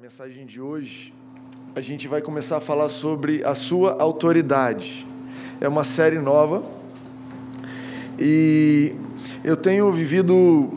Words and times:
mensagem 0.00 0.46
de 0.46 0.60
hoje, 0.60 1.12
a 1.74 1.80
gente 1.80 2.06
vai 2.06 2.22
começar 2.22 2.58
a 2.58 2.60
falar 2.60 2.88
sobre 2.88 3.42
a 3.42 3.56
sua 3.56 4.00
autoridade. 4.00 5.04
É 5.60 5.66
uma 5.66 5.82
série 5.82 6.20
nova 6.20 6.62
e 8.16 8.94
eu 9.42 9.56
tenho 9.56 9.90
vivido 9.90 10.70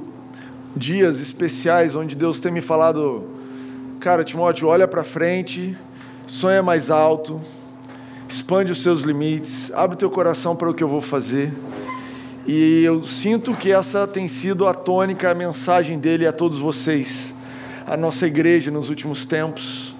dias 0.76 1.22
especiais 1.22 1.96
onde 1.96 2.16
Deus 2.16 2.40
tem 2.40 2.52
me 2.52 2.62
falado, 2.62 3.30
cara, 4.00 4.24
Timóteo, 4.24 4.68
olha 4.68 4.88
para 4.88 5.04
frente, 5.04 5.78
sonha 6.26 6.64
mais 6.64 6.90
alto, 6.90 7.40
expande 8.28 8.72
os 8.72 8.82
seus 8.82 9.02
limites, 9.02 9.72
abre 9.76 9.94
o 9.94 10.00
teu 10.00 10.10
coração 10.10 10.56
para 10.56 10.68
o 10.68 10.74
que 10.74 10.84
eu 10.84 10.88
vou 10.88 11.02
fazer. 11.02 11.54
E 12.48 12.82
eu 12.84 13.04
sinto 13.04 13.54
que 13.54 13.72
essa 13.72 14.08
tem 14.08 14.28
sido 14.28 14.66
a 14.66 14.74
tônica, 14.74 15.30
a 15.30 15.36
mensagem 15.36 16.00
dele 16.00 16.26
a 16.26 16.34
todos 16.34 16.58
vocês 16.58 17.31
a 17.92 17.98
nossa 17.98 18.26
igreja 18.26 18.72
nos 18.72 18.88
últimos 18.88 19.26
tempos. 19.26 19.94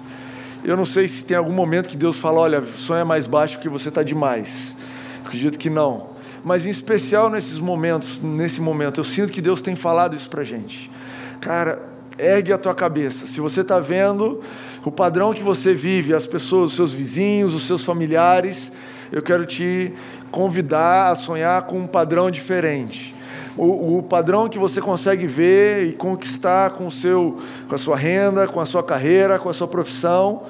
Eu 0.64 0.78
não 0.78 0.84
sei 0.86 1.06
se 1.06 1.26
tem 1.26 1.36
algum 1.36 1.52
momento 1.52 1.90
que 1.90 1.96
Deus 1.96 2.18
fala: 2.18 2.40
olha, 2.40 2.62
sonha 2.62 3.04
mais 3.04 3.26
baixo 3.26 3.56
porque 3.56 3.68
você 3.68 3.90
está 3.90 4.02
demais. 4.02 4.74
acredito 5.22 5.58
que 5.58 5.68
não. 5.68 6.06
Mas 6.42 6.64
em 6.64 6.70
especial 6.70 7.28
nesses 7.28 7.58
momentos, 7.58 8.22
nesse 8.22 8.62
momento, 8.62 8.98
eu 8.98 9.04
sinto 9.04 9.30
que 9.30 9.42
Deus 9.42 9.60
tem 9.60 9.76
falado 9.76 10.16
isso 10.16 10.30
para 10.30 10.42
gente. 10.42 10.90
Cara, 11.38 11.82
ergue 12.18 12.50
a 12.50 12.56
tua 12.56 12.74
cabeça. 12.74 13.26
Se 13.26 13.42
você 13.42 13.60
está 13.60 13.78
vendo 13.78 14.40
o 14.82 14.90
padrão 14.90 15.34
que 15.34 15.42
você 15.42 15.74
vive, 15.74 16.14
as 16.14 16.26
pessoas, 16.26 16.70
os 16.70 16.76
seus 16.76 16.92
vizinhos, 16.94 17.52
os 17.52 17.64
seus 17.64 17.84
familiares, 17.84 18.72
eu 19.12 19.20
quero 19.20 19.44
te 19.44 19.92
convidar 20.30 21.10
a 21.10 21.14
sonhar 21.14 21.66
com 21.66 21.80
um 21.80 21.86
padrão 21.86 22.30
diferente 22.30 23.11
o, 23.56 23.98
o, 23.98 24.02
padrão 24.02 24.48
que 24.48 24.58
você 24.58 24.80
consegue 24.80 25.26
ver 25.26 25.88
e 25.88 25.92
conquistar 25.92 26.70
com, 26.70 26.86
o 26.86 26.90
seu, 26.90 27.38
com 27.68 27.74
a 27.74 27.78
sua 27.78 27.96
renda, 27.96 28.46
com 28.46 28.60
a 28.60 28.66
sua 28.66 28.82
carreira, 28.82 29.38
com 29.38 29.48
a 29.48 29.52
sua 29.52 29.68
profissão, 29.68 30.42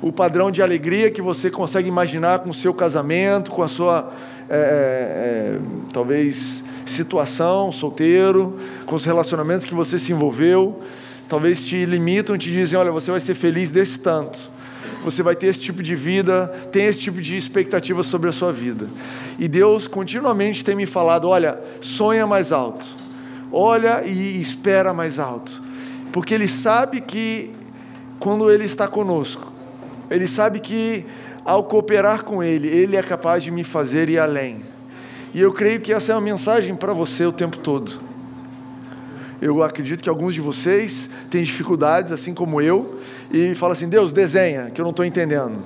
o 0.00 0.12
padrão 0.12 0.50
de 0.50 0.60
alegria 0.60 1.10
que 1.10 1.22
você 1.22 1.50
consegue 1.50 1.88
imaginar 1.88 2.40
com 2.40 2.50
o 2.50 2.54
seu 2.54 2.74
casamento, 2.74 3.50
com 3.50 3.62
a 3.62 3.68
sua, 3.68 4.12
é, 4.50 4.56
é, 4.56 4.58
é, 4.58 5.58
talvez, 5.92 6.62
situação, 6.84 7.72
solteiro, 7.72 8.58
com 8.84 8.96
os 8.96 9.04
relacionamentos 9.04 9.64
que 9.64 9.74
você 9.74 9.98
se 9.98 10.12
envolveu, 10.12 10.80
talvez 11.28 11.64
te 11.64 11.84
limitam, 11.84 12.36
te 12.36 12.50
dizem, 12.50 12.78
olha, 12.78 12.90
você 12.90 13.10
vai 13.10 13.20
ser 13.20 13.34
feliz 13.34 13.70
desse 13.70 13.98
tanto 13.98 14.52
você 15.04 15.22
vai 15.22 15.34
ter 15.34 15.46
esse 15.46 15.60
tipo 15.60 15.82
de 15.82 15.94
vida, 15.94 16.46
tem 16.70 16.86
esse 16.86 17.00
tipo 17.00 17.20
de 17.20 17.36
expectativa 17.36 18.02
sobre 18.02 18.28
a 18.28 18.32
sua 18.32 18.52
vida. 18.52 18.86
E 19.38 19.48
Deus 19.48 19.86
continuamente 19.86 20.64
tem 20.64 20.74
me 20.74 20.86
falado: 20.86 21.28
olha, 21.28 21.58
sonha 21.80 22.26
mais 22.26 22.52
alto, 22.52 22.86
olha 23.50 24.04
e 24.04 24.40
espera 24.40 24.92
mais 24.92 25.18
alto, 25.18 25.62
porque 26.12 26.34
Ele 26.34 26.48
sabe 26.48 27.00
que 27.00 27.50
quando 28.18 28.50
Ele 28.50 28.64
está 28.64 28.86
conosco, 28.86 29.52
Ele 30.10 30.26
sabe 30.26 30.60
que 30.60 31.04
ao 31.44 31.64
cooperar 31.64 32.24
com 32.24 32.42
Ele, 32.42 32.68
Ele 32.68 32.96
é 32.96 33.02
capaz 33.02 33.42
de 33.42 33.50
me 33.50 33.64
fazer 33.64 34.08
ir 34.08 34.18
além. 34.18 34.62
E 35.34 35.40
eu 35.40 35.52
creio 35.52 35.80
que 35.80 35.92
essa 35.92 36.12
é 36.12 36.14
uma 36.14 36.20
mensagem 36.20 36.76
para 36.76 36.92
você 36.92 37.24
o 37.24 37.32
tempo 37.32 37.56
todo. 37.56 38.11
Eu 39.42 39.60
acredito 39.60 40.04
que 40.04 40.08
alguns 40.08 40.36
de 40.36 40.40
vocês 40.40 41.10
têm 41.28 41.42
dificuldades, 41.42 42.12
assim 42.12 42.32
como 42.32 42.60
eu, 42.60 43.00
e 43.28 43.56
falam 43.56 43.72
assim: 43.72 43.88
Deus, 43.88 44.12
desenha, 44.12 44.70
que 44.70 44.80
eu 44.80 44.84
não 44.84 44.90
estou 44.90 45.04
entendendo. 45.04 45.58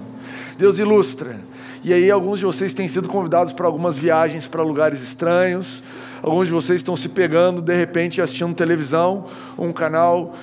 Deus, 0.56 0.78
ilustra. 0.78 1.38
E 1.84 1.92
aí, 1.92 2.10
alguns 2.10 2.38
de 2.38 2.46
vocês 2.46 2.72
têm 2.72 2.88
sido 2.88 3.06
convidados 3.06 3.52
para 3.52 3.66
algumas 3.66 3.98
viagens 3.98 4.46
para 4.46 4.62
lugares 4.62 5.02
estranhos. 5.02 5.82
Alguns 6.22 6.46
de 6.46 6.54
vocês 6.54 6.78
estão 6.80 6.96
se 6.96 7.10
pegando, 7.10 7.60
de 7.60 7.74
repente, 7.74 8.18
assistindo 8.22 8.54
televisão, 8.54 9.26
um 9.58 9.70
canal 9.70 10.34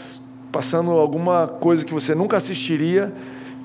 passando 0.52 0.92
alguma 0.92 1.48
coisa 1.48 1.84
que 1.84 1.92
você 1.92 2.14
nunca 2.14 2.38
assistiria. 2.38 3.12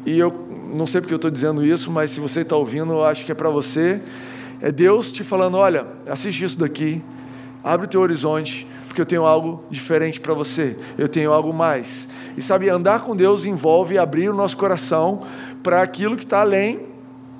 E 0.06 0.18
eu 0.18 0.32
não 0.72 0.86
sei 0.86 1.02
porque 1.02 1.12
eu 1.12 1.16
estou 1.16 1.30
dizendo 1.30 1.62
isso, 1.62 1.90
mas 1.90 2.10
se 2.10 2.20
você 2.20 2.40
está 2.40 2.56
ouvindo, 2.56 2.94
eu 2.94 3.04
acho 3.04 3.22
que 3.22 3.32
é 3.32 3.34
para 3.34 3.50
você. 3.50 4.00
É 4.62 4.72
Deus 4.72 5.12
te 5.12 5.22
falando: 5.22 5.58
olha, 5.58 5.84
assiste 6.08 6.42
isso 6.42 6.58
daqui, 6.58 7.02
abre 7.62 7.84
o 7.84 7.88
teu 7.88 8.00
horizonte 8.00 8.66
porque 8.98 9.02
eu 9.02 9.06
tenho 9.06 9.24
algo 9.24 9.62
diferente 9.70 10.18
para 10.18 10.34
você, 10.34 10.76
eu 10.96 11.08
tenho 11.08 11.32
algo 11.32 11.52
mais. 11.52 12.08
E 12.36 12.42
sabe, 12.42 12.68
andar 12.68 13.02
com 13.02 13.14
Deus 13.14 13.46
envolve 13.46 13.96
abrir 13.96 14.28
o 14.28 14.34
nosso 14.34 14.56
coração 14.56 15.20
para 15.62 15.82
aquilo 15.82 16.16
que 16.16 16.24
está 16.24 16.40
além 16.40 16.80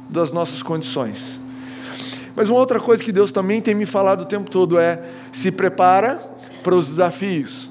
das 0.09 0.31
nossas 0.31 0.63
condições. 0.63 1.41
Mas 2.37 2.49
uma 2.49 2.61
outra 2.61 2.79
coisa 2.79 3.03
que 3.03 3.11
Deus 3.11 3.33
também 3.33 3.61
tem 3.61 3.75
me 3.75 3.87
falado 3.87 4.21
o 4.21 4.25
tempo 4.25 4.49
todo 4.49 4.79
é: 4.79 5.03
se 5.33 5.51
prepara 5.51 6.21
para 6.63 6.77
os 6.77 6.87
desafios, 6.87 7.69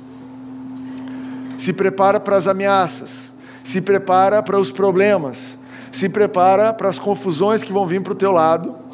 se 1.57 1.71
prepara 1.71 2.19
para 2.19 2.35
as 2.35 2.45
ameaças, 2.45 3.31
se 3.63 3.79
prepara 3.79 4.43
para 4.43 4.59
os 4.59 4.69
problemas, 4.69 5.57
se 5.93 6.09
prepara 6.09 6.73
para 6.73 6.89
as 6.89 6.99
confusões 6.99 7.63
que 7.63 7.71
vão 7.71 7.85
vir 7.85 8.01
para 8.01 8.11
o 8.11 8.17
teu 8.17 8.33
lado 8.33 8.86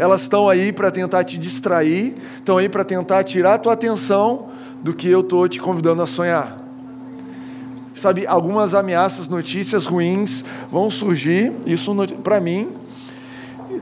elas 0.00 0.22
estão 0.22 0.48
aí 0.48 0.72
para 0.72 0.90
tentar 0.90 1.24
te 1.24 1.36
distrair, 1.36 2.16
estão 2.38 2.56
aí 2.56 2.70
para 2.70 2.82
tentar 2.82 3.22
tirar 3.22 3.54
a 3.54 3.58
tua 3.58 3.74
atenção 3.74 4.48
do 4.82 4.94
que 4.94 5.06
eu 5.06 5.20
estou 5.20 5.46
te 5.46 5.60
convidando 5.60 6.00
a 6.00 6.06
sonhar. 6.06 6.58
Sabe, 7.94 8.26
algumas 8.26 8.74
ameaças, 8.74 9.28
notícias 9.28 9.84
ruins 9.84 10.42
vão 10.72 10.88
surgir, 10.88 11.52
isso 11.66 11.94
para 12.24 12.40
mim, 12.40 12.70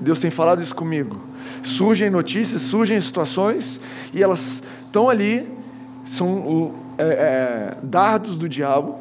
Deus 0.01 0.19
tem 0.19 0.29
falado 0.29 0.61
isso 0.61 0.75
comigo. 0.75 1.21
Surgem 1.63 2.11
notícias, 2.11 2.63
surgem 2.63 3.01
situações, 3.01 3.81
e 4.13 4.21
elas 4.21 4.65
estão 4.87 5.09
ali, 5.09 5.49
são 6.05 6.75
é, 6.99 7.05
é, 7.05 7.77
dardos 7.81 8.37
do 8.37 8.49
diabo, 8.49 8.97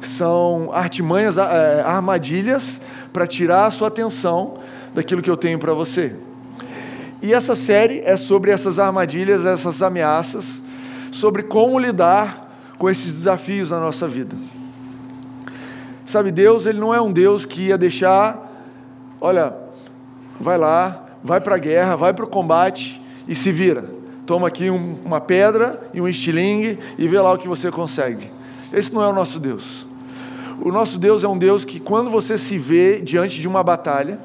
são 0.00 0.72
artimanhas, 0.72 1.38
é, 1.38 1.82
armadilhas 1.82 2.80
para 3.12 3.28
tirar 3.28 3.66
a 3.66 3.70
sua 3.70 3.86
atenção 3.86 4.58
daquilo 4.92 5.22
que 5.22 5.30
eu 5.30 5.36
tenho 5.36 5.60
para 5.60 5.72
você. 5.72 6.16
E 7.20 7.34
essa 7.34 7.54
série 7.54 8.00
é 8.04 8.16
sobre 8.16 8.50
essas 8.50 8.78
armadilhas, 8.78 9.44
essas 9.44 9.82
ameaças, 9.82 10.62
sobre 11.10 11.42
como 11.42 11.78
lidar 11.78 12.48
com 12.78 12.88
esses 12.88 13.14
desafios 13.14 13.70
na 13.70 13.80
nossa 13.80 14.06
vida. 14.06 14.36
Sabe, 16.06 16.30
Deus, 16.30 16.64
ele 16.64 16.78
não 16.78 16.94
é 16.94 17.00
um 17.00 17.12
Deus 17.12 17.44
que 17.44 17.66
ia 17.66 17.76
deixar, 17.76 18.50
olha, 19.20 19.54
vai 20.40 20.56
lá, 20.56 21.04
vai 21.22 21.40
para 21.40 21.56
a 21.56 21.58
guerra, 21.58 21.96
vai 21.96 22.14
para 22.14 22.24
o 22.24 22.28
combate 22.28 23.02
e 23.26 23.34
se 23.34 23.50
vira. 23.50 23.90
Toma 24.24 24.46
aqui 24.46 24.70
um, 24.70 24.98
uma 25.04 25.20
pedra 25.20 25.80
e 25.92 26.00
um 26.00 26.08
estilingue 26.08 26.78
e 26.96 27.08
vê 27.08 27.20
lá 27.20 27.32
o 27.32 27.38
que 27.38 27.48
você 27.48 27.70
consegue. 27.70 28.30
Esse 28.72 28.94
não 28.94 29.02
é 29.02 29.08
o 29.08 29.12
nosso 29.12 29.40
Deus. 29.40 29.86
O 30.60 30.70
nosso 30.70 30.98
Deus 30.98 31.24
é 31.24 31.28
um 31.28 31.38
Deus 31.38 31.64
que, 31.64 31.80
quando 31.80 32.10
você 32.10 32.36
se 32.36 32.58
vê 32.58 33.00
diante 33.00 33.40
de 33.40 33.48
uma 33.48 33.62
batalha, 33.62 34.18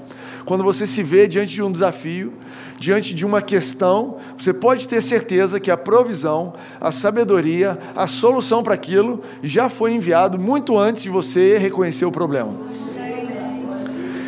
quando 0.46 0.64
você 0.64 0.86
se 0.86 1.02
vê 1.02 1.28
diante 1.28 1.54
de 1.54 1.62
um 1.62 1.72
desafio, 1.72 2.34
diante 2.80 3.14
de 3.14 3.26
uma 3.26 3.42
questão, 3.42 4.18
você 4.38 4.54
pode 4.54 4.88
ter 4.88 5.02
certeza 5.02 5.60
que 5.60 5.72
a 5.72 5.78
provisão, 5.78 6.54
a 6.82 6.92
sabedoria, 6.92 7.80
a 7.96 8.08
solução 8.08 8.62
para 8.62 8.74
aquilo 8.74 9.22
já 9.42 9.70
foi 9.70 9.94
enviado 9.94 10.38
muito 10.38 10.78
antes 10.78 11.02
de 11.02 11.10
você 11.10 11.58
reconhecer 11.58 12.06
o 12.06 12.12
problema. 12.12 12.52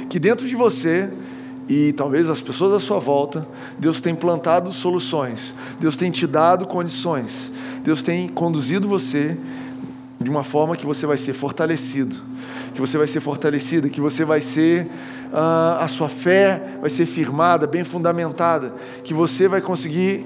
Que 0.09 0.17
dentro 0.17 0.47
de 0.47 0.55
você 0.55 1.09
e 1.67 1.91
talvez 1.93 2.29
as 2.29 2.41
pessoas 2.41 2.73
à 2.73 2.79
sua 2.79 2.99
volta, 2.99 3.45
Deus 3.77 3.99
tem 3.99 4.13
plantado 4.13 4.71
soluções, 4.71 5.53
Deus 5.79 5.97
tem 5.97 6.11
te 6.11 6.27
dado 6.27 6.65
condições, 6.67 7.51
Deus 7.83 8.03
tem 8.03 8.27
conduzido 8.27 8.87
você 8.87 9.35
de 10.19 10.29
uma 10.29 10.43
forma 10.43 10.75
que 10.75 10.85
você 10.85 11.05
vai 11.05 11.17
ser 11.17 11.33
fortalecido, 11.33 12.15
que 12.75 12.81
você 12.81 12.97
vai 12.97 13.07
ser 13.07 13.21
fortalecida, 13.21 13.89
que 13.89 14.01
você 14.01 14.25
vai 14.25 14.41
ser 14.41 14.87
ah, 15.33 15.77
a 15.79 15.87
sua 15.87 16.09
fé 16.09 16.61
vai 16.81 16.89
ser 16.89 17.05
firmada, 17.05 17.65
bem 17.65 17.85
fundamentada, 17.85 18.73
que 19.01 19.13
você 19.13 19.47
vai 19.47 19.61
conseguir 19.61 20.25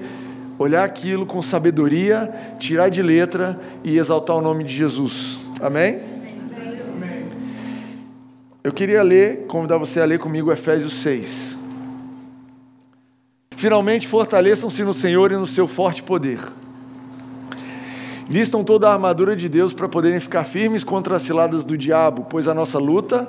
olhar 0.58 0.84
aquilo 0.84 1.24
com 1.24 1.40
sabedoria, 1.40 2.28
tirar 2.58 2.88
de 2.88 3.00
letra 3.00 3.58
e 3.84 3.96
exaltar 3.96 4.34
o 4.34 4.40
nome 4.40 4.64
de 4.64 4.74
Jesus. 4.74 5.38
Amém? 5.62 6.00
Amém. 6.96 7.26
Eu 8.64 8.72
queria 8.72 9.02
ler, 9.02 9.46
convidar 9.46 9.78
você 9.78 10.00
a 10.00 10.04
ler 10.04 10.18
comigo 10.18 10.52
Efésios 10.52 10.94
6. 10.94 11.56
Finalmente 13.56 14.08
fortaleçam-se 14.08 14.82
no 14.82 14.92
Senhor 14.92 15.30
e 15.30 15.36
no 15.36 15.46
seu 15.46 15.68
forte 15.68 16.02
poder. 16.02 16.40
Vistam 18.30 18.62
toda 18.62 18.88
a 18.88 18.92
armadura 18.92 19.34
de 19.34 19.48
Deus 19.48 19.74
para 19.74 19.88
poderem 19.88 20.20
ficar 20.20 20.44
firmes 20.44 20.84
contra 20.84 21.16
as 21.16 21.22
ciladas 21.22 21.64
do 21.64 21.76
diabo, 21.76 22.24
pois 22.30 22.46
a 22.46 22.54
nossa 22.54 22.78
luta 22.78 23.28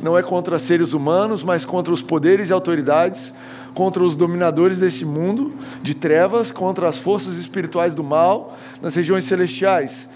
não 0.00 0.16
é 0.16 0.22
contra 0.22 0.56
seres 0.60 0.92
humanos, 0.92 1.42
mas 1.42 1.64
contra 1.64 1.92
os 1.92 2.00
poderes 2.00 2.48
e 2.48 2.52
autoridades, 2.52 3.34
contra 3.74 4.04
os 4.04 4.14
dominadores 4.14 4.78
desse 4.78 5.04
mundo 5.04 5.52
de 5.82 5.94
trevas, 5.94 6.52
contra 6.52 6.88
as 6.88 6.96
forças 6.96 7.36
espirituais 7.38 7.92
do 7.92 8.04
mal 8.04 8.56
nas 8.80 8.94
regiões 8.94 9.24
celestiais. 9.24 10.08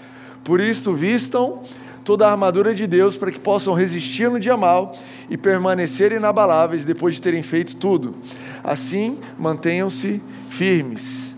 Por 0.45 0.61
isso, 0.61 0.93
vistam 0.93 1.63
toda 2.05 2.25
a 2.25 2.31
armadura 2.31 2.73
de 2.73 2.87
Deus 2.87 3.17
para 3.17 3.31
que 3.31 3.39
possam 3.39 3.73
resistir 3.73 4.29
no 4.29 4.39
dia 4.39 4.55
mal 4.55 4.95
e 5.29 5.35
permanecer 5.35 6.13
inabaláveis 6.13 6.85
depois 6.85 7.15
de 7.15 7.21
terem 7.21 7.43
feito 7.43 7.75
tudo. 7.75 8.15
Assim, 8.63 9.17
mantenham-se 9.37 10.21
firmes. 10.49 11.30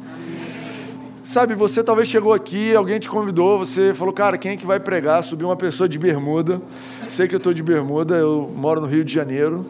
Sabe, 1.24 1.56
você 1.56 1.82
talvez 1.82 2.10
chegou 2.10 2.34
aqui, 2.34 2.76
alguém 2.76 3.00
te 3.00 3.08
convidou, 3.08 3.58
você 3.58 3.94
falou, 3.94 4.14
cara, 4.14 4.38
quem 4.38 4.52
é 4.52 4.58
que 4.58 4.66
vai 4.66 4.80
pregar? 4.80 5.24
Subiu 5.24 5.48
uma 5.48 5.56
pessoa 5.56 5.88
de 5.88 5.98
bermuda. 5.98 6.62
Sei 7.10 7.28
que 7.28 7.34
eu 7.34 7.38
estou 7.38 7.54
de 7.54 7.64
bermuda, 7.64 8.16
eu 8.16 8.52
moro 8.54 8.82
no 8.82 8.88
Rio 8.88 9.06
de 9.06 9.14
Janeiro 9.14 9.66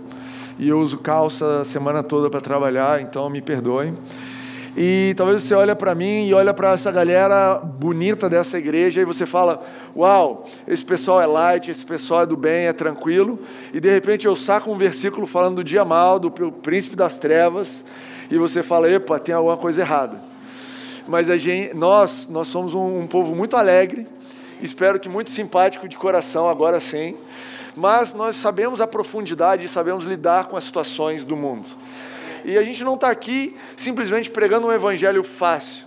e 0.57 0.67
eu 0.67 0.79
uso 0.79 0.97
calça 0.97 1.61
a 1.61 1.65
semana 1.65 2.01
toda 2.01 2.29
para 2.29 2.41
trabalhar, 2.41 3.01
então 3.01 3.29
me 3.29 3.41
perdoem. 3.41 3.94
E 4.75 5.13
talvez 5.15 5.44
você 5.44 5.53
olha 5.53 5.75
para 5.75 5.94
mim 5.94 6.25
e 6.25 6.33
olha 6.33 6.51
para 6.51 6.71
essa 6.71 6.91
galera 6.91 7.59
bonita 7.59 8.27
dessa 8.27 8.57
igreja 8.57 9.01
e 9.01 9.05
você 9.05 9.23
fala: 9.23 9.61
"Uau, 9.95 10.50
esse 10.67 10.83
pessoal 10.83 11.21
é 11.21 11.27
light, 11.27 11.69
esse 11.69 11.85
pessoal 11.85 12.23
é 12.23 12.25
do 12.25 12.35
bem, 12.35 12.65
é 12.65 12.73
tranquilo". 12.73 13.38
E 13.71 13.79
de 13.79 13.89
repente 13.91 14.25
eu 14.25 14.35
saco 14.35 14.71
um 14.71 14.77
versículo 14.77 15.27
falando 15.27 15.57
do 15.57 15.63
dia 15.63 15.85
mal, 15.85 16.17
do 16.17 16.31
príncipe 16.31 16.95
das 16.95 17.19
trevas, 17.19 17.85
e 18.31 18.38
você 18.38 18.63
fala: 18.63 18.89
"Epa, 18.89 19.19
tem 19.19 19.35
alguma 19.35 19.57
coisa 19.57 19.81
errada". 19.81 20.32
Mas 21.07 21.29
a 21.29 21.38
gente, 21.38 21.75
nós, 21.75 22.27
nós 22.29 22.47
somos 22.47 22.73
um, 22.73 23.00
um 23.00 23.07
povo 23.07 23.35
muito 23.35 23.57
alegre, 23.57 24.07
espero 24.61 25.00
que 25.00 25.09
muito 25.09 25.29
simpático 25.29 25.88
de 25.88 25.97
coração, 25.97 26.50
agora 26.50 26.79
sim. 26.79 27.15
Mas 27.75 28.13
nós 28.13 28.35
sabemos 28.35 28.79
a 28.79 28.88
profundidade 28.88 29.65
e 29.65 29.67
sabemos 29.67 30.05
lidar 30.05 30.47
com 30.47 30.55
as 30.55 30.63
situações 30.63 31.25
do 31.25 31.35
mundo. 31.35 31.69
E 32.45 32.57
a 32.57 32.61
gente 32.61 32.83
não 32.83 32.95
está 32.95 33.09
aqui 33.09 33.55
simplesmente 33.75 34.29
pregando 34.29 34.67
um 34.67 34.71
evangelho 34.71 35.23
fácil. 35.23 35.85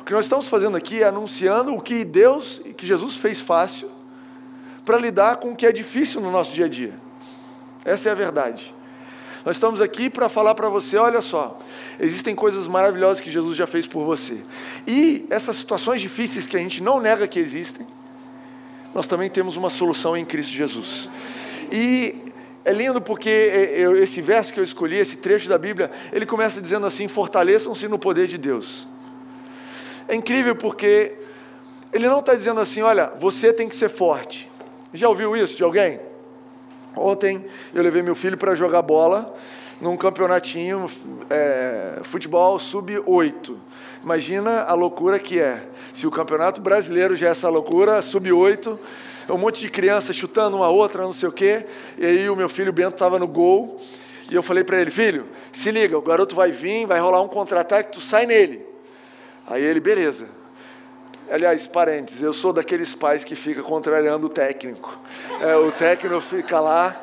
O 0.00 0.04
que 0.04 0.12
nós 0.12 0.24
estamos 0.24 0.48
fazendo 0.48 0.76
aqui 0.76 1.02
é 1.02 1.06
anunciando 1.06 1.74
o 1.74 1.80
que 1.80 2.04
Deus 2.04 2.60
que 2.76 2.86
Jesus 2.86 3.16
fez 3.16 3.40
fácil 3.40 3.90
para 4.84 4.98
lidar 4.98 5.36
com 5.36 5.52
o 5.52 5.56
que 5.56 5.66
é 5.66 5.72
difícil 5.72 6.20
no 6.20 6.30
nosso 6.30 6.52
dia 6.52 6.66
a 6.66 6.68
dia. 6.68 6.94
Essa 7.84 8.08
é 8.08 8.12
a 8.12 8.14
verdade. 8.14 8.74
Nós 9.44 9.56
estamos 9.56 9.80
aqui 9.80 10.08
para 10.08 10.28
falar 10.28 10.54
para 10.54 10.68
você: 10.68 10.96
olha 10.96 11.20
só, 11.20 11.58
existem 11.98 12.34
coisas 12.34 12.68
maravilhosas 12.68 13.20
que 13.20 13.30
Jesus 13.30 13.56
já 13.56 13.66
fez 13.66 13.86
por 13.86 14.04
você. 14.04 14.38
E 14.86 15.26
essas 15.30 15.56
situações 15.56 16.00
difíceis 16.00 16.46
que 16.46 16.56
a 16.56 16.60
gente 16.60 16.82
não 16.82 17.00
nega 17.00 17.26
que 17.26 17.38
existem, 17.38 17.86
nós 18.94 19.08
também 19.08 19.28
temos 19.28 19.56
uma 19.56 19.70
solução 19.70 20.16
em 20.16 20.24
Cristo 20.24 20.52
Jesus. 20.52 21.08
E 21.70 22.14
é 22.64 22.72
lindo 22.72 23.00
porque 23.00 23.28
eu, 23.28 23.96
esse 23.96 24.20
verso 24.20 24.52
que 24.52 24.60
eu 24.60 24.64
escolhi, 24.64 24.98
esse 24.98 25.16
trecho 25.16 25.48
da 25.48 25.58
Bíblia, 25.58 25.90
ele 26.12 26.26
começa 26.26 26.60
dizendo 26.60 26.86
assim: 26.86 27.08
fortaleçam-se 27.08 27.88
no 27.88 27.98
poder 27.98 28.26
de 28.26 28.38
Deus. 28.38 28.86
É 30.06 30.14
incrível 30.14 30.54
porque 30.54 31.14
ele 31.92 32.08
não 32.08 32.20
está 32.20 32.34
dizendo 32.34 32.60
assim, 32.60 32.82
olha, 32.82 33.12
você 33.18 33.52
tem 33.52 33.68
que 33.68 33.76
ser 33.76 33.88
forte. 33.88 34.50
Já 34.94 35.08
ouviu 35.08 35.36
isso 35.36 35.56
de 35.56 35.62
alguém? 35.62 36.00
Ontem 36.96 37.44
eu 37.74 37.82
levei 37.82 38.02
meu 38.02 38.14
filho 38.14 38.36
para 38.36 38.54
jogar 38.54 38.82
bola 38.82 39.34
num 39.80 39.96
campeonatinho 39.96 40.86
é, 41.28 42.00
futebol 42.02 42.58
sub-8. 42.58 43.56
Imagina 44.02 44.62
a 44.62 44.74
loucura 44.74 45.18
que 45.18 45.40
é. 45.40 45.66
Se 45.92 46.06
o 46.06 46.10
campeonato 46.10 46.60
brasileiro 46.60 47.16
já 47.16 47.28
é 47.28 47.30
essa 47.30 47.48
loucura, 47.48 48.00
sub-8 48.00 48.78
um 49.28 49.38
monte 49.38 49.60
de 49.60 49.68
criança 49.68 50.12
chutando 50.12 50.56
uma 50.56 50.68
outra, 50.68 51.02
não 51.02 51.12
sei 51.12 51.28
o 51.28 51.32
quê. 51.32 51.64
E 51.98 52.04
aí 52.04 52.30
o 52.30 52.36
meu 52.36 52.48
filho 52.48 52.72
Bento 52.72 52.94
estava 52.94 53.18
no 53.18 53.26
gol. 53.26 53.80
E 54.30 54.34
eu 54.34 54.42
falei 54.42 54.64
para 54.64 54.80
ele, 54.80 54.90
filho, 54.90 55.26
se 55.52 55.70
liga, 55.70 55.96
o 55.96 56.02
garoto 56.02 56.34
vai 56.34 56.50
vir, 56.50 56.86
vai 56.86 56.98
rolar 56.98 57.20
um 57.20 57.28
contra-ataque, 57.28 57.92
tu 57.92 58.00
sai 58.00 58.24
nele. 58.24 58.64
Aí 59.46 59.62
ele, 59.62 59.80
beleza. 59.80 60.26
Aliás, 61.30 61.66
parênteses, 61.66 62.22
eu 62.22 62.32
sou 62.32 62.52
daqueles 62.52 62.94
pais 62.94 63.24
que 63.24 63.34
fica 63.34 63.62
contrariando 63.62 64.26
o 64.26 64.28
técnico. 64.28 64.98
É, 65.40 65.56
o 65.56 65.70
técnico 65.70 66.20
fica 66.20 66.60
lá 66.60 67.00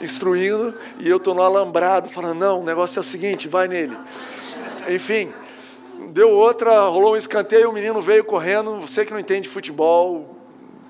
instruindo 0.00 0.74
e 0.98 1.08
eu 1.08 1.16
estou 1.16 1.34
no 1.34 1.42
alambrado, 1.42 2.08
falando, 2.08 2.38
não, 2.38 2.60
o 2.60 2.64
negócio 2.64 2.98
é 2.98 3.00
o 3.00 3.04
seguinte, 3.04 3.48
vai 3.48 3.66
nele. 3.66 3.96
Enfim, 4.88 5.32
deu 6.10 6.30
outra, 6.30 6.82
rolou 6.88 7.14
um 7.14 7.16
escanteio, 7.16 7.70
o 7.70 7.72
menino 7.72 8.00
veio 8.00 8.24
correndo, 8.24 8.80
você 8.80 9.04
que 9.04 9.12
não 9.12 9.18
entende 9.18 9.48
futebol, 9.48 10.36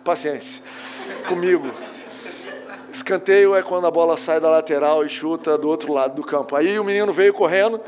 paciência 0.03 0.63
comigo. 1.29 1.71
Escanteio 2.93 3.55
é 3.55 3.63
quando 3.63 3.87
a 3.87 3.91
bola 3.91 4.17
sai 4.17 4.39
da 4.39 4.49
lateral 4.49 5.05
e 5.05 5.09
chuta 5.09 5.59
do 5.59 5.69
outro 5.69 5.93
lado 5.93 6.15
do 6.15 6.23
campo. 6.23 6.55
Aí 6.55 6.79
o 6.79 6.85
menino 6.85 7.13
veio 7.13 7.33
correndo 7.33 7.81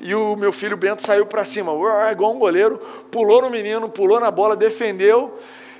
e 0.00 0.14
o 0.14 0.36
meu 0.36 0.52
filho 0.52 0.76
Bento 0.76 1.02
saiu 1.02 1.26
para 1.26 1.44
cima, 1.44 1.72
igual 2.10 2.34
um 2.34 2.38
goleiro, 2.38 2.78
pulou 3.10 3.42
no 3.42 3.50
menino, 3.50 3.88
pulou 3.88 4.18
na 4.18 4.30
bola, 4.30 4.56
defendeu 4.56 5.38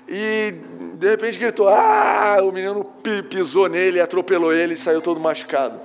e 0.08 0.54
de 0.94 1.08
repente 1.08 1.38
gritou: 1.38 1.68
Ah! 1.68 2.38
O 2.42 2.52
menino 2.52 2.84
pisou 3.28 3.68
nele, 3.68 4.00
atropelou 4.00 4.52
ele 4.52 4.74
e 4.74 4.76
saiu 4.76 5.00
todo 5.00 5.20
machucado. 5.20 5.80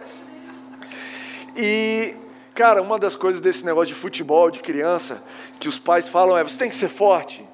E, 1.56 2.16
cara, 2.54 2.82
uma 2.82 3.00
das 3.00 3.16
coisas 3.16 3.42
desse 3.42 3.66
negócio 3.66 3.94
de 3.94 4.00
futebol, 4.00 4.52
de 4.52 4.60
criança, 4.60 5.24
que 5.60 5.68
os 5.68 5.80
pais 5.80 6.10
falam 6.10 6.38
é: 6.38 6.44
você 6.44 6.58
tem 6.58 6.70
que 6.70 6.76
ser 6.76 6.90
forte, 6.90 7.48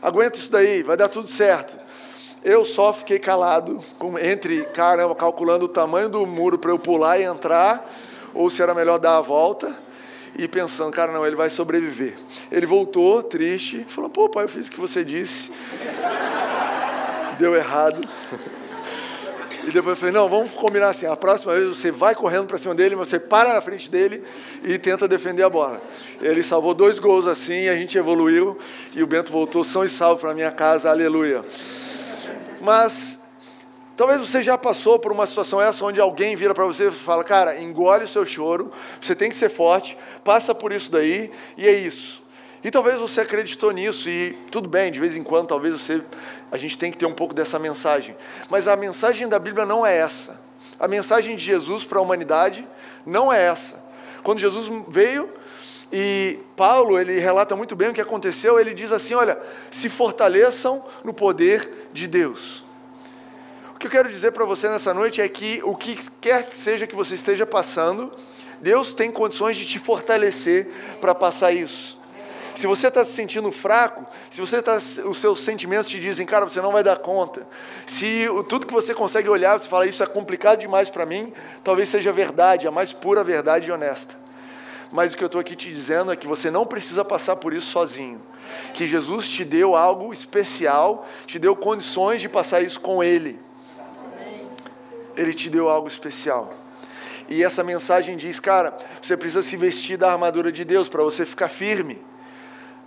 aguenta 0.00 0.38
isso 0.38 0.50
daí, 0.50 0.82
vai 0.82 0.96
dar 0.96 1.08
tudo 1.08 1.28
certo. 1.28 1.76
Eu 2.44 2.64
só 2.64 2.92
fiquei 2.92 3.20
calado, 3.20 3.78
entre, 4.20 4.64
caramba, 4.64 5.14
calculando 5.14 5.66
o 5.66 5.68
tamanho 5.68 6.08
do 6.08 6.26
muro 6.26 6.58
para 6.58 6.72
eu 6.72 6.78
pular 6.78 7.18
e 7.18 7.22
entrar, 7.22 7.88
ou 8.34 8.50
se 8.50 8.60
era 8.60 8.74
melhor 8.74 8.98
dar 8.98 9.18
a 9.18 9.20
volta, 9.20 9.72
e 10.36 10.48
pensando, 10.48 10.92
cara, 10.92 11.12
não, 11.12 11.26
ele 11.26 11.36
vai 11.36 11.50
sobreviver. 11.50 12.14
Ele 12.50 12.66
voltou, 12.66 13.22
triste, 13.22 13.84
falou: 13.88 14.10
pô, 14.10 14.28
pai, 14.28 14.44
eu 14.44 14.48
fiz 14.48 14.68
o 14.68 14.70
que 14.70 14.80
você 14.80 15.04
disse. 15.04 15.50
Deu 17.38 17.54
errado. 17.54 18.06
E 19.64 19.70
depois 19.70 19.88
eu 19.88 19.96
falei: 19.96 20.14
não, 20.14 20.28
vamos 20.28 20.52
combinar 20.52 20.88
assim. 20.88 21.06
A 21.06 21.16
próxima 21.16 21.54
vez 21.54 21.68
você 21.68 21.90
vai 21.90 22.14
correndo 22.14 22.46
para 22.46 22.58
cima 22.58 22.74
dele, 22.74 22.96
mas 22.96 23.08
você 23.08 23.18
para 23.18 23.54
na 23.54 23.60
frente 23.60 23.90
dele 23.90 24.22
e 24.64 24.78
tenta 24.78 25.06
defender 25.06 25.42
a 25.42 25.50
bola. 25.50 25.80
Ele 26.20 26.42
salvou 26.42 26.74
dois 26.74 26.98
gols 26.98 27.26
assim, 27.26 27.68
a 27.68 27.74
gente 27.74 27.96
evoluiu 27.96 28.58
e 28.94 29.02
o 29.02 29.06
Bento 29.06 29.30
voltou 29.30 29.62
são 29.62 29.84
e 29.84 29.88
salvo 29.88 30.20
para 30.20 30.34
minha 30.34 30.50
casa, 30.50 30.90
aleluia. 30.90 31.44
Mas 32.60 33.21
talvez 33.96 34.20
você 34.20 34.42
já 34.42 34.56
passou 34.56 34.98
por 34.98 35.12
uma 35.12 35.26
situação 35.26 35.60
essa 35.60 35.84
onde 35.84 36.00
alguém 36.00 36.36
vira 36.36 36.54
para 36.54 36.64
você 36.64 36.88
e 36.88 36.92
fala: 36.92 37.24
"Cara, 37.24 37.60
engole 37.60 38.04
o 38.04 38.08
seu 38.08 38.24
choro, 38.24 38.70
você 39.00 39.14
tem 39.14 39.28
que 39.28 39.36
ser 39.36 39.50
forte, 39.50 39.96
passa 40.24 40.54
por 40.54 40.72
isso 40.72 40.90
daí 40.90 41.30
e 41.56 41.66
é 41.66 41.72
isso". 41.72 42.22
E 42.64 42.70
talvez 42.70 43.00
você 43.00 43.22
acreditou 43.22 43.72
nisso 43.72 44.08
e 44.08 44.38
tudo 44.50 44.68
bem, 44.68 44.92
de 44.92 45.00
vez 45.00 45.16
em 45.16 45.22
quando 45.22 45.48
talvez 45.48 45.74
você 45.80 46.00
a 46.50 46.56
gente 46.56 46.78
tem 46.78 46.92
que 46.92 46.98
ter 46.98 47.06
um 47.06 47.14
pouco 47.14 47.34
dessa 47.34 47.58
mensagem. 47.58 48.14
Mas 48.48 48.68
a 48.68 48.76
mensagem 48.76 49.28
da 49.28 49.38
Bíblia 49.38 49.66
não 49.66 49.84
é 49.84 49.96
essa. 49.96 50.40
A 50.78 50.86
mensagem 50.86 51.34
de 51.34 51.44
Jesus 51.44 51.84
para 51.84 51.98
a 51.98 52.02
humanidade 52.02 52.66
não 53.04 53.32
é 53.32 53.42
essa. 53.42 53.82
Quando 54.22 54.38
Jesus 54.38 54.70
veio, 54.86 55.28
e 55.92 56.38
Paulo, 56.56 56.98
ele 56.98 57.18
relata 57.18 57.54
muito 57.54 57.76
bem 57.76 57.88
o 57.88 57.94
que 57.94 58.00
aconteceu, 58.00 58.58
ele 58.58 58.72
diz 58.72 58.92
assim: 58.92 59.14
olha, 59.14 59.38
se 59.70 59.88
fortaleçam 59.88 60.84
no 61.04 61.12
poder 61.12 61.88
de 61.92 62.06
Deus. 62.06 62.61
O 63.82 63.84
que 63.84 63.88
eu 63.88 64.00
quero 64.00 64.08
dizer 64.08 64.30
para 64.30 64.44
você 64.44 64.68
nessa 64.68 64.94
noite 64.94 65.20
é 65.20 65.28
que 65.28 65.60
o 65.64 65.74
que 65.74 65.98
quer 66.20 66.46
que 66.46 66.56
seja 66.56 66.86
que 66.86 66.94
você 66.94 67.16
esteja 67.16 67.44
passando, 67.44 68.12
Deus 68.60 68.94
tem 68.94 69.10
condições 69.10 69.56
de 69.56 69.66
te 69.66 69.76
fortalecer 69.76 70.68
para 71.00 71.12
passar 71.12 71.50
isso. 71.50 71.98
Se 72.54 72.64
você 72.68 72.86
está 72.86 73.04
se 73.04 73.10
sentindo 73.10 73.50
fraco, 73.50 74.06
se 74.30 74.40
você 74.40 74.58
está, 74.58 74.76
os 74.76 75.18
seus 75.18 75.40
sentimentos 75.40 75.90
te 75.90 75.98
dizem, 75.98 76.24
cara, 76.24 76.44
você 76.44 76.60
não 76.60 76.70
vai 76.70 76.84
dar 76.84 76.98
conta. 76.98 77.44
Se 77.84 78.26
tudo 78.48 78.68
que 78.68 78.72
você 78.72 78.94
consegue 78.94 79.28
olhar, 79.28 79.58
você 79.58 79.68
fala, 79.68 79.84
isso 79.84 80.00
é 80.00 80.06
complicado 80.06 80.60
demais 80.60 80.88
para 80.88 81.04
mim, 81.04 81.32
talvez 81.64 81.88
seja 81.88 82.12
verdade, 82.12 82.68
a 82.68 82.70
mais 82.70 82.92
pura 82.92 83.24
verdade 83.24 83.68
e 83.68 83.72
honesta. 83.72 84.14
Mas 84.92 85.12
o 85.12 85.16
que 85.16 85.24
eu 85.24 85.26
estou 85.26 85.40
aqui 85.40 85.56
te 85.56 85.72
dizendo 85.72 86.12
é 86.12 86.14
que 86.14 86.28
você 86.28 86.52
não 86.52 86.64
precisa 86.64 87.04
passar 87.04 87.34
por 87.34 87.52
isso 87.52 87.66
sozinho. 87.66 88.22
Que 88.74 88.86
Jesus 88.86 89.28
te 89.28 89.44
deu 89.44 89.74
algo 89.74 90.12
especial, 90.12 91.04
te 91.26 91.36
deu 91.36 91.56
condições 91.56 92.20
de 92.20 92.28
passar 92.28 92.60
isso 92.60 92.78
com 92.78 93.02
Ele. 93.02 93.40
Ele 95.16 95.34
te 95.34 95.50
deu 95.50 95.68
algo 95.68 95.88
especial. 95.88 96.54
E 97.28 97.42
essa 97.42 97.62
mensagem 97.62 98.16
diz, 98.16 98.40
cara, 98.40 98.76
você 99.00 99.16
precisa 99.16 99.42
se 99.42 99.56
vestir 99.56 99.96
da 99.96 100.10
armadura 100.10 100.52
de 100.52 100.64
Deus 100.64 100.88
para 100.88 101.02
você 101.02 101.24
ficar 101.24 101.48
firme. 101.48 102.00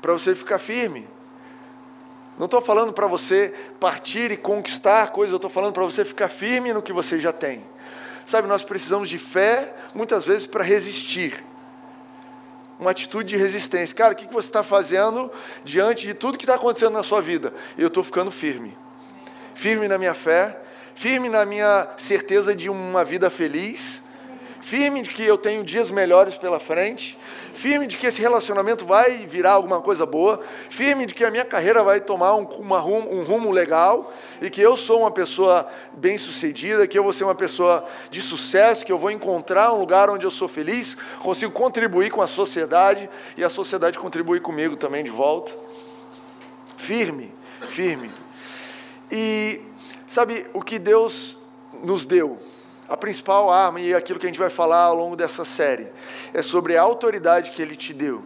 Para 0.02 0.14
você 0.14 0.36
ficar 0.36 0.60
firme. 0.60 1.08
Não 2.38 2.46
estou 2.46 2.62
falando 2.62 2.92
para 2.92 3.08
você 3.08 3.54
partir 3.80 4.30
e 4.32 4.38
conquistar 4.38 5.12
coisas, 5.12 5.32
eu 5.32 5.38
estou 5.38 5.50
falando 5.50 5.74
para 5.74 5.84
você 5.84 6.04
ficar 6.04 6.28
firme 6.28 6.74
no 6.74 6.82
que 6.82 6.92
você 6.92 7.20
já 7.20 7.32
tem. 7.32 7.66
Sabe, 8.26 8.48
nós 8.48 8.64
precisamos 8.64 9.08
de 9.08 9.18
fé, 9.18 9.74
muitas 9.94 10.26
vezes, 10.26 10.46
para 10.46 10.64
resistir 10.64 11.44
uma 12.80 12.92
atitude 12.92 13.30
de 13.30 13.38
resistência. 13.38 13.96
Cara, 13.96 14.14
o 14.14 14.16
que 14.18 14.28
você 14.28 14.50
está 14.50 14.64
fazendo 14.64 15.32
diante 15.64 16.06
de 16.06 16.14
tudo 16.14 16.38
que 16.38 16.44
está 16.44 16.56
acontecendo 16.56 16.94
na 16.94 17.04
sua 17.04 17.22
vida? 17.22 17.54
Eu 17.78 17.88
estou 17.88 18.04
ficando 18.04 18.32
firme. 18.32 18.78
Firme 19.56 19.88
na 19.88 19.98
minha 19.98 20.14
fé, 20.14 20.60
firme 20.96 21.30
na 21.30 21.46
minha 21.46 21.88
certeza 21.98 22.56
de 22.56 22.70
uma 22.70 23.04
vida 23.04 23.30
feliz, 23.30 24.02
firme 24.62 25.02
de 25.02 25.10
que 25.12 25.22
eu 25.22 25.38
tenho 25.38 25.64
dias 25.64 25.92
melhores 25.92 26.36
pela 26.36 26.60
frente, 26.60 27.16
firme 27.54 27.86
de 27.86 27.98
que 27.98 28.08
esse 28.08 28.20
relacionamento 28.20 28.86
vai 28.86 29.26
virar 29.28 29.52
alguma 29.52 29.82
coisa 29.82 30.06
boa, 30.06 30.42
firme 30.70 31.06
de 31.06 31.14
que 31.14 31.24
a 31.24 31.30
minha 31.30 31.44
carreira 31.46 31.84
vai 31.84 32.00
tomar 32.00 32.34
um, 32.36 32.46
rumo, 32.46 33.14
um 33.14 33.24
rumo 33.24 33.52
legal. 33.52 34.12
E 34.42 34.50
que 34.50 34.62
eu 34.62 34.76
sou 34.76 35.02
uma 35.02 35.12
pessoa 35.12 35.68
bem-sucedida, 35.94 36.88
que 36.88 36.98
eu 36.98 37.04
vou 37.04 37.14
ser 37.14 37.26
uma 37.26 37.36
pessoa 37.36 37.86
de 38.10 38.22
sucesso, 38.22 38.86
que 38.86 38.92
eu 38.92 38.98
vou 38.98 39.12
encontrar 39.12 39.74
um 39.74 39.78
lugar 39.78 40.10
onde 40.10 40.26
eu 40.26 40.32
sou 40.32 40.48
feliz, 40.48 40.98
consigo 41.20 41.52
contribuir 41.52 42.10
com 42.10 42.22
a 42.22 42.28
sociedade. 42.28 43.10
E 43.38 43.44
a 43.44 43.50
sociedade 43.50 44.00
contribuir 44.00 44.40
comigo 44.40 44.76
também 44.76 45.04
de 45.04 45.12
volta. 45.12 45.54
Firme, 46.78 47.34
firme. 47.62 48.10
E 49.12 49.62
sabe 50.16 50.48
o 50.54 50.62
que 50.62 50.80
Deus 50.80 51.38
nos 51.84 52.06
deu? 52.06 52.40
A 52.88 52.96
principal 52.96 53.52
arma, 53.52 53.82
e 53.82 53.94
aquilo 53.94 54.18
que 54.18 54.26
a 54.26 54.30
gente 54.30 54.40
vai 54.40 54.50
falar 54.50 54.84
ao 54.84 54.96
longo 54.96 55.14
dessa 55.14 55.44
série, 55.44 55.92
é 56.34 56.42
sobre 56.42 56.78
a 56.78 56.82
autoridade 56.82 57.52
que 57.52 57.62
Ele 57.62 57.76
te 57.76 57.94
deu. 57.94 58.24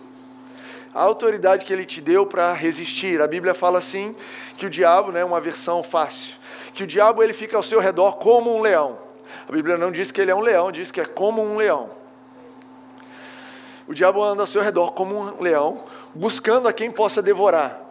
A 0.93 1.01
autoridade 1.01 1.65
que 1.65 1.73
Ele 1.73 1.87
te 1.87 1.99
deu 1.99 2.27
para 2.27 2.53
resistir. 2.53 3.19
A 3.19 3.25
Bíblia 3.25 3.55
fala 3.55 3.79
assim, 3.79 4.15
que 4.55 4.67
o 4.67 4.69
diabo, 4.69 5.11
né, 5.11 5.25
uma 5.25 5.41
versão 5.41 5.81
fácil, 5.81 6.35
que 6.75 6.83
o 6.83 6.87
diabo 6.87 7.23
ele 7.23 7.33
fica 7.33 7.57
ao 7.57 7.63
seu 7.63 7.79
redor 7.79 8.17
como 8.17 8.55
um 8.55 8.61
leão. 8.61 8.99
A 9.47 9.51
Bíblia 9.51 9.75
não 9.75 9.91
diz 9.91 10.11
que 10.11 10.21
ele 10.21 10.29
é 10.29 10.35
um 10.35 10.41
leão, 10.41 10.71
diz 10.71 10.91
que 10.91 11.01
é 11.01 11.05
como 11.05 11.41
um 11.41 11.57
leão. 11.57 11.89
O 13.87 13.95
diabo 13.95 14.23
anda 14.23 14.43
ao 14.43 14.47
seu 14.47 14.61
redor 14.61 14.91
como 14.91 15.17
um 15.17 15.41
leão, 15.41 15.83
buscando 16.13 16.67
a 16.67 16.73
quem 16.73 16.91
possa 16.91 17.19
devorar. 17.19 17.88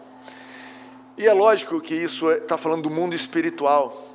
E 1.19 1.27
é 1.27 1.33
lógico 1.33 1.81
que 1.81 1.97
isso 1.97 2.31
está 2.31 2.57
falando 2.57 2.85
do 2.85 2.91
mundo 2.91 3.13
espiritual. 3.13 4.07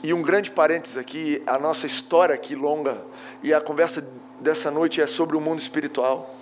E 0.00 0.14
um 0.14 0.22
grande 0.22 0.48
parênteses 0.48 0.96
aqui, 0.96 1.42
a 1.44 1.58
nossa 1.58 1.86
história 1.86 2.32
aqui 2.36 2.54
longa 2.54 3.02
e 3.42 3.52
a 3.52 3.60
conversa 3.60 4.08
dessa 4.38 4.70
noite 4.70 5.00
é 5.00 5.06
sobre 5.08 5.36
o 5.36 5.40
mundo 5.40 5.58
espiritual. 5.58 6.32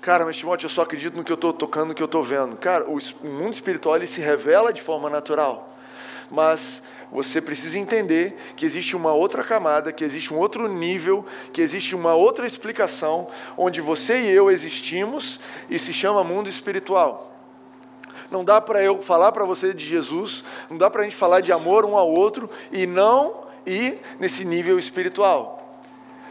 Cara, 0.00 0.24
mas 0.24 0.38
Timóteo, 0.38 0.64
eu 0.64 0.70
só 0.70 0.80
acredito 0.80 1.14
no 1.14 1.22
que 1.22 1.30
eu 1.30 1.34
estou 1.34 1.52
tocando, 1.52 1.88
no 1.88 1.94
que 1.94 2.02
eu 2.02 2.06
estou 2.06 2.22
vendo. 2.22 2.56
Cara, 2.56 2.86
o 2.88 2.98
mundo 3.26 3.52
espiritual 3.52 3.96
ele 3.96 4.06
se 4.06 4.22
revela 4.22 4.72
de 4.72 4.80
forma 4.80 5.10
natural. 5.10 5.76
Mas 6.30 6.82
você 7.12 7.42
precisa 7.42 7.78
entender 7.78 8.34
que 8.56 8.64
existe 8.64 8.96
uma 8.96 9.12
outra 9.12 9.44
camada, 9.44 9.92
que 9.92 10.04
existe 10.04 10.32
um 10.32 10.38
outro 10.38 10.66
nível, 10.68 11.24
que 11.52 11.60
existe 11.60 11.94
uma 11.94 12.14
outra 12.14 12.46
explicação, 12.46 13.28
onde 13.58 13.82
você 13.82 14.22
e 14.22 14.30
eu 14.30 14.50
existimos 14.50 15.38
e 15.68 15.78
se 15.78 15.92
chama 15.92 16.24
mundo 16.24 16.48
espiritual. 16.48 17.33
Não 18.30 18.44
dá 18.44 18.60
para 18.60 18.82
eu 18.82 19.00
falar 19.00 19.32
para 19.32 19.44
você 19.44 19.72
de 19.72 19.84
Jesus, 19.84 20.44
não 20.70 20.78
dá 20.78 20.90
para 20.90 21.02
a 21.02 21.04
gente 21.04 21.16
falar 21.16 21.40
de 21.40 21.52
amor 21.52 21.84
um 21.84 21.96
ao 21.96 22.10
outro 22.10 22.50
e 22.72 22.86
não 22.86 23.44
ir 23.66 23.98
nesse 24.18 24.44
nível 24.44 24.78
espiritual. 24.78 25.60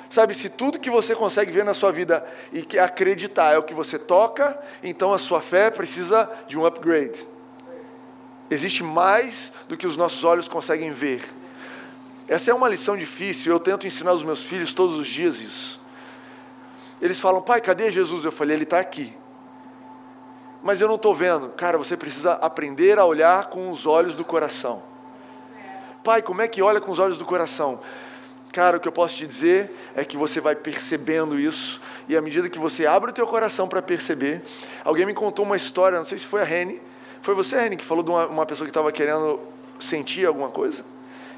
Sabe, 0.10 0.34
se 0.34 0.50
tudo 0.50 0.80
que 0.80 0.92
você 0.92 1.16
consegue 1.16 1.52
ver 1.52 1.66
na 1.66 1.74
sua 1.74 1.92
vida 1.92 2.24
e 2.52 2.62
que 2.62 2.78
acreditar 2.78 3.54
é 3.54 3.58
o 3.58 3.64
que 3.64 3.74
você 3.74 3.98
toca, 3.98 4.58
então 4.84 5.12
a 5.12 5.18
sua 5.18 5.42
fé 5.42 5.72
precisa 5.72 6.30
de 6.48 6.58
um 6.58 6.66
upgrade. 6.66 7.26
Existe 8.50 8.84
mais 8.84 9.52
do 9.68 9.76
que 9.76 9.88
os 9.88 9.98
nossos 9.98 10.24
olhos 10.24 10.48
conseguem 10.48 10.92
ver. 10.92 11.24
Essa 12.28 12.52
é 12.52 12.54
uma 12.54 12.70
lição 12.70 12.96
difícil, 12.96 13.52
eu 13.52 13.60
tento 13.60 13.88
ensinar 13.88 14.12
aos 14.12 14.24
meus 14.24 14.44
filhos 14.44 14.74
todos 14.74 14.96
os 14.96 15.08
dias 15.08 15.40
isso. 15.40 15.82
Eles 17.02 17.20
falam, 17.20 17.42
pai, 17.42 17.60
cadê 17.60 17.92
Jesus? 17.92 18.24
Eu 18.24 18.32
falei, 18.32 18.56
ele 18.56 18.64
está 18.64 18.80
aqui 18.80 19.14
mas 20.64 20.80
eu 20.80 20.88
não 20.88 20.96
estou 20.96 21.14
vendo. 21.14 21.50
Cara, 21.50 21.78
você 21.78 21.98
precisa 21.98 22.34
aprender 22.34 22.98
a 22.98 23.06
olhar 23.06 23.50
com 23.50 23.70
os 23.70 23.86
olhos 23.86 24.16
do 24.16 24.24
coração. 24.24 24.82
Pai, 26.04 26.22
como 26.22 26.42
é 26.42 26.48
que 26.48 26.62
olha 26.62 26.80
com 26.80 26.90
os 26.90 27.00
olhos 27.00 27.18
do 27.18 27.26
coração? 27.26 27.80
Cara, 28.52 28.78
o 28.78 28.80
que 28.80 28.88
eu 28.88 28.92
posso 28.92 29.16
te 29.16 29.28
dizer 29.28 29.70
é 29.96 30.06
que 30.06 30.16
você 30.16 30.40
vai 30.40 30.56
percebendo 30.56 31.40
isso, 31.40 31.82
e 32.08 32.16
à 32.16 32.22
medida 32.22 32.48
que 32.48 32.60
você 32.60 32.86
abre 32.86 33.10
o 33.10 33.14
teu 33.14 33.26
coração 33.26 33.68
para 33.68 33.82
perceber, 33.82 34.44
alguém 34.86 35.06
me 35.06 35.14
contou 35.14 35.44
uma 35.44 35.58
história, 35.58 35.98
não 35.98 36.06
sei 36.06 36.20
se 36.20 36.28
foi 36.28 36.42
a 36.42 36.46
Rene, 36.46 36.80
foi 37.22 37.34
você, 37.34 37.58
Rene, 37.58 37.76
que 37.76 37.84
falou 37.84 38.04
de 38.04 38.12
uma, 38.12 38.28
uma 38.28 38.46
pessoa 38.46 38.66
que 38.66 38.70
estava 38.70 38.92
querendo 38.92 39.40
sentir 39.80 40.28
alguma 40.28 40.50
coisa, 40.50 40.86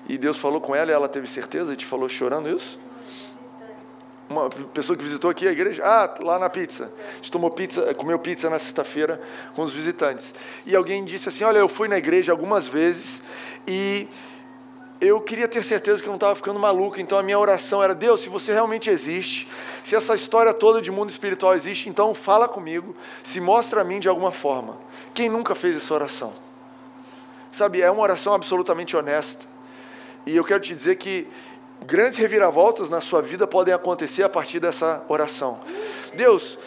e 0.10 0.18
Deus 0.18 0.38
falou 0.38 0.60
com 0.60 0.76
ela 0.76 0.92
e 0.92 0.94
ela 0.94 1.08
teve 1.08 1.26
certeza 1.26 1.72
e 1.74 1.78
te 1.78 1.86
falou 1.86 2.10
chorando 2.10 2.50
isso? 2.50 2.78
Uma 4.30 4.50
pessoa 4.50 4.98
que 4.98 5.04
visitou 5.04 5.30
aqui 5.30 5.48
a 5.48 5.52
igreja, 5.52 5.84
ah, 5.86 6.16
lá 6.20 6.40
na 6.40 6.50
pizza. 6.50 6.92
A 7.12 7.16
gente 7.18 7.32
tomou 7.32 7.52
pizza, 7.52 7.94
comeu 7.94 8.18
pizza 8.18 8.50
na 8.50 8.58
sexta-feira 8.58 9.22
com 9.56 9.62
os 9.62 9.72
visitantes. 9.72 10.34
E 10.66 10.76
alguém 10.76 11.04
disse 11.06 11.30
assim: 11.30 11.44
Olha, 11.44 11.60
eu 11.60 11.68
fui 11.68 11.88
na 11.88 11.98
igreja 11.98 12.32
algumas 12.32 12.68
vezes 12.68 13.22
e 13.68 14.08
eu 15.00 15.22
queria 15.22 15.48
ter 15.48 15.64
certeza 15.64 16.02
que 16.02 16.08
eu 16.08 16.12
não 16.12 16.16
estava 16.16 16.36
ficando 16.36 16.60
maluco. 16.60 17.00
Então 17.00 17.20
a 17.20 17.24
minha 17.24 17.38
oração 17.38 17.84
era: 17.84 17.94
Deus, 17.94 18.22
se 18.22 18.30
você 18.30 18.52
realmente 18.52 18.90
existe, 18.90 19.48
se 19.84 19.96
essa 19.96 20.16
história 20.16 20.54
toda 20.54 20.82
de 20.82 20.92
mundo 20.92 21.10
espiritual 21.10 21.54
existe, 21.54 21.90
então 21.90 22.14
fala 22.16 22.48
comigo, 22.48 22.96
se 23.24 23.40
mostra 23.40 23.82
a 23.82 23.84
mim 23.84 24.00
de 24.00 24.10
alguma 24.10 24.32
forma. 24.32 24.78
Quem 25.14 25.30
nunca 25.30 25.54
fez 25.54 25.78
essa 25.78 25.94
oração? 25.94 26.34
Sabe, 27.52 27.82
é 27.82 27.90
uma 27.90 28.02
oração 28.02 28.34
absolutamente 28.34 28.98
honesta. 28.98 29.46
E 30.26 30.36
eu 30.36 30.44
quero 30.44 30.60
te 30.60 30.74
dizer 30.74 30.96
que 30.96 31.28
Grandes 31.86 32.18
reviravoltas 32.18 32.90
na 32.90 33.02
sua 33.02 33.22
vida 33.22 33.46
podem 33.46 33.74
acontecer 33.74 34.24
a 34.24 34.30
partir 34.30 34.60
dessa 34.60 35.04
oração. 35.08 35.60
Deus, 36.16 36.58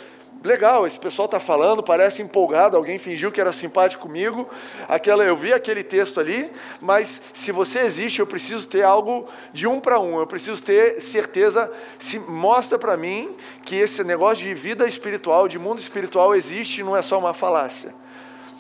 legal, 0.45 0.87
esse 0.87 0.99
pessoal 0.99 1.27
está 1.27 1.41
falando, 1.41 1.83
parece 1.83 2.23
empolgado, 2.23 2.77
alguém 2.77 2.99
fingiu 2.99 3.33
que 3.33 3.41
era 3.41 3.53
simpático 3.53 4.03
comigo. 4.03 4.49
Aquela, 4.89 5.25
eu 5.25 5.37
vi 5.37 5.53
aquele 5.53 5.83
texto 5.83 6.21
ali, 6.21 6.51
mas 6.81 7.21
se 7.33 7.51
você 7.51 7.81
existe, 7.81 8.21
eu 8.21 8.27
preciso 8.27 8.69
ter 8.69 8.83
algo 8.83 9.29
de 9.53 9.67
um 9.67 9.81
para 9.81 9.99
um. 9.99 10.21
Eu 10.21 10.27
preciso 10.27 10.63
ter 10.63 11.01
certeza. 11.01 11.71
Se 11.99 12.19
mostra 12.19 12.79
para 12.79 12.97
mim 12.97 13.35
que 13.65 13.77
esse 13.77 14.05
negócio 14.05 14.47
de 14.47 14.55
vida 14.55 14.87
espiritual, 14.87 15.49
de 15.49 15.59
mundo 15.59 15.79
espiritual 15.79 16.35
existe, 16.35 16.83
não 16.83 16.97
é 16.97 17.03
só 17.03 17.19
uma 17.19 17.35
falácia. 17.35 17.95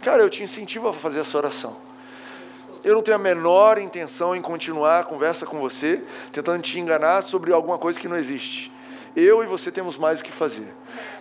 Cara, 0.03 0.23
eu 0.23 0.31
te 0.31 0.43
incentivo 0.43 0.89
a 0.89 0.93
fazer 0.93 1.21
essa 1.21 1.37
oração. 1.39 1.88
Eu 2.85 2.95
não 2.95 3.03
tenho 3.03 3.17
a 3.17 3.19
menor 3.19 3.79
intenção 3.79 4.37
em 4.37 4.41
continuar 4.41 5.01
a 5.01 5.05
conversa 5.05 5.45
com 5.45 5.59
você, 5.59 6.03
tentando 6.33 6.63
te 6.63 6.79
enganar 6.79 7.23
sobre 7.23 7.53
alguma 7.53 7.79
coisa 7.79 7.99
que 7.99 8.09
não 8.09 8.17
existe. 8.17 8.73
Eu 9.17 9.43
e 9.43 9.47
você 9.47 9.71
temos 9.73 9.99
mais 9.99 10.21
o 10.21 10.25
que 10.25 10.31
fazer. 10.31 10.69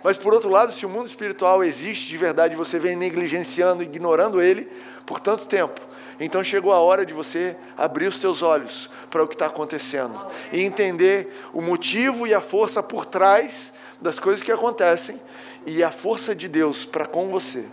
Mas, 0.04 0.16
por 0.16 0.32
outro 0.32 0.50
lado, 0.50 0.72
se 0.72 0.86
o 0.86 0.88
mundo 0.88 1.06
espiritual 1.06 1.64
existe 1.64 2.08
de 2.08 2.16
verdade 2.16 2.54
e 2.54 2.56
você 2.56 2.78
vem 2.78 2.94
negligenciando, 2.94 3.82
ignorando 3.82 4.40
ele 4.40 4.70
por 5.04 5.18
tanto 5.18 5.48
tempo, 5.48 5.80
então 6.20 6.42
chegou 6.42 6.72
a 6.72 6.78
hora 6.78 7.04
de 7.06 7.12
você 7.12 7.56
abrir 7.76 8.06
os 8.06 8.18
seus 8.18 8.42
olhos 8.42 8.90
para 9.10 9.22
o 9.22 9.26
que 9.26 9.34
está 9.34 9.46
acontecendo 9.46 10.14
e 10.52 10.60
entender 10.60 11.32
o 11.52 11.60
motivo 11.60 12.26
e 12.26 12.34
a 12.34 12.40
força 12.40 12.82
por 12.82 13.04
trás 13.04 13.72
das 14.00 14.18
coisas 14.18 14.42
que 14.42 14.52
acontecem 14.52 15.20
e 15.66 15.82
a 15.82 15.90
força 15.90 16.34
de 16.34 16.48
Deus 16.48 16.84
para 16.84 17.06
com 17.06 17.30
você. 17.30 17.64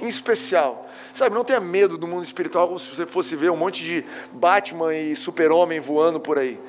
Em 0.00 0.06
especial, 0.06 0.87
Sabe, 1.12 1.34
não 1.34 1.44
tenha 1.44 1.60
medo 1.60 1.96
do 1.96 2.06
mundo 2.06 2.24
espiritual 2.24 2.66
como 2.66 2.78
se 2.78 2.94
você 2.94 3.06
fosse 3.06 3.34
ver 3.34 3.50
um 3.50 3.56
monte 3.56 3.84
de 3.84 4.04
Batman 4.32 4.94
e 4.94 5.16
super-homem 5.16 5.80
voando 5.80 6.20
por 6.20 6.38
aí. 6.38 6.60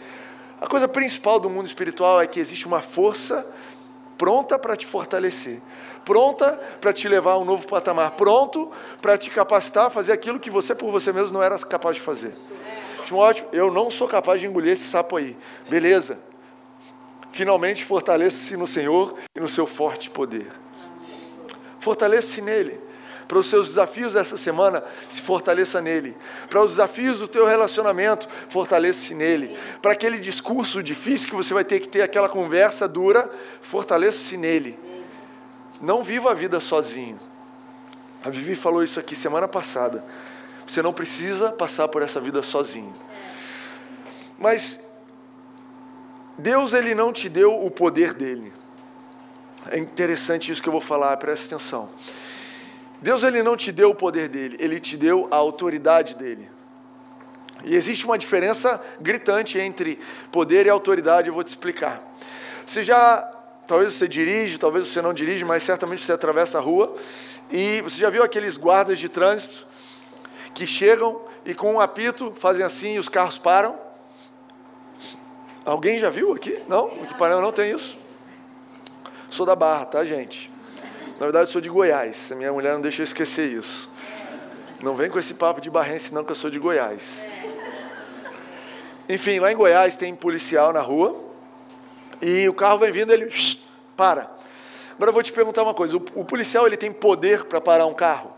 A 0.62 0.68
coisa 0.68 0.88
principal 0.88 1.40
do 1.40 1.50
mundo 1.50 1.68
espiritual 1.68 2.22
é 2.22 2.28
que 2.28 2.40
existe 2.40 2.66
uma 2.66 2.82
força 2.82 3.46
pronta 4.18 4.60
para 4.60 4.76
te 4.76 4.86
fortalecer, 4.86 5.62
pronta 6.04 6.60
para 6.82 6.92
te 6.92 7.08
levar 7.08 7.32
a 7.34 7.38
um 7.38 7.46
novo 7.46 7.66
patamar, 7.66 8.12
pronto 8.12 8.70
para 9.02 9.18
te 9.18 9.30
capacitar 9.30 9.86
a 9.86 9.90
fazer 9.90 10.12
aquilo 10.12 10.38
que 10.38 10.50
você 10.50 10.76
por 10.76 10.92
você 10.92 11.14
mesmo 11.14 11.34
não 11.34 11.44
era 11.44 11.58
capaz 11.60 11.96
de 11.96 12.02
fazer. 12.02 12.34
Timóteo, 13.06 13.46
eu 13.54 13.72
não 13.72 13.90
sou 13.90 14.08
capaz 14.08 14.42
de 14.42 14.48
engolir 14.48 14.74
esse 14.74 14.84
sapo 14.84 15.16
aí. 15.16 15.38
Beleza. 15.70 16.20
Finalmente 17.32 17.86
fortaleça-se 17.86 18.58
no 18.58 18.68
Senhor 18.68 19.16
e 19.34 19.40
no 19.40 19.48
seu 19.48 19.66
forte 19.66 20.10
poder. 20.10 20.48
Fortaleça-se 21.80 22.42
nele 22.42 22.89
para 23.30 23.38
os 23.38 23.46
seus 23.46 23.68
desafios 23.68 24.14
dessa 24.14 24.36
semana, 24.36 24.84
se 25.08 25.22
fortaleça 25.22 25.80
nele. 25.80 26.18
Para 26.50 26.64
os 26.64 26.72
desafios 26.72 27.20
do 27.20 27.28
teu 27.28 27.46
relacionamento, 27.46 28.28
fortaleça-se 28.50 29.14
nele. 29.14 29.56
Para 29.84 29.92
aquele 29.92 30.18
discurso 30.18 30.82
difícil 30.82 31.30
que 31.30 31.36
você 31.36 31.54
vai 31.54 31.64
ter 31.64 31.80
que 31.80 31.88
ter, 31.88 32.02
aquela 32.02 32.28
conversa 32.28 32.88
dura, 32.88 33.30
fortaleça-se 33.62 34.36
nele. 34.36 34.80
Não 35.80 36.04
viva 36.04 36.32
a 36.32 36.34
vida 36.34 36.60
sozinho. 36.60 37.20
A 38.26 38.32
Vivi 38.32 38.56
falou 38.56 38.84
isso 38.84 39.00
aqui 39.00 39.16
semana 39.16 39.48
passada. 39.48 40.04
Você 40.66 40.82
não 40.82 40.92
precisa 40.92 41.52
passar 41.52 41.88
por 41.88 42.02
essa 42.02 42.20
vida 42.20 42.42
sozinho. 42.42 42.96
Mas 44.40 44.84
Deus 46.36 46.74
ele 46.74 46.96
não 46.96 47.14
te 47.14 47.30
deu 47.30 47.64
o 47.64 47.70
poder 47.70 48.16
dele. 48.16 48.52
É 49.68 49.78
interessante 49.78 50.52
isso 50.52 50.64
que 50.64 50.68
eu 50.68 50.74
vou 50.74 50.82
falar, 50.82 51.16
presta 51.18 51.56
atenção. 51.56 51.90
Deus 53.02 53.24
ele 53.24 53.42
não 53.42 53.56
te 53.56 53.72
deu 53.72 53.92
o 53.92 53.96
poder 53.96 54.28
dele, 54.28 54.58
ele 54.60 54.80
te 54.80 54.98
deu 54.98 55.28
a 55.32 55.36
autoridade 55.36 56.16
dele. 56.16 56.50
E 57.64 57.76
existe 57.76 58.06
uma 58.06 58.18
diferença 58.18 58.82
gritante 59.00 59.58
entre 59.58 60.00
poder 60.32 60.66
e 60.66 60.70
autoridade, 60.70 61.28
eu 61.28 61.34
vou 61.34 61.44
te 61.44 61.50
explicar. 61.50 62.02
Você 62.66 62.84
já, 62.84 63.22
talvez 63.68 63.94
você 63.94 64.08
dirige, 64.08 64.58
talvez 64.58 64.88
você 64.88 65.02
não 65.02 65.14
dirige, 65.14 65.44
mas 65.44 65.64
certamente 65.64 66.06
você 66.06 66.14
atravessa 66.14 66.58
a 66.58 66.62
rua 66.62 66.96
e 67.50 67.82
você 67.82 67.98
já 67.98 68.10
viu 68.10 68.24
aqueles 68.24 68.58
guardas 68.58 69.00
de 69.00 69.10
trânsito 69.10 69.66
que 70.54 70.68
chegam 70.68 71.22
e 71.46 71.54
com 71.54 71.74
um 71.74 71.80
apito 71.80 72.34
fazem 72.38 72.64
assim 72.64 72.96
e 72.96 73.00
os 73.00 73.10
carros 73.10 73.38
param? 73.38 73.78
Alguém 75.66 76.00
já 76.00 76.10
viu 76.10 76.34
aqui? 76.34 76.62
Não? 76.68 76.86
Aqui 77.04 77.14
Paranaguá 77.16 77.46
não 77.46 77.52
tem 77.52 77.72
isso. 77.72 77.98
Sou 79.30 79.46
da 79.46 79.56
Barra, 79.56 79.86
tá, 79.86 80.06
gente? 80.06 80.50
Na 81.20 81.26
verdade, 81.26 81.50
sou 81.50 81.60
de 81.60 81.70
Goiás. 81.70 82.32
A 82.32 82.36
minha 82.36 82.54
mulher 82.54 82.74
não 82.74 82.80
deixa 82.80 83.02
eu 83.02 83.04
esquecer 83.04 83.50
isso. 83.50 83.90
Não 84.82 84.96
vem 84.96 85.10
com 85.10 85.20
esse 85.20 85.34
papo 85.34 85.60
de 85.60 85.70
barrense, 85.70 86.14
não, 86.14 86.24
que 86.24 86.32
eu 86.32 86.36
sou 86.36 86.50
de 86.50 86.58
Goiás. 86.58 87.26
Enfim, 89.10 89.38
lá 89.38 89.52
em 89.52 89.56
Goiás 89.56 89.98
tem 89.98 90.16
policial 90.16 90.72
na 90.72 90.80
rua 90.80 91.22
e 92.22 92.48
o 92.48 92.54
carro 92.54 92.80
vem 92.80 92.92
vindo, 92.94 93.12
ele 93.12 93.30
para. 93.98 94.30
Agora 94.96 95.10
eu 95.10 95.14
vou 95.14 95.22
te 95.22 95.34
perguntar 95.34 95.64
uma 95.64 95.74
coisa: 95.74 95.98
o, 95.98 96.06
o 96.16 96.24
policial 96.24 96.66
ele 96.66 96.78
tem 96.78 96.90
poder 96.90 97.44
para 97.44 97.60
parar 97.60 97.86
um 97.86 97.94
carro? 97.94 98.32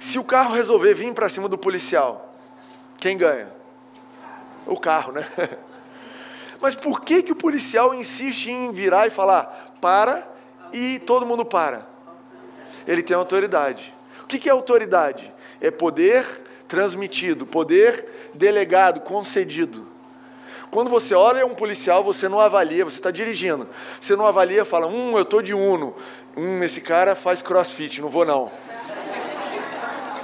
Se 0.00 0.18
o 0.18 0.24
carro 0.24 0.54
resolver 0.54 0.92
vir 0.94 1.14
para 1.14 1.28
cima 1.28 1.48
do 1.48 1.56
policial, 1.56 2.34
quem 2.98 3.16
ganha? 3.16 3.52
O 4.66 4.76
carro, 4.76 5.12
né? 5.12 5.24
Mas 6.60 6.74
por 6.74 7.02
que, 7.02 7.22
que 7.22 7.30
o 7.30 7.36
policial 7.36 7.94
insiste 7.94 8.50
em 8.50 8.72
virar 8.72 9.06
e 9.06 9.10
falar 9.10 9.76
para 9.80 10.29
e 10.72 10.98
todo 10.98 11.26
mundo 11.26 11.44
para? 11.44 11.86
Ele 12.86 13.02
tem 13.02 13.16
autoridade. 13.16 13.94
O 14.22 14.26
que, 14.26 14.48
é 14.48 14.52
autoridade? 14.52 15.32
É 15.60 15.70
poder 15.70 16.24
transmitido, 16.68 17.44
poder 17.46 18.30
delegado, 18.32 19.00
concedido. 19.00 19.86
Quando 20.70 20.88
você 20.88 21.14
olha 21.14 21.44
um 21.44 21.54
policial, 21.54 22.04
você 22.04 22.28
não 22.28 22.38
avalia, 22.38 22.84
você 22.84 22.98
está 22.98 23.10
dirigindo. 23.10 23.68
Você 24.00 24.14
não 24.14 24.24
avalia, 24.24 24.64
fala, 24.64 24.86
hum, 24.86 25.16
eu 25.16 25.22
estou 25.22 25.42
de 25.42 25.52
Uno. 25.52 25.96
Hum, 26.36 26.62
esse 26.62 26.80
cara 26.80 27.16
faz 27.16 27.42
crossfit, 27.42 28.00
não 28.00 28.08
vou 28.08 28.24
não. 28.24 28.50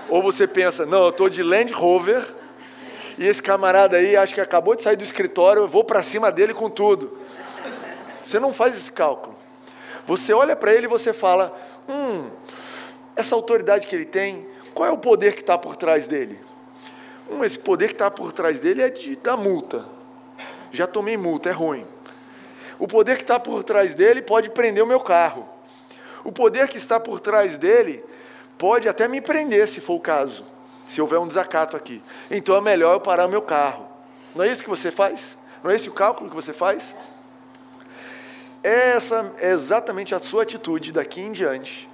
Ou 0.08 0.22
você 0.22 0.46
pensa, 0.46 0.86
não, 0.86 1.04
eu 1.04 1.08
estou 1.08 1.28
de 1.28 1.42
Land 1.42 1.72
Rover 1.72 2.24
e 3.18 3.26
esse 3.26 3.42
camarada 3.42 3.96
aí 3.96 4.16
acho 4.16 4.34
que 4.34 4.40
acabou 4.40 4.76
de 4.76 4.82
sair 4.82 4.96
do 4.96 5.02
escritório, 5.02 5.62
eu 5.62 5.68
vou 5.68 5.82
para 5.82 6.02
cima 6.02 6.30
dele 6.30 6.54
com 6.54 6.68
tudo. 6.68 7.18
Você 8.22 8.38
não 8.38 8.52
faz 8.52 8.76
esse 8.76 8.92
cálculo. 8.92 9.36
Você 10.06 10.32
olha 10.32 10.54
para 10.54 10.72
ele 10.72 10.86
e 10.86 10.88
você 10.88 11.12
fala, 11.12 11.52
hum, 11.88 12.30
essa 13.16 13.34
autoridade 13.34 13.86
que 13.86 13.94
ele 13.94 14.04
tem, 14.04 14.46
qual 14.72 14.88
é 14.88 14.92
o 14.92 14.98
poder 14.98 15.34
que 15.34 15.40
está 15.40 15.58
por 15.58 15.76
trás 15.76 16.06
dele? 16.06 16.38
Hum, 17.28 17.42
esse 17.42 17.58
poder 17.58 17.88
que 17.88 17.94
está 17.94 18.10
por 18.10 18.32
trás 18.32 18.60
dele 18.60 18.82
é 18.82 18.88
de 18.88 19.16
dar 19.16 19.36
multa. 19.36 19.84
Já 20.70 20.86
tomei 20.86 21.16
multa, 21.16 21.48
é 21.48 21.52
ruim. 21.52 21.84
O 22.78 22.86
poder 22.86 23.16
que 23.16 23.22
está 23.22 23.40
por 23.40 23.64
trás 23.64 23.94
dele 23.94 24.22
pode 24.22 24.50
prender 24.50 24.82
o 24.82 24.86
meu 24.86 25.00
carro. 25.00 25.48
O 26.22 26.30
poder 26.30 26.68
que 26.68 26.76
está 26.76 27.00
por 27.00 27.20
trás 27.20 27.56
dele 27.56 28.04
pode 28.58 28.88
até 28.88 29.08
me 29.08 29.20
prender, 29.20 29.66
se 29.66 29.80
for 29.80 29.94
o 29.94 30.00
caso, 30.00 30.44
se 30.84 31.00
houver 31.00 31.18
um 31.18 31.26
desacato 31.26 31.76
aqui. 31.76 32.02
Então 32.30 32.56
é 32.56 32.60
melhor 32.60 32.94
eu 32.94 33.00
parar 33.00 33.26
o 33.26 33.28
meu 33.28 33.42
carro. 33.42 33.86
Não 34.34 34.44
é 34.44 34.48
isso 34.48 34.62
que 34.62 34.68
você 34.68 34.90
faz? 34.90 35.38
Não 35.62 35.70
é 35.70 35.75
esse 35.75 35.88
o 35.88 35.92
cálculo 35.92 36.28
que 36.28 36.36
você 36.36 36.52
faz? 36.52 36.94
Essa 38.66 39.32
é 39.38 39.50
exatamente 39.50 40.14
a 40.14 40.18
sua 40.18 40.42
atitude 40.42 40.92
daqui 40.92 41.20
em 41.20 41.32
diante. 41.32 41.88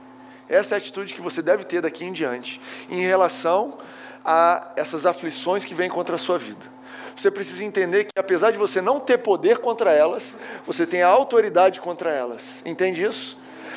Essa 0.49 0.75
é 0.75 0.77
a 0.77 0.79
atitude 0.79 1.13
que 1.13 1.21
você 1.21 1.43
deve 1.43 1.65
ter 1.65 1.81
daqui 1.81 2.05
em 2.05 2.13
diante, 2.13 2.61
em 2.89 3.01
relação 3.01 3.79
a 4.25 4.73
essas 4.77 5.05
aflições 5.05 5.65
que 5.65 5.75
vêm 5.75 5.89
contra 5.89 6.17
a 6.17 6.19
sua 6.19 6.39
vida 6.39 6.73
você 7.17 7.31
precisa 7.31 7.65
entender 7.65 8.05
que, 8.05 8.19
apesar 8.19 8.51
de 8.51 8.59
você 8.59 8.81
não 8.81 8.99
ter 8.99 9.19
poder 9.19 9.59
contra 9.59 9.93
elas, 9.93 10.37
você 10.67 10.87
tem 10.87 11.03
autoridade 11.03 11.81
contra 11.81 12.11
elas. 12.11 12.63
Entende 12.65 13.03
isso? 13.03 13.37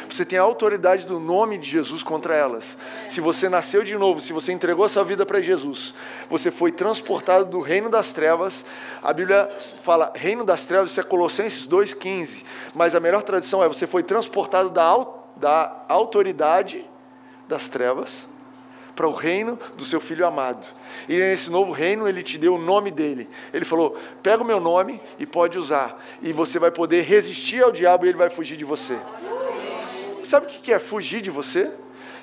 Você 0.10 0.26
tem 0.26 0.38
a 0.38 0.42
autoridade 0.42 1.06
do 1.06 1.20
nome 1.20 1.58
de 1.58 1.70
Jesus 1.70 2.04
contra 2.04 2.36
elas. 2.36 2.78
Se 3.10 3.22
você 3.22 3.50
nasceu 3.50 3.84
de 3.84 3.98
novo, 3.98 4.22
se 4.22 4.34
você 4.34 4.52
entregou 4.52 4.86
a 4.86 4.90
sua 4.90 5.04
vida 5.04 5.26
para 5.26 5.42
Jesus, 5.42 5.94
você 6.30 6.52
foi 6.52 6.72
transportado 6.72 7.46
do 7.46 7.60
reino 7.60 7.90
das 7.90 8.14
trevas. 8.14 8.66
A 9.02 9.12
Bíblia 9.12 9.50
fala 9.82 10.12
reino 10.16 10.44
das 10.44 10.66
trevas, 10.66 10.92
isso 10.92 11.00
é 11.00 11.04
Colossenses 11.04 11.68
2,15. 11.68 12.44
Mas 12.74 12.96
a 12.96 13.00
melhor 13.00 13.24
tradição 13.24 13.64
é 13.64 13.68
você 13.68 13.88
foi 13.88 14.04
transportado 14.04 14.70
da, 14.70 15.08
da 15.36 15.86
autoridade 15.88 16.86
das 17.48 17.70
trevas 17.70 18.28
para 18.96 19.08
o 19.08 19.14
reino 19.14 19.60
do 19.76 19.84
seu 19.84 20.00
filho 20.00 20.26
amado. 20.26 20.66
E 21.08 21.18
nesse 21.18 21.52
novo 21.52 21.72
reino 21.72 22.08
ele 22.08 22.24
te 22.24 22.38
deu 22.38 22.56
o 22.56 22.58
nome 22.58 22.90
dele. 22.90 23.28
Ele 23.54 23.66
falou: 23.66 23.98
pega 24.24 24.42
o 24.42 24.46
meu 24.46 24.60
nome 24.60 25.02
e 25.20 25.26
pode 25.26 25.60
usar. 25.60 26.02
E 26.22 26.32
você 26.32 26.58
vai 26.58 26.72
poder 26.72 27.02
resistir 27.04 27.62
ao 27.62 27.72
diabo 27.72 28.06
e 28.06 28.10
ele 28.10 28.18
vai 28.18 28.30
fugir 28.30 28.56
de 28.56 28.64
você. 28.64 28.98
Sabe 30.25 30.48
o 30.48 30.50
que 30.50 30.74
é 30.74 30.79
fugir 30.79 31.22
de 31.22 31.29
você? 31.29 31.72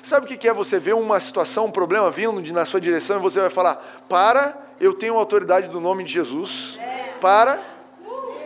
Sabe 0.01 0.25
o 0.25 0.37
que 0.37 0.47
é 0.47 0.53
você 0.53 0.77
ver 0.77 0.93
uma 0.93 1.19
situação, 1.19 1.65
um 1.65 1.71
problema 1.71 2.11
vindo 2.11 2.41
na 2.51 2.65
sua 2.65 2.81
direção 2.81 3.17
e 3.17 3.21
você 3.21 3.39
vai 3.39 3.49
falar: 3.49 4.03
para, 4.09 4.57
eu 4.79 4.93
tenho 4.93 5.15
autoridade 5.15 5.69
do 5.69 5.79
nome 5.79 6.03
de 6.03 6.11
Jesus. 6.11 6.77
Para, 7.21 7.63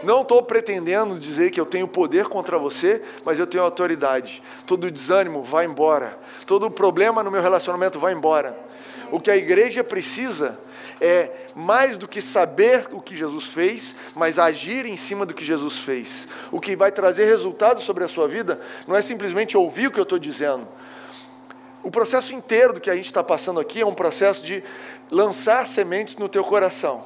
não 0.03 0.21
estou 0.21 0.43
pretendendo 0.43 1.17
dizer 1.17 1.49
que 1.49 1.59
eu 1.59 1.65
tenho 1.65 1.87
poder 1.87 2.27
contra 2.27 2.59
você, 2.59 3.01
mas 3.25 3.39
eu 3.39 3.47
tenho 3.47 3.63
autoridade. 3.63 4.43
Todo 4.67 4.91
desânimo 4.91 5.41
vai 5.41 5.65
embora. 5.65 6.19
Todo 6.45 6.69
problema 6.69 7.23
no 7.23 7.31
meu 7.31 7.41
relacionamento 7.41 7.99
vai 7.99 8.13
embora. 8.13 8.55
O 9.11 9.19
que 9.19 9.31
a 9.31 9.37
igreja 9.37 9.83
precisa 9.83 10.59
é 10.99 11.31
mais 11.55 11.97
do 11.97 12.07
que 12.07 12.21
saber 12.21 12.87
o 12.91 13.01
que 13.01 13.15
Jesus 13.15 13.45
fez, 13.45 13.95
mas 14.15 14.39
agir 14.39 14.85
em 14.85 14.97
cima 14.97 15.25
do 15.25 15.33
que 15.33 15.45
Jesus 15.45 15.77
fez. 15.77 16.27
O 16.51 16.59
que 16.59 16.75
vai 16.75 16.91
trazer 16.91 17.25
resultados 17.25 17.83
sobre 17.83 18.03
a 18.03 18.07
sua 18.07 18.27
vida 18.27 18.59
não 18.87 18.95
é 18.95 19.01
simplesmente 19.01 19.55
ouvir 19.57 19.87
o 19.87 19.91
que 19.91 19.99
eu 19.99 20.03
estou 20.03 20.19
dizendo. 20.19 20.67
O 21.83 21.91
processo 21.91 22.33
inteiro 22.33 22.73
do 22.73 22.81
que 22.81 22.89
a 22.89 22.95
gente 22.95 23.05
está 23.05 23.23
passando 23.23 23.59
aqui 23.59 23.81
é 23.81 23.85
um 23.85 23.93
processo 23.93 24.45
de 24.45 24.63
lançar 25.09 25.65
sementes 25.65 26.17
no 26.17 26.27
teu 26.27 26.43
coração. 26.43 27.05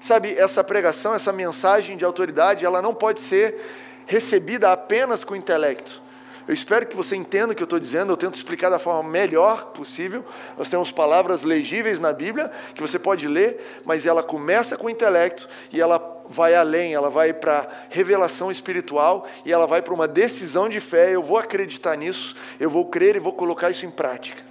Sabe, 0.00 0.32
essa 0.38 0.62
pregação, 0.62 1.14
essa 1.14 1.32
mensagem 1.32 1.96
de 1.96 2.04
autoridade, 2.04 2.64
ela 2.64 2.80
não 2.80 2.94
pode 2.94 3.20
ser 3.20 3.60
recebida 4.06 4.72
apenas 4.72 5.24
com 5.24 5.34
o 5.34 5.36
intelecto. 5.36 6.00
Eu 6.48 6.54
espero 6.54 6.86
que 6.86 6.96
você 6.96 7.14
entenda 7.14 7.52
o 7.52 7.54
que 7.54 7.62
eu 7.62 7.66
estou 7.66 7.78
dizendo, 7.78 8.10
eu 8.10 8.16
tento 8.16 8.34
explicar 8.34 8.70
da 8.70 8.78
forma 8.78 9.06
melhor 9.06 9.66
possível. 9.66 10.24
Nós 10.56 10.70
temos 10.70 10.90
palavras 10.90 11.42
legíveis 11.42 12.00
na 12.00 12.10
Bíblia 12.10 12.50
que 12.74 12.80
você 12.80 12.98
pode 12.98 13.28
ler, 13.28 13.82
mas 13.84 14.06
ela 14.06 14.22
começa 14.22 14.74
com 14.74 14.86
o 14.86 14.90
intelecto 14.90 15.46
e 15.70 15.78
ela 15.78 16.24
vai 16.26 16.54
além, 16.54 16.94
ela 16.94 17.10
vai 17.10 17.34
para 17.34 17.68
revelação 17.90 18.50
espiritual 18.50 19.26
e 19.44 19.52
ela 19.52 19.66
vai 19.66 19.82
para 19.82 19.92
uma 19.92 20.08
decisão 20.08 20.70
de 20.70 20.80
fé. 20.80 21.14
Eu 21.14 21.22
vou 21.22 21.36
acreditar 21.36 21.94
nisso, 21.96 22.34
eu 22.58 22.70
vou 22.70 22.86
crer 22.86 23.16
e 23.16 23.18
vou 23.18 23.34
colocar 23.34 23.68
isso 23.68 23.84
em 23.84 23.90
prática. 23.90 24.42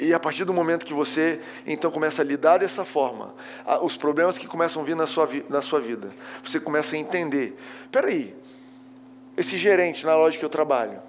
E 0.00 0.12
a 0.12 0.18
partir 0.18 0.44
do 0.44 0.52
momento 0.52 0.84
que 0.84 0.92
você 0.92 1.40
então 1.64 1.88
começa 1.88 2.22
a 2.22 2.24
lidar 2.24 2.58
dessa 2.58 2.84
forma, 2.84 3.36
os 3.82 3.96
problemas 3.96 4.36
que 4.36 4.48
começam 4.48 4.82
a 4.82 4.84
vir 4.84 4.96
na 4.96 5.06
sua, 5.06 5.28
na 5.48 5.62
sua 5.62 5.78
vida, 5.78 6.10
você 6.42 6.58
começa 6.58 6.96
a 6.96 6.98
entender: 6.98 7.56
peraí, 7.92 8.41
esse 9.36 9.56
gerente 9.56 10.04
na 10.04 10.14
loja 10.14 10.38
que 10.38 10.44
eu 10.44 10.48
trabalho, 10.48 11.00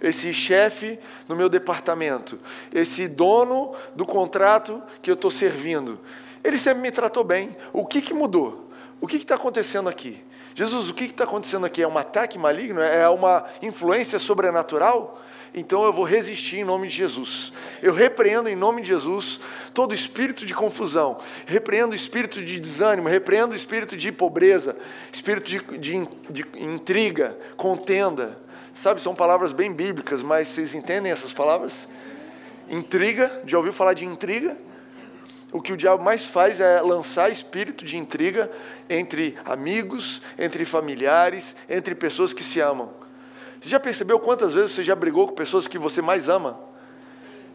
esse 0.00 0.32
chefe 0.32 0.98
no 1.28 1.36
meu 1.36 1.48
departamento, 1.48 2.38
esse 2.72 3.06
dono 3.06 3.74
do 3.94 4.06
contrato 4.06 4.82
que 5.02 5.10
eu 5.10 5.14
estou 5.14 5.30
servindo, 5.30 6.00
ele 6.42 6.58
sempre 6.58 6.82
me 6.82 6.90
tratou 6.90 7.22
bem. 7.22 7.54
O 7.72 7.84
que, 7.84 8.00
que 8.00 8.14
mudou? 8.14 8.70
O 9.00 9.06
que 9.06 9.16
está 9.16 9.34
acontecendo 9.34 9.88
aqui? 9.88 10.22
Jesus, 10.54 10.90
o 10.90 10.94
que 10.94 11.04
está 11.04 11.24
acontecendo 11.24 11.66
aqui? 11.66 11.82
É 11.82 11.88
um 11.88 11.98
ataque 11.98 12.38
maligno? 12.38 12.80
É 12.80 13.08
uma 13.08 13.44
influência 13.62 14.18
sobrenatural? 14.18 15.22
Então 15.54 15.82
eu 15.84 15.92
vou 15.92 16.04
resistir 16.04 16.58
em 16.58 16.64
nome 16.64 16.88
de 16.88 16.94
Jesus. 16.96 17.52
Eu 17.82 17.92
repreendo 17.92 18.48
em 18.48 18.54
nome 18.54 18.82
de 18.82 18.88
Jesus 18.88 19.40
todo 19.74 19.92
espírito 19.92 20.46
de 20.46 20.54
confusão, 20.54 21.18
repreendo 21.46 21.92
o 21.92 21.96
espírito 21.96 22.42
de 22.44 22.60
desânimo, 22.60 23.08
repreendo 23.08 23.52
o 23.52 23.56
espírito 23.56 23.96
de 23.96 24.12
pobreza, 24.12 24.76
espírito 25.12 25.48
de, 25.48 25.78
de, 25.78 26.08
de 26.30 26.64
intriga, 26.64 27.36
contenda. 27.56 28.38
Sabe, 28.72 29.02
são 29.02 29.14
palavras 29.14 29.52
bem 29.52 29.72
bíblicas, 29.72 30.22
mas 30.22 30.48
vocês 30.48 30.74
entendem 30.74 31.10
essas 31.10 31.32
palavras? 31.32 31.88
Intriga, 32.68 33.42
já 33.44 33.58
ouviu 33.58 33.72
falar 33.72 33.94
de 33.94 34.04
intriga? 34.04 34.56
O 35.52 35.60
que 35.60 35.72
o 35.72 35.76
diabo 35.76 36.04
mais 36.04 36.24
faz 36.24 36.60
é 36.60 36.80
lançar 36.80 37.32
espírito 37.32 37.84
de 37.84 37.96
intriga 37.96 38.48
entre 38.88 39.36
amigos, 39.44 40.22
entre 40.38 40.64
familiares, 40.64 41.56
entre 41.68 41.96
pessoas 41.96 42.32
que 42.32 42.44
se 42.44 42.60
amam. 42.60 42.99
Você 43.60 43.68
já 43.68 43.78
percebeu 43.78 44.18
quantas 44.18 44.54
vezes 44.54 44.72
você 44.72 44.82
já 44.82 44.94
brigou 44.94 45.28
com 45.28 45.34
pessoas 45.34 45.66
que 45.66 45.78
você 45.78 46.00
mais 46.00 46.28
ama? 46.28 46.58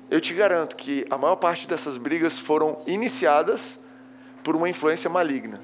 Eu 0.10 0.22
te 0.22 0.36
garanto 0.36 0.76
que 0.76 1.06
a 1.10 1.18
maior 1.18 1.36
parte 1.36 1.68
dessas 1.68 1.98
brigas 1.98 2.38
foram 2.38 2.78
iniciadas 2.86 3.80
por 4.44 4.56
uma 4.56 4.70
influência 4.70 5.10
maligna. 5.10 5.60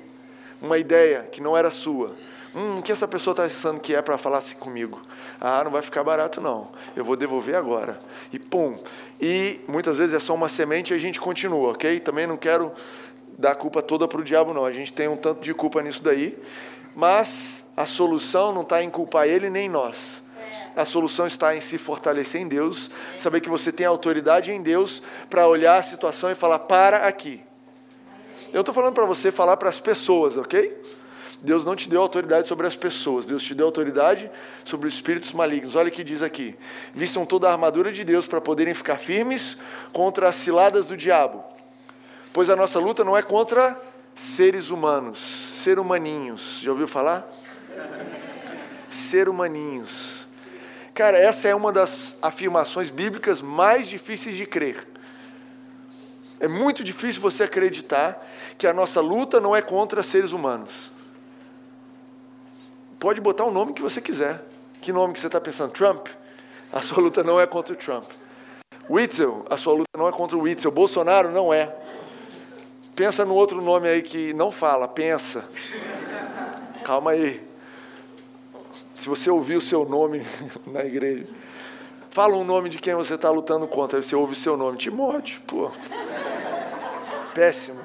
Uma 0.59 0.79
ideia 0.79 1.27
que 1.31 1.41
não 1.41 1.55
era 1.55 1.69
sua. 1.69 2.15
Hum, 2.55 2.79
o 2.79 2.81
que 2.81 2.91
essa 2.91 3.07
pessoa 3.07 3.33
está 3.33 3.43
pensando 3.43 3.79
que 3.79 3.95
é 3.95 4.01
para 4.01 4.17
falar 4.17 4.39
assim 4.39 4.55
comigo? 4.55 4.99
Ah, 5.39 5.63
não 5.63 5.71
vai 5.71 5.83
ficar 5.83 6.03
barato 6.03 6.41
não. 6.41 6.69
Eu 6.95 7.05
vou 7.05 7.15
devolver 7.15 7.55
agora. 7.55 7.99
E 8.33 8.39
pum. 8.39 8.79
E 9.21 9.61
muitas 9.67 9.97
vezes 9.97 10.15
é 10.15 10.19
só 10.19 10.33
uma 10.33 10.49
semente 10.49 10.91
e 10.91 10.95
a 10.95 10.99
gente 10.99 11.19
continua, 11.19 11.71
ok? 11.71 11.99
Também 11.99 12.25
não 12.25 12.35
quero 12.35 12.71
dar 13.37 13.51
a 13.51 13.55
culpa 13.55 13.81
toda 13.81 14.07
para 14.07 14.19
o 14.19 14.23
diabo, 14.23 14.53
não. 14.53 14.65
A 14.65 14.71
gente 14.71 14.91
tem 14.91 15.07
um 15.07 15.15
tanto 15.15 15.41
de 15.41 15.53
culpa 15.53 15.83
nisso 15.83 16.03
daí. 16.03 16.37
Mas 16.95 17.65
a 17.77 17.85
solução 17.85 18.51
não 18.51 18.63
está 18.63 18.83
em 18.83 18.89
culpar 18.89 19.27
ele 19.27 19.49
nem 19.49 19.69
nós. 19.69 20.21
A 20.75 20.85
solução 20.85 21.27
está 21.27 21.55
em 21.55 21.61
se 21.61 21.77
fortalecer 21.77 22.41
em 22.41 22.47
Deus, 22.47 22.91
saber 23.17 23.41
que 23.41 23.49
você 23.49 23.71
tem 23.71 23.85
autoridade 23.85 24.51
em 24.51 24.61
Deus 24.61 25.01
para 25.29 25.47
olhar 25.47 25.77
a 25.77 25.83
situação 25.83 26.31
e 26.31 26.35
falar: 26.35 26.59
para 26.59 27.07
aqui. 27.07 27.41
Eu 28.53 28.61
estou 28.61 28.73
falando 28.75 28.93
para 28.93 29.05
você 29.05 29.31
falar 29.31 29.57
para 29.57 29.69
as 29.69 29.79
pessoas, 29.79 30.37
ok? 30.37 30.81
Deus 31.41 31.65
não 31.65 31.75
te 31.75 31.89
deu 31.89 32.01
autoridade 32.01 32.47
sobre 32.47 32.67
as 32.67 32.75
pessoas, 32.75 33.25
Deus 33.25 33.41
te 33.41 33.55
deu 33.55 33.65
autoridade 33.65 34.29
sobre 34.63 34.87
os 34.87 34.93
espíritos 34.93 35.33
malignos. 35.33 35.75
Olha 35.75 35.89
o 35.89 35.91
que 35.91 36.03
diz 36.03 36.21
aqui: 36.21 36.55
vistam 36.93 37.25
toda 37.25 37.49
a 37.49 37.51
armadura 37.51 37.91
de 37.91 38.03
Deus 38.03 38.27
para 38.27 38.39
poderem 38.39 38.73
ficar 38.73 38.97
firmes 38.97 39.57
contra 39.91 40.29
as 40.29 40.35
ciladas 40.35 40.87
do 40.87 40.95
diabo. 40.95 41.43
Pois 42.31 42.49
a 42.49 42.55
nossa 42.55 42.79
luta 42.79 43.03
não 43.03 43.17
é 43.17 43.23
contra 43.23 43.77
seres 44.13 44.69
humanos, 44.69 45.17
ser 45.17 45.79
humaninhos. 45.79 46.59
Já 46.61 46.71
ouviu 46.71 46.87
falar? 46.87 47.27
Ser 48.87 49.27
humaninhos. 49.27 50.20
Cara, 51.01 51.17
essa 51.17 51.47
é 51.47 51.55
uma 51.55 51.71
das 51.71 52.15
afirmações 52.21 52.91
bíblicas 52.91 53.41
mais 53.41 53.87
difíceis 53.87 54.37
de 54.37 54.45
crer. 54.45 54.87
É 56.39 56.47
muito 56.47 56.83
difícil 56.83 57.19
você 57.19 57.45
acreditar 57.45 58.23
que 58.55 58.67
a 58.67 58.71
nossa 58.71 59.01
luta 59.01 59.39
não 59.39 59.55
é 59.55 59.63
contra 59.63 60.03
seres 60.03 60.31
humanos. 60.31 60.91
Pode 62.99 63.19
botar 63.19 63.45
o 63.45 63.49
nome 63.49 63.73
que 63.73 63.81
você 63.81 63.99
quiser. 63.99 64.43
Que 64.79 64.93
nome 64.93 65.15
que 65.15 65.19
você 65.19 65.25
está 65.25 65.41
pensando? 65.41 65.71
Trump? 65.71 66.05
A 66.71 66.83
sua 66.83 67.01
luta 67.01 67.23
não 67.23 67.41
é 67.41 67.47
contra 67.47 67.73
o 67.73 67.77
Trump. 67.77 68.05
Witzel, 68.87 69.43
a 69.49 69.57
sua 69.57 69.73
luta 69.73 69.97
não 69.97 70.07
é 70.07 70.11
contra 70.11 70.37
o 70.37 70.41
Witzel. 70.41 70.69
Bolsonaro 70.69 71.31
não 71.31 71.51
é. 71.51 71.75
Pensa 72.95 73.25
no 73.25 73.33
outro 73.33 73.59
nome 73.59 73.87
aí 73.87 74.03
que 74.03 74.35
não 74.35 74.51
fala, 74.51 74.87
pensa. 74.87 75.43
Calma 76.85 77.09
aí. 77.09 77.50
Se 79.01 79.09
você 79.09 79.31
ouvir 79.31 79.55
o 79.55 79.61
seu 79.61 79.83
nome 79.83 80.21
na 80.67 80.85
igreja, 80.85 81.25
fala 82.11 82.37
um 82.37 82.43
nome 82.43 82.69
de 82.69 82.77
quem 82.77 82.93
você 82.93 83.15
está 83.15 83.31
lutando 83.31 83.67
contra, 83.67 83.97
aí 83.97 84.03
você 84.03 84.15
ouve 84.15 84.33
o 84.33 84.35
seu 84.35 84.55
nome. 84.55 84.77
Timóteo, 84.77 85.41
pô. 85.47 85.71
Péssimo. 87.33 87.81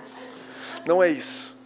Não 0.85 1.03
é 1.03 1.09
isso. 1.09 1.57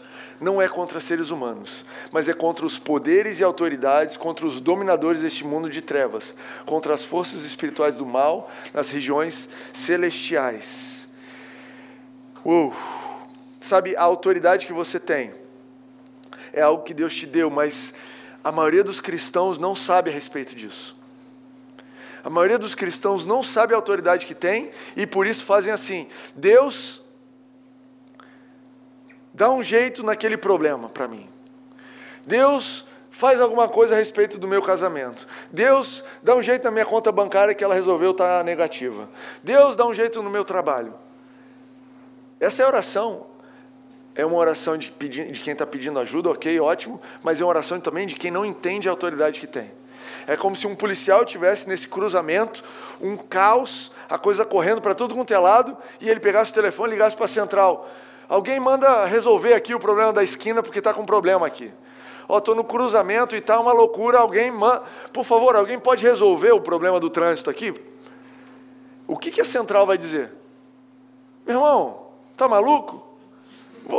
Não 0.41 0.63
é 0.63 0.69
contra 0.69 1.01
seres 1.01 1.31
humanos, 1.31 1.85
mas 2.13 2.29
é 2.29 2.33
contra 2.33 2.65
os 2.65 2.79
poderes 2.79 3.41
e 3.41 3.45
autoridades, 3.45 4.17
contra 4.17 4.47
os 4.47 4.61
dominadores 4.61 5.21
deste 5.21 5.45
mundo 5.45 5.69
de 5.69 5.83
trevas, 5.83 6.33
contra 6.65 6.95
as 6.95 7.05
forças 7.05 7.43
espirituais 7.43 7.97
do 7.97 8.07
mal 8.07 8.49
nas 8.73 8.89
regiões 8.89 9.49
celestiais. 9.73 11.09
Uou! 12.45 12.73
Sabe, 13.59 13.97
a 13.97 14.03
autoridade 14.05 14.65
que 14.65 14.73
você 14.73 15.01
tem 15.01 15.35
é 16.53 16.63
algo 16.63 16.85
que 16.85 16.95
Deus 16.95 17.13
te 17.13 17.27
deu, 17.27 17.51
mas 17.51 17.95
a 18.43 18.51
maioria 18.51 18.83
dos 18.83 19.01
cristãos 19.01 19.59
não 19.59 19.75
sabe 19.75 20.11
a 20.11 20.13
respeito 20.13 20.55
disso. 20.55 20.97
A 22.23 22.31
maioria 22.31 22.59
dos 22.59 22.75
cristãos 22.75 23.25
não 23.25 23.43
sabe 23.43 23.73
a 23.73 23.77
autoridade 23.77 24.27
que 24.27 24.35
tem 24.35 24.71
e 24.97 25.07
por 25.07 25.27
isso 25.27 25.45
fazem 25.45 25.73
assim: 25.73 26.09
Deus 26.35 27.03
dá 29.33 29.51
um 29.51 29.63
jeito 29.63 30.03
naquele 30.03 30.37
problema 30.37 30.89
para 30.89 31.09
mim. 31.09 31.29
Deus 32.27 32.85
faz 33.11 33.41
alguma 33.41 33.69
coisa 33.69 33.95
a 33.95 33.99
respeito 33.99 34.39
do 34.39 34.47
meu 34.47 34.63
casamento. 34.63 35.27
Deus 35.51 36.05
dá 36.23 36.35
um 36.35 36.43
jeito 36.43 36.65
na 36.65 36.71
minha 36.71 36.87
conta 36.87 37.11
bancária 37.11 37.55
que 37.55 37.65
ela 37.65 37.75
resolveu 37.75 38.13
estar 38.13 38.39
tá 38.39 38.45
negativa. 38.45 39.09
Deus 39.43 39.77
dá 39.77 39.87
um 39.87 39.95
jeito 39.95 40.23
no 40.23 40.31
meu 40.31 40.45
trabalho. 40.45 40.95
Essa 42.39 42.63
é 42.63 42.65
a 42.65 42.69
oração 42.69 43.30
é 44.15 44.25
uma 44.25 44.37
oração 44.37 44.77
de, 44.77 44.91
de 44.91 45.41
quem 45.41 45.53
está 45.53 45.67
pedindo 45.67 45.99
ajuda, 45.99 46.31
ok, 46.31 46.59
ótimo, 46.61 47.01
mas 47.23 47.41
é 47.41 47.45
uma 47.45 47.51
oração 47.51 47.81
também 47.81 48.07
de 48.07 48.15
quem 48.15 48.31
não 48.31 48.45
entende 48.45 48.89
a 48.89 48.91
autoridade 48.91 49.41
que 49.41 49.47
tem. 49.47 49.71
É 50.27 50.37
como 50.37 50.55
se 50.57 50.67
um 50.67 50.75
policial 50.75 51.25
tivesse 51.25 51.69
nesse 51.69 51.89
cruzamento 51.89 52.63
um 53.01 53.17
caos, 53.17 53.91
a 54.09 54.19
coisa 54.19 54.45
correndo 54.45 54.81
para 54.81 54.95
tudo 54.95 55.15
quanto 55.15 55.33
é 55.33 55.39
lado, 55.39 55.77
e 56.01 56.09
ele 56.09 56.21
pegasse 56.21 56.51
o 56.51 56.55
telefone 56.55 56.91
e 56.91 56.93
ligasse 56.93 57.17
para 57.17 57.25
a 57.25 57.29
central. 57.29 57.89
Alguém 58.29 58.61
manda 58.61 59.07
resolver 59.07 59.55
aqui 59.55 59.75
o 59.75 59.79
problema 59.79 60.13
da 60.13 60.23
esquina 60.23 60.63
porque 60.63 60.79
está 60.79 60.93
com 60.95 61.03
um 61.03 61.07
problema 61.07 61.47
aqui. 61.47 61.73
Ó, 62.29 62.37
oh, 62.37 62.39
estou 62.39 62.55
no 62.55 62.63
cruzamento 62.63 63.35
e 63.35 63.39
está 63.39 63.59
uma 63.59 63.73
loucura, 63.73 64.19
alguém 64.19 64.53
manda. 64.53 64.83
Por 65.13 65.25
favor, 65.25 65.57
alguém 65.57 65.79
pode 65.79 66.05
resolver 66.05 66.53
o 66.53 66.61
problema 66.61 67.01
do 67.01 67.11
trânsito 67.11 67.51
aqui? 67.51 67.75
O 69.09 69.17
que, 69.17 69.33
que 69.33 69.41
a 69.41 69.45
central 69.45 69.85
vai 69.85 69.99
dizer? 69.99 70.31
Meu 71.45 71.57
irmão, 71.57 72.07
tá 72.37 72.47
maluco? 72.47 73.10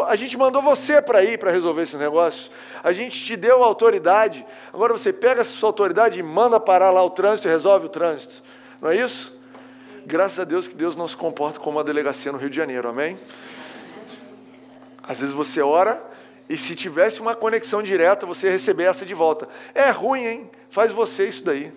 A 0.08 0.16
gente 0.16 0.38
mandou 0.38 0.62
você 0.62 1.02
para 1.02 1.24
ir 1.24 1.38
para 1.38 1.52
resolver 1.52 1.82
esse 1.84 1.98
negócio. 1.98 2.52
A 2.84 2.92
gente 2.94 3.24
te 3.24 3.36
deu 3.36 3.64
autoridade. 3.64 4.46
Agora 4.74 4.94
você 4.94 5.12
pega 5.12 5.42
essa 5.42 5.52
sua 5.52 5.70
autoridade 5.70 6.20
e 6.20 6.24
manda 6.24 6.60
parar 6.60 6.92
lá 6.92 7.04
o 7.04 7.10
trânsito 7.10 7.48
e 7.48 7.52
resolve 7.52 7.88
o 7.88 7.90
trânsito. 7.90 8.44
Não 8.82 8.90
é 8.90 8.96
isso? 8.96 9.40
Graças 10.06 10.40
a 10.40 10.44
Deus 10.44 10.68
que 10.68 10.76
Deus 10.76 10.96
não 10.96 11.08
se 11.08 11.16
comporta 11.16 11.60
como 11.60 11.78
uma 11.78 11.84
delegacia 11.84 12.32
no 12.32 12.38
Rio 12.38 12.50
de 12.50 12.56
Janeiro, 12.56 12.88
amém? 12.88 13.20
Às 15.04 15.20
vezes 15.20 15.34
você 15.34 15.62
ora 15.62 16.02
e 16.50 16.58
se 16.58 16.76
tivesse 16.76 17.22
uma 17.22 17.36
conexão 17.36 17.82
direta, 17.82 18.26
você 18.26 18.48
ia 18.48 18.52
receber 18.52 18.84
essa 18.84 19.06
de 19.06 19.14
volta. 19.14 19.48
É 19.74 19.90
ruim, 19.90 20.26
hein? 20.26 20.52
Faz 20.70 20.92
você 20.92 21.28
isso 21.28 21.46
daí. 21.46 21.72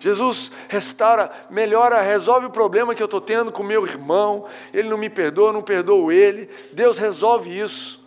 Jesus 0.00 0.52
restaura, 0.68 1.30
melhora, 1.50 2.00
resolve 2.00 2.46
o 2.46 2.50
problema 2.50 2.94
que 2.94 3.02
eu 3.02 3.06
estou 3.06 3.20
tendo 3.20 3.50
com 3.50 3.62
meu 3.62 3.84
irmão. 3.84 4.46
Ele 4.72 4.88
não 4.88 4.98
me 4.98 5.10
perdoa, 5.10 5.52
não 5.52 5.62
perdoo 5.62 6.12
ele. 6.12 6.48
Deus 6.72 6.98
resolve 6.98 7.58
isso. 7.58 7.98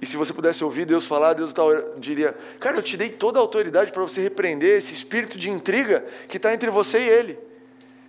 E 0.00 0.06
se 0.06 0.16
você 0.16 0.32
pudesse 0.32 0.62
ouvir 0.62 0.84
Deus 0.84 1.06
falar, 1.06 1.32
Deus 1.32 1.54
diria: 1.96 2.36
Cara, 2.60 2.76
eu 2.76 2.82
te 2.82 2.96
dei 2.96 3.10
toda 3.10 3.38
a 3.38 3.42
autoridade 3.42 3.90
para 3.90 4.02
você 4.02 4.20
repreender 4.20 4.78
esse 4.78 4.92
espírito 4.92 5.38
de 5.38 5.50
intriga 5.50 6.04
que 6.28 6.36
está 6.36 6.52
entre 6.52 6.70
você 6.70 6.98
e 6.98 7.08
ele. 7.08 7.38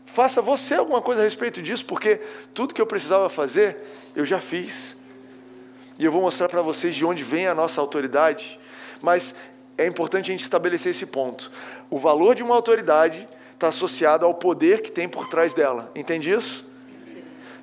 Faça 0.06 0.42
você 0.42 0.76
alguma 0.76 1.02
coisa 1.02 1.22
a 1.22 1.24
respeito 1.24 1.62
disso, 1.62 1.86
porque 1.86 2.20
tudo 2.54 2.74
que 2.74 2.82
eu 2.82 2.86
precisava 2.86 3.30
fazer, 3.30 3.78
eu 4.16 4.24
já 4.26 4.40
fiz. 4.40 4.96
E 5.98 6.06
eu 6.06 6.12
vou 6.12 6.22
mostrar 6.22 6.50
para 6.50 6.62
vocês 6.62 6.94
de 6.94 7.06
onde 7.06 7.24
vem 7.24 7.48
a 7.48 7.56
nossa 7.56 7.82
autoridade. 7.82 8.60
Mas 9.02 9.34
é 9.78 9.86
importante 9.86 10.30
a 10.30 10.34
gente 10.34 10.44
estabelecer 10.44 10.92
esse 10.92 11.06
ponto. 11.06 11.52
O 11.90 11.98
valor 11.98 12.36
de 12.36 12.44
uma 12.44 12.56
autoridade 12.56 13.28
está 13.54 13.68
associado 13.68 14.26
ao 14.26 14.34
poder 14.34 14.82
que 14.82 14.92
tem 14.92 15.08
por 15.08 15.28
trás 15.28 15.54
dela. 15.54 15.92
Entende 15.96 16.32
isso? 16.32 16.70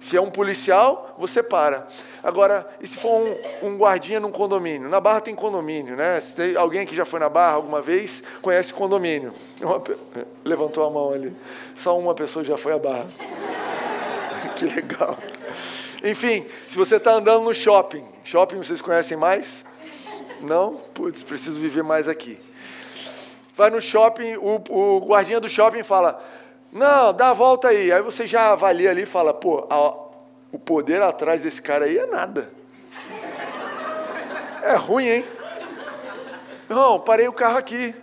Se 0.03 0.17
é 0.17 0.21
um 0.21 0.31
policial, 0.31 1.15
você 1.17 1.45
para. 1.45 1.87
Agora, 2.25 2.67
e 2.81 2.89
se 2.89 2.97
for 2.97 3.21
um, 3.63 3.69
um, 3.69 3.77
guardinha 3.77 4.19
num 4.19 4.33
condomínio? 4.33 4.89
Na 4.89 5.01
Barra 5.01 5.21
tem 5.21 5.33
condomínio, 5.33 5.95
né? 5.95 6.19
Se 6.19 6.35
tem 6.35 6.57
alguém 6.57 6.85
que 6.85 6.93
já 6.93 7.05
foi 7.05 7.21
na 7.21 7.29
Barra 7.29 7.55
alguma 7.55 7.81
vez, 7.81 8.23
conhece 8.43 8.75
condomínio. 8.75 9.33
Uma, 9.61 9.81
levantou 10.45 10.85
a 10.85 10.91
mão 10.91 11.13
ali. 11.13 11.33
Só 11.73 11.97
uma 11.97 12.15
pessoa 12.15 12.45
já 12.45 12.57
foi 12.57 12.73
à 12.73 12.79
Barra. 12.79 13.07
que 14.57 14.65
legal. 14.65 15.17
Enfim, 16.03 16.45
se 16.67 16.77
você 16.77 16.97
está 16.97 17.13
andando 17.13 17.45
no 17.45 17.55
shopping, 17.55 18.05
shopping 18.25 18.57
vocês 18.57 18.81
conhecem 18.81 19.17
mais? 19.17 19.65
Não? 20.41 20.81
Putz, 20.93 21.23
preciso 21.23 21.61
viver 21.61 21.85
mais 21.85 22.09
aqui. 22.09 22.41
Vai 23.55 23.71
no 23.71 23.81
shopping, 23.81 24.37
o, 24.37 24.63
o 24.71 25.01
guardinha 25.01 25.41
do 25.41 25.49
shopping 25.49 25.83
fala: 25.83 26.23
Não, 26.73 27.13
dá 27.13 27.31
a 27.31 27.35
volta 27.35 27.69
aí. 27.69 27.93
Aí 27.93 28.03
você 28.03 28.27
já 28.27 28.53
avalia 28.53 28.91
ali 28.91 29.03
e 29.03 29.07
fala: 29.07 29.35
Pô, 29.35 29.67
a, 29.69 29.95
o 30.51 30.59
poder 30.59 31.03
atrás 31.03 31.43
desse 31.43 31.61
cara 31.61 31.85
aí 31.85 31.99
é 31.99 32.07
nada. 32.07 32.51
É 34.63 34.75
ruim, 34.77 35.07
hein? 35.07 35.25
Não, 36.69 36.99
parei 37.01 37.29
o 37.29 37.33
carro 37.33 37.59
aqui. 37.59 37.95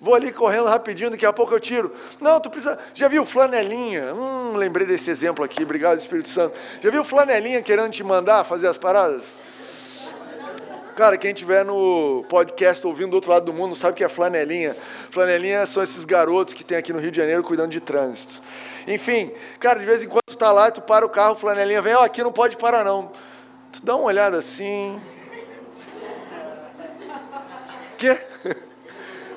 Vou 0.00 0.14
ali 0.14 0.32
correndo 0.32 0.66
rapidinho, 0.66 1.10
daqui 1.10 1.24
a 1.24 1.32
pouco 1.32 1.54
eu 1.54 1.60
tiro. 1.60 1.92
Não, 2.20 2.40
tu 2.40 2.50
precisa. 2.50 2.76
Já 2.92 3.06
viu 3.06 3.24
flanelinha? 3.24 4.12
Hum, 4.12 4.54
lembrei 4.56 4.84
desse 4.84 5.10
exemplo 5.10 5.44
aqui, 5.44 5.62
obrigado, 5.62 5.98
Espírito 5.98 6.28
Santo. 6.28 6.56
Já 6.80 6.90
viu 6.90 7.04
flanelinha 7.04 7.62
querendo 7.62 7.90
te 7.92 8.02
mandar 8.02 8.42
fazer 8.42 8.66
as 8.66 8.76
paradas? 8.76 9.24
Cara, 10.96 11.16
quem 11.16 11.32
estiver 11.32 11.64
no 11.64 12.22
podcast 12.28 12.86
ouvindo 12.86 13.12
do 13.12 13.14
outro 13.14 13.30
lado 13.30 13.46
do 13.46 13.52
mundo 13.52 13.74
sabe 13.74 13.96
que 13.96 14.04
é 14.04 14.08
flanelinha. 14.10 14.76
Flanelinha 15.10 15.64
são 15.64 15.82
esses 15.82 16.04
garotos 16.04 16.52
que 16.52 16.62
tem 16.62 16.76
aqui 16.76 16.92
no 16.92 16.98
Rio 16.98 17.10
de 17.10 17.16
Janeiro 17.16 17.42
cuidando 17.42 17.70
de 17.70 17.80
trânsito. 17.80 18.42
Enfim, 18.86 19.32
cara, 19.58 19.78
de 19.78 19.86
vez 19.86 20.02
em 20.02 20.08
quando 20.08 20.22
tu 20.26 20.34
está 20.34 20.52
lá, 20.52 20.70
tu 20.70 20.82
para 20.82 21.06
o 21.06 21.08
carro, 21.08 21.34
flanelinha 21.34 21.80
vem, 21.80 21.94
ó, 21.94 22.00
oh, 22.00 22.04
aqui 22.04 22.22
não 22.22 22.30
pode 22.30 22.58
parar 22.58 22.84
não. 22.84 23.10
Tu 23.72 23.84
dá 23.84 23.96
uma 23.96 24.04
olhada 24.04 24.36
assim. 24.36 25.00
Quê? 27.96 28.18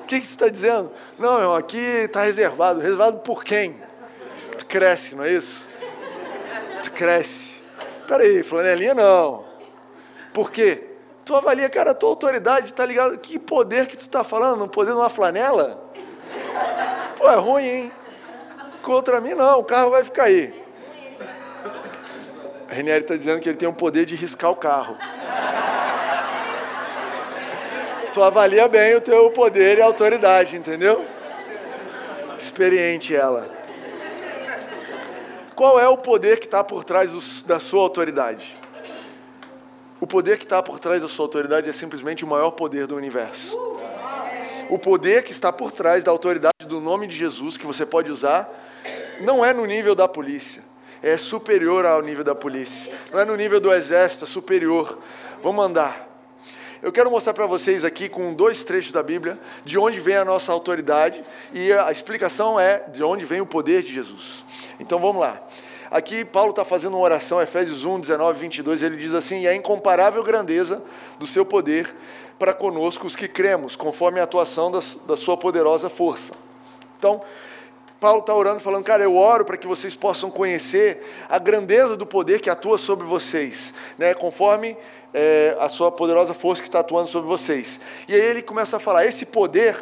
O 0.02 0.06
que, 0.06 0.20
que 0.20 0.26
você 0.26 0.34
está 0.34 0.48
dizendo? 0.48 0.92
Não, 1.18 1.38
irmão, 1.38 1.56
aqui 1.56 1.78
está 1.78 2.22
reservado. 2.22 2.80
Reservado 2.80 3.18
por 3.20 3.42
quem? 3.42 3.74
Tu 4.56 4.64
cresce, 4.66 5.16
não 5.16 5.24
é 5.24 5.32
isso? 5.32 5.66
Tu 6.84 6.92
cresce. 6.92 7.56
Peraí, 8.06 8.42
flanelinha 8.44 8.94
não. 8.94 9.44
Por 10.32 10.52
quê? 10.52 10.85
Tu 11.26 11.34
avalia, 11.34 11.68
cara, 11.68 11.90
a 11.90 11.94
tua 11.94 12.10
autoridade, 12.10 12.72
tá 12.72 12.86
ligado? 12.86 13.18
Que 13.18 13.36
poder 13.36 13.88
que 13.88 13.96
tu 13.96 14.08
tá 14.08 14.22
falando? 14.22 14.62
Um 14.62 14.68
poder 14.68 14.92
numa 14.92 15.10
flanela? 15.10 15.76
Pô, 17.16 17.28
é 17.28 17.34
ruim, 17.34 17.64
hein? 17.64 17.92
Contra 18.80 19.20
mim, 19.20 19.34
não, 19.34 19.58
o 19.58 19.64
carro 19.64 19.90
vai 19.90 20.04
ficar 20.04 20.22
aí. 20.22 20.54
A 22.70 22.74
Renieri 22.74 23.02
está 23.02 23.16
dizendo 23.16 23.40
que 23.40 23.48
ele 23.48 23.58
tem 23.58 23.68
o 23.68 23.72
poder 23.72 24.04
de 24.04 24.14
riscar 24.14 24.52
o 24.52 24.54
carro. 24.54 24.96
Tu 28.12 28.22
avalia 28.22 28.68
bem 28.68 28.94
o 28.94 29.00
teu 29.00 29.28
poder 29.32 29.78
e 29.78 29.82
autoridade, 29.82 30.54
entendeu? 30.54 31.04
Experiente 32.38 33.16
ela. 33.16 33.50
Qual 35.56 35.80
é 35.80 35.88
o 35.88 35.98
poder 35.98 36.38
que 36.38 36.46
está 36.46 36.62
por 36.62 36.84
trás 36.84 37.42
da 37.42 37.58
sua 37.58 37.82
autoridade? 37.82 38.56
O 40.00 40.06
poder 40.06 40.36
que 40.36 40.44
está 40.44 40.62
por 40.62 40.78
trás 40.78 41.02
da 41.02 41.08
sua 41.08 41.24
autoridade 41.24 41.68
é 41.68 41.72
simplesmente 41.72 42.24
o 42.24 42.28
maior 42.28 42.50
poder 42.50 42.86
do 42.86 42.96
universo. 42.96 43.56
O 44.68 44.78
poder 44.78 45.22
que 45.22 45.32
está 45.32 45.52
por 45.52 45.72
trás 45.72 46.04
da 46.04 46.10
autoridade 46.10 46.66
do 46.66 46.80
nome 46.80 47.06
de 47.06 47.16
Jesus, 47.16 47.56
que 47.56 47.66
você 47.66 47.86
pode 47.86 48.10
usar, 48.10 48.48
não 49.20 49.44
é 49.44 49.54
no 49.54 49.64
nível 49.64 49.94
da 49.94 50.06
polícia, 50.06 50.62
é 51.02 51.16
superior 51.16 51.86
ao 51.86 52.02
nível 52.02 52.24
da 52.24 52.34
polícia. 52.34 52.92
Não 53.12 53.20
é 53.20 53.24
no 53.24 53.36
nível 53.36 53.60
do 53.60 53.72
exército, 53.72 54.24
é 54.24 54.26
superior. 54.26 54.98
Vamos 55.42 55.64
andar. 55.64 56.06
Eu 56.82 56.92
quero 56.92 57.10
mostrar 57.10 57.32
para 57.32 57.46
vocês 57.46 57.84
aqui 57.84 58.08
com 58.08 58.34
dois 58.34 58.62
trechos 58.64 58.92
da 58.92 59.02
Bíblia 59.02 59.38
de 59.64 59.78
onde 59.78 59.98
vem 59.98 60.16
a 60.16 60.24
nossa 60.24 60.52
autoridade 60.52 61.24
e 61.52 61.72
a 61.72 61.90
explicação 61.90 62.60
é 62.60 62.84
de 62.88 63.02
onde 63.02 63.24
vem 63.24 63.40
o 63.40 63.46
poder 63.46 63.82
de 63.82 63.92
Jesus. 63.92 64.44
Então 64.78 65.00
vamos 65.00 65.22
lá. 65.22 65.40
Aqui 65.90 66.24
Paulo 66.24 66.50
está 66.50 66.64
fazendo 66.64 66.94
uma 66.94 67.02
oração, 67.02 67.40
Efésios 67.40 67.84
1, 67.84 68.00
19, 68.00 68.38
22, 68.38 68.82
ele 68.82 68.96
diz 68.96 69.14
assim: 69.14 69.42
e 69.42 69.48
a 69.48 69.54
incomparável 69.54 70.22
grandeza 70.22 70.82
do 71.18 71.26
seu 71.26 71.44
poder 71.44 71.94
para 72.38 72.52
conosco, 72.52 73.06
os 73.06 73.16
que 73.16 73.28
cremos, 73.28 73.76
conforme 73.76 74.20
a 74.20 74.24
atuação 74.24 74.70
da, 74.70 74.80
da 75.06 75.16
sua 75.16 75.36
poderosa 75.36 75.88
força. 75.88 76.34
Então, 76.98 77.22
Paulo 77.98 78.20
está 78.20 78.34
orando, 78.34 78.60
falando, 78.60 78.84
cara, 78.84 79.02
eu 79.02 79.16
oro 79.16 79.44
para 79.44 79.56
que 79.56 79.66
vocês 79.66 79.94
possam 79.94 80.30
conhecer 80.30 81.02
a 81.28 81.38
grandeza 81.38 81.96
do 81.96 82.04
poder 82.04 82.40
que 82.40 82.50
atua 82.50 82.76
sobre 82.76 83.06
vocês, 83.06 83.72
né? 83.96 84.12
conforme 84.12 84.76
é, 85.14 85.56
a 85.58 85.68
sua 85.68 85.90
poderosa 85.90 86.34
força 86.34 86.60
que 86.60 86.68
está 86.68 86.80
atuando 86.80 87.08
sobre 87.08 87.28
vocês. 87.28 87.80
E 88.06 88.14
aí 88.14 88.20
ele 88.20 88.42
começa 88.42 88.76
a 88.76 88.80
falar: 88.80 89.06
esse 89.06 89.24
poder, 89.24 89.76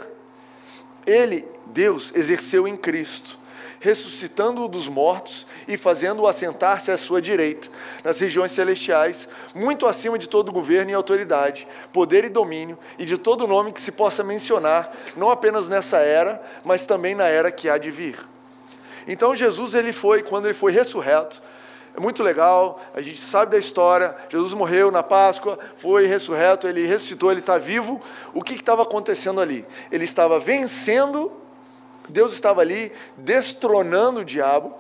ele, 1.07 1.45
Deus, 1.67 2.15
exerceu 2.15 2.69
em 2.69 2.77
Cristo 2.77 3.44
ressuscitando-o 3.85 4.67
dos 4.67 4.89
mortos 4.89 5.47
e 5.69 5.77
fazendo-o 5.77 6.27
assentar-se 6.27 6.91
à 6.91 6.97
sua 6.97 7.21
direita, 7.21 7.69
nas 8.03 8.19
regiões 8.19 8.51
celestiais, 8.51 9.29
muito 9.55 9.87
acima 9.87 10.19
de 10.19 10.27
todo 10.27 10.51
governo 10.51 10.91
e 10.91 10.95
autoridade, 10.95 11.69
poder 11.93 12.25
e 12.25 12.31
domínio, 12.31 12.79
e 12.99 13.05
de 13.05 13.19
todo 13.19 13.47
nome 13.47 13.75
que 13.75 13.83
se 13.83 13.93
possa 13.93 14.25
mencionar, 14.25 14.91
não 15.15 15.29
apenas 15.29 15.69
nessa 15.69 15.99
era, 15.99 16.43
mas 16.65 16.87
também 16.87 17.15
na 17.15 17.29
era 17.29 17.53
que 17.53 17.69
há 17.69 17.77
de 17.77 17.91
vir. 17.91 18.17
Então 19.07 19.37
Jesus 19.37 19.75
ele 19.75 19.93
foi, 19.93 20.23
quando 20.23 20.47
ele 20.47 20.55
foi 20.55 20.73
ressurreto, 20.73 21.43
é 21.95 22.01
muito 22.01 22.23
legal, 22.23 22.81
a 22.95 23.03
gente 23.03 23.21
sabe 23.21 23.53
da 23.53 23.59
história. 23.59 24.17
Jesus 24.31 24.55
morreu 24.55 24.91
na 24.91 25.03
Páscoa, 25.03 25.59
foi 25.77 26.07
ressurreto, 26.07 26.67
ele 26.67 26.87
ressuscitou, 26.87 27.31
ele 27.31 27.41
está 27.41 27.59
vivo. 27.59 28.03
O 28.33 28.43
que 28.43 28.55
estava 28.55 28.83
acontecendo 28.83 29.41
ali? 29.41 29.65
Ele 29.93 30.05
estava 30.05 30.41
vencendo 30.41 31.31
Deus 32.09 32.33
estava 32.33 32.61
ali 32.61 32.93
destronando 33.17 34.21
o 34.21 34.25
diabo, 34.25 34.75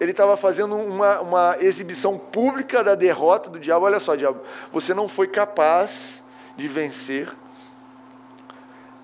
ele 0.00 0.12
estava 0.12 0.36
fazendo 0.36 0.74
uma, 0.76 1.20
uma 1.20 1.56
exibição 1.60 2.16
pública 2.16 2.82
da 2.82 2.94
derrota 2.94 3.50
do 3.50 3.60
diabo. 3.60 3.84
Olha 3.84 4.00
só, 4.00 4.16
diabo, 4.16 4.40
você 4.72 4.94
não 4.94 5.06
foi 5.06 5.28
capaz 5.28 6.24
de 6.56 6.66
vencer 6.66 7.28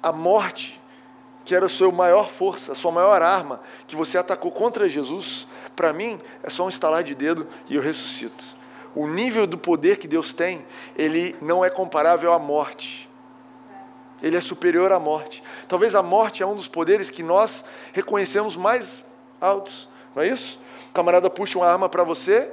a 0.02 0.10
morte, 0.10 0.80
que 1.44 1.54
era 1.54 1.66
a 1.66 1.68
sua 1.68 1.92
maior 1.92 2.30
força, 2.30 2.72
a 2.72 2.74
sua 2.74 2.90
maior 2.90 3.20
arma, 3.20 3.60
que 3.86 3.94
você 3.94 4.16
atacou 4.16 4.50
contra 4.50 4.88
Jesus. 4.88 5.46
Para 5.76 5.92
mim, 5.92 6.18
é 6.42 6.48
só 6.48 6.64
um 6.64 6.68
estalar 6.68 7.04
de 7.04 7.14
dedo 7.14 7.46
e 7.68 7.76
eu 7.76 7.82
ressuscito. 7.82 8.56
O 8.94 9.06
nível 9.06 9.46
do 9.46 9.58
poder 9.58 9.98
que 9.98 10.08
Deus 10.08 10.32
tem, 10.32 10.66
ele 10.96 11.36
não 11.42 11.62
é 11.62 11.68
comparável 11.68 12.32
à 12.32 12.38
morte. 12.38 13.06
Ele 14.22 14.36
é 14.36 14.40
superior 14.40 14.90
à 14.92 14.98
morte. 14.98 15.42
Talvez 15.68 15.94
a 15.94 16.02
morte 16.02 16.42
é 16.42 16.46
um 16.46 16.54
dos 16.54 16.68
poderes 16.68 17.10
que 17.10 17.22
nós 17.22 17.64
reconhecemos 17.92 18.56
mais 18.56 19.04
altos, 19.40 19.88
não 20.14 20.22
é 20.22 20.28
isso? 20.28 20.60
O 20.90 20.92
camarada 20.92 21.28
puxa 21.28 21.58
uma 21.58 21.66
arma 21.66 21.88
para 21.88 22.04
você 22.04 22.50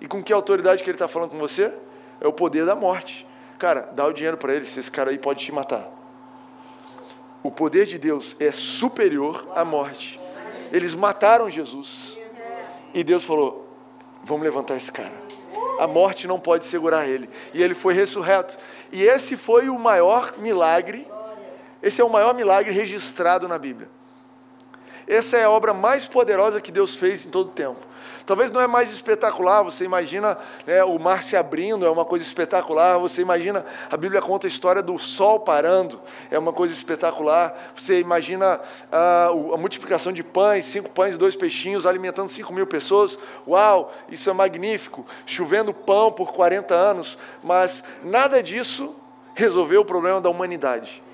e 0.00 0.06
com 0.06 0.22
que 0.22 0.32
autoridade 0.32 0.82
que 0.82 0.90
ele 0.90 0.96
está 0.96 1.08
falando 1.08 1.30
com 1.30 1.38
você? 1.38 1.72
É 2.20 2.26
o 2.26 2.32
poder 2.32 2.66
da 2.66 2.74
morte. 2.74 3.26
Cara, 3.58 3.88
dá 3.92 4.06
o 4.06 4.12
dinheiro 4.12 4.36
para 4.36 4.54
ele, 4.54 4.64
se 4.64 4.78
esse 4.78 4.90
cara 4.90 5.10
aí 5.10 5.18
pode 5.18 5.44
te 5.44 5.52
matar. 5.52 5.88
O 7.42 7.50
poder 7.50 7.86
de 7.86 7.98
Deus 7.98 8.36
é 8.38 8.50
superior 8.50 9.46
à 9.54 9.64
morte. 9.64 10.20
Eles 10.72 10.94
mataram 10.94 11.48
Jesus. 11.48 12.18
E 12.92 13.04
Deus 13.04 13.24
falou: 13.24 13.68
vamos 14.22 14.44
levantar 14.44 14.76
esse 14.76 14.90
cara. 14.90 15.12
A 15.78 15.86
morte 15.86 16.26
não 16.26 16.40
pode 16.40 16.64
segurar 16.64 17.06
ele. 17.06 17.28
E 17.54 17.62
ele 17.62 17.74
foi 17.74 17.94
ressurreto. 17.94 18.58
E 18.90 19.02
esse 19.02 19.36
foi 19.36 19.68
o 19.68 19.78
maior 19.78 20.32
milagre, 20.38 21.06
esse 21.86 22.00
é 22.00 22.04
o 22.04 22.10
maior 22.10 22.34
milagre 22.34 22.72
registrado 22.72 23.46
na 23.46 23.58
Bíblia. 23.58 23.88
Essa 25.06 25.36
é 25.36 25.44
a 25.44 25.50
obra 25.50 25.72
mais 25.72 26.04
poderosa 26.04 26.60
que 26.60 26.72
Deus 26.72 26.96
fez 26.96 27.24
em 27.24 27.30
todo 27.30 27.48
o 27.48 27.52
tempo. 27.52 27.78
Talvez 28.26 28.50
não 28.50 28.60
é 28.60 28.66
mais 28.66 28.90
espetacular, 28.90 29.62
você 29.62 29.84
imagina 29.84 30.36
né, 30.66 30.82
o 30.82 30.98
mar 30.98 31.22
se 31.22 31.36
abrindo, 31.36 31.86
é 31.86 31.90
uma 31.90 32.04
coisa 32.04 32.24
espetacular. 32.24 32.98
Você 32.98 33.22
imagina, 33.22 33.64
a 33.88 33.96
Bíblia 33.96 34.20
conta 34.20 34.48
a 34.48 34.50
história 34.50 34.82
do 34.82 34.98
sol 34.98 35.38
parando, 35.38 36.00
é 36.28 36.36
uma 36.36 36.52
coisa 36.52 36.74
espetacular. 36.74 37.56
Você 37.76 38.00
imagina 38.00 38.60
a, 38.90 39.26
a 39.26 39.56
multiplicação 39.56 40.12
de 40.12 40.24
pães, 40.24 40.64
cinco 40.64 40.90
pães 40.90 41.14
e 41.14 41.18
dois 41.18 41.36
peixinhos, 41.36 41.86
alimentando 41.86 42.28
cinco 42.28 42.52
mil 42.52 42.66
pessoas. 42.66 43.16
Uau, 43.46 43.94
isso 44.08 44.28
é 44.28 44.32
magnífico. 44.32 45.06
Chovendo 45.24 45.72
pão 45.72 46.10
por 46.10 46.32
40 46.32 46.74
anos, 46.74 47.16
mas 47.44 47.84
nada 48.02 48.42
disso 48.42 48.92
resolveu 49.36 49.82
o 49.82 49.84
problema 49.84 50.20
da 50.20 50.28
humanidade. 50.28 51.05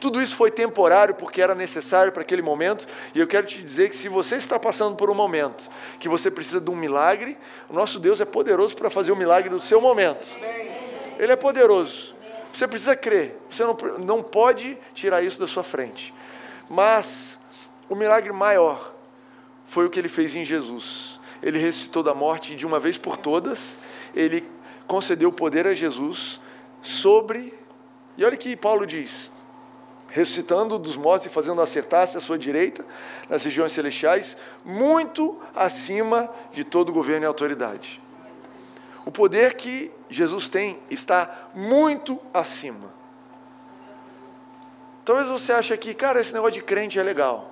Tudo 0.00 0.20
isso 0.20 0.34
foi 0.34 0.50
temporário 0.50 1.14
porque 1.14 1.42
era 1.42 1.54
necessário 1.54 2.10
para 2.10 2.22
aquele 2.22 2.40
momento, 2.40 2.88
e 3.14 3.20
eu 3.20 3.26
quero 3.26 3.46
te 3.46 3.62
dizer 3.62 3.90
que 3.90 3.96
se 3.96 4.08
você 4.08 4.36
está 4.36 4.58
passando 4.58 4.96
por 4.96 5.10
um 5.10 5.14
momento 5.14 5.68
que 5.98 6.08
você 6.08 6.30
precisa 6.30 6.58
de 6.58 6.70
um 6.70 6.76
milagre, 6.76 7.36
o 7.68 7.74
nosso 7.74 8.00
Deus 8.00 8.20
é 8.20 8.24
poderoso 8.24 8.74
para 8.74 8.88
fazer 8.88 9.12
o 9.12 9.16
milagre 9.16 9.50
do 9.50 9.60
seu 9.60 9.80
momento. 9.80 10.34
Ele 11.18 11.30
é 11.30 11.36
poderoso. 11.36 12.14
Você 12.52 12.66
precisa 12.66 12.96
crer, 12.96 13.36
você 13.48 13.62
não, 13.62 13.76
não 13.98 14.22
pode 14.22 14.76
tirar 14.94 15.22
isso 15.22 15.38
da 15.38 15.46
sua 15.46 15.62
frente. 15.62 16.14
Mas 16.68 17.38
o 17.88 17.94
milagre 17.94 18.32
maior 18.32 18.94
foi 19.66 19.84
o 19.84 19.90
que 19.90 19.98
ele 19.98 20.08
fez 20.08 20.34
em 20.34 20.44
Jesus. 20.44 21.20
Ele 21.42 21.58
ressuscitou 21.58 22.02
da 22.02 22.14
morte 22.14 22.56
de 22.56 22.66
uma 22.66 22.80
vez 22.80 22.96
por 22.96 23.16
todas, 23.16 23.78
ele 24.14 24.48
concedeu 24.86 25.30
poder 25.30 25.66
a 25.66 25.74
Jesus 25.74 26.40
sobre. 26.80 27.54
E 28.16 28.24
olha 28.24 28.36
que 28.36 28.56
Paulo 28.56 28.86
diz: 28.86 29.29
ressuscitando 30.10 30.78
dos 30.78 30.96
mortos 30.96 31.26
e 31.26 31.28
fazendo 31.28 31.60
acertar-se 31.60 32.16
à 32.16 32.20
sua 32.20 32.38
direita 32.38 32.84
nas 33.28 33.42
regiões 33.42 33.72
celestiais, 33.72 34.36
muito 34.64 35.40
acima 35.54 36.28
de 36.52 36.64
todo 36.64 36.92
governo 36.92 37.24
e 37.24 37.26
autoridade. 37.26 38.00
O 39.04 39.10
poder 39.10 39.54
que 39.54 39.90
Jesus 40.08 40.48
tem 40.48 40.78
está 40.90 41.48
muito 41.54 42.20
acima. 42.34 42.92
Talvez 45.04 45.28
você 45.28 45.52
ache 45.52 45.76
que, 45.76 45.94
cara, 45.94 46.20
esse 46.20 46.34
negócio 46.34 46.54
de 46.54 46.62
crente 46.62 46.98
é 46.98 47.02
legal. 47.02 47.50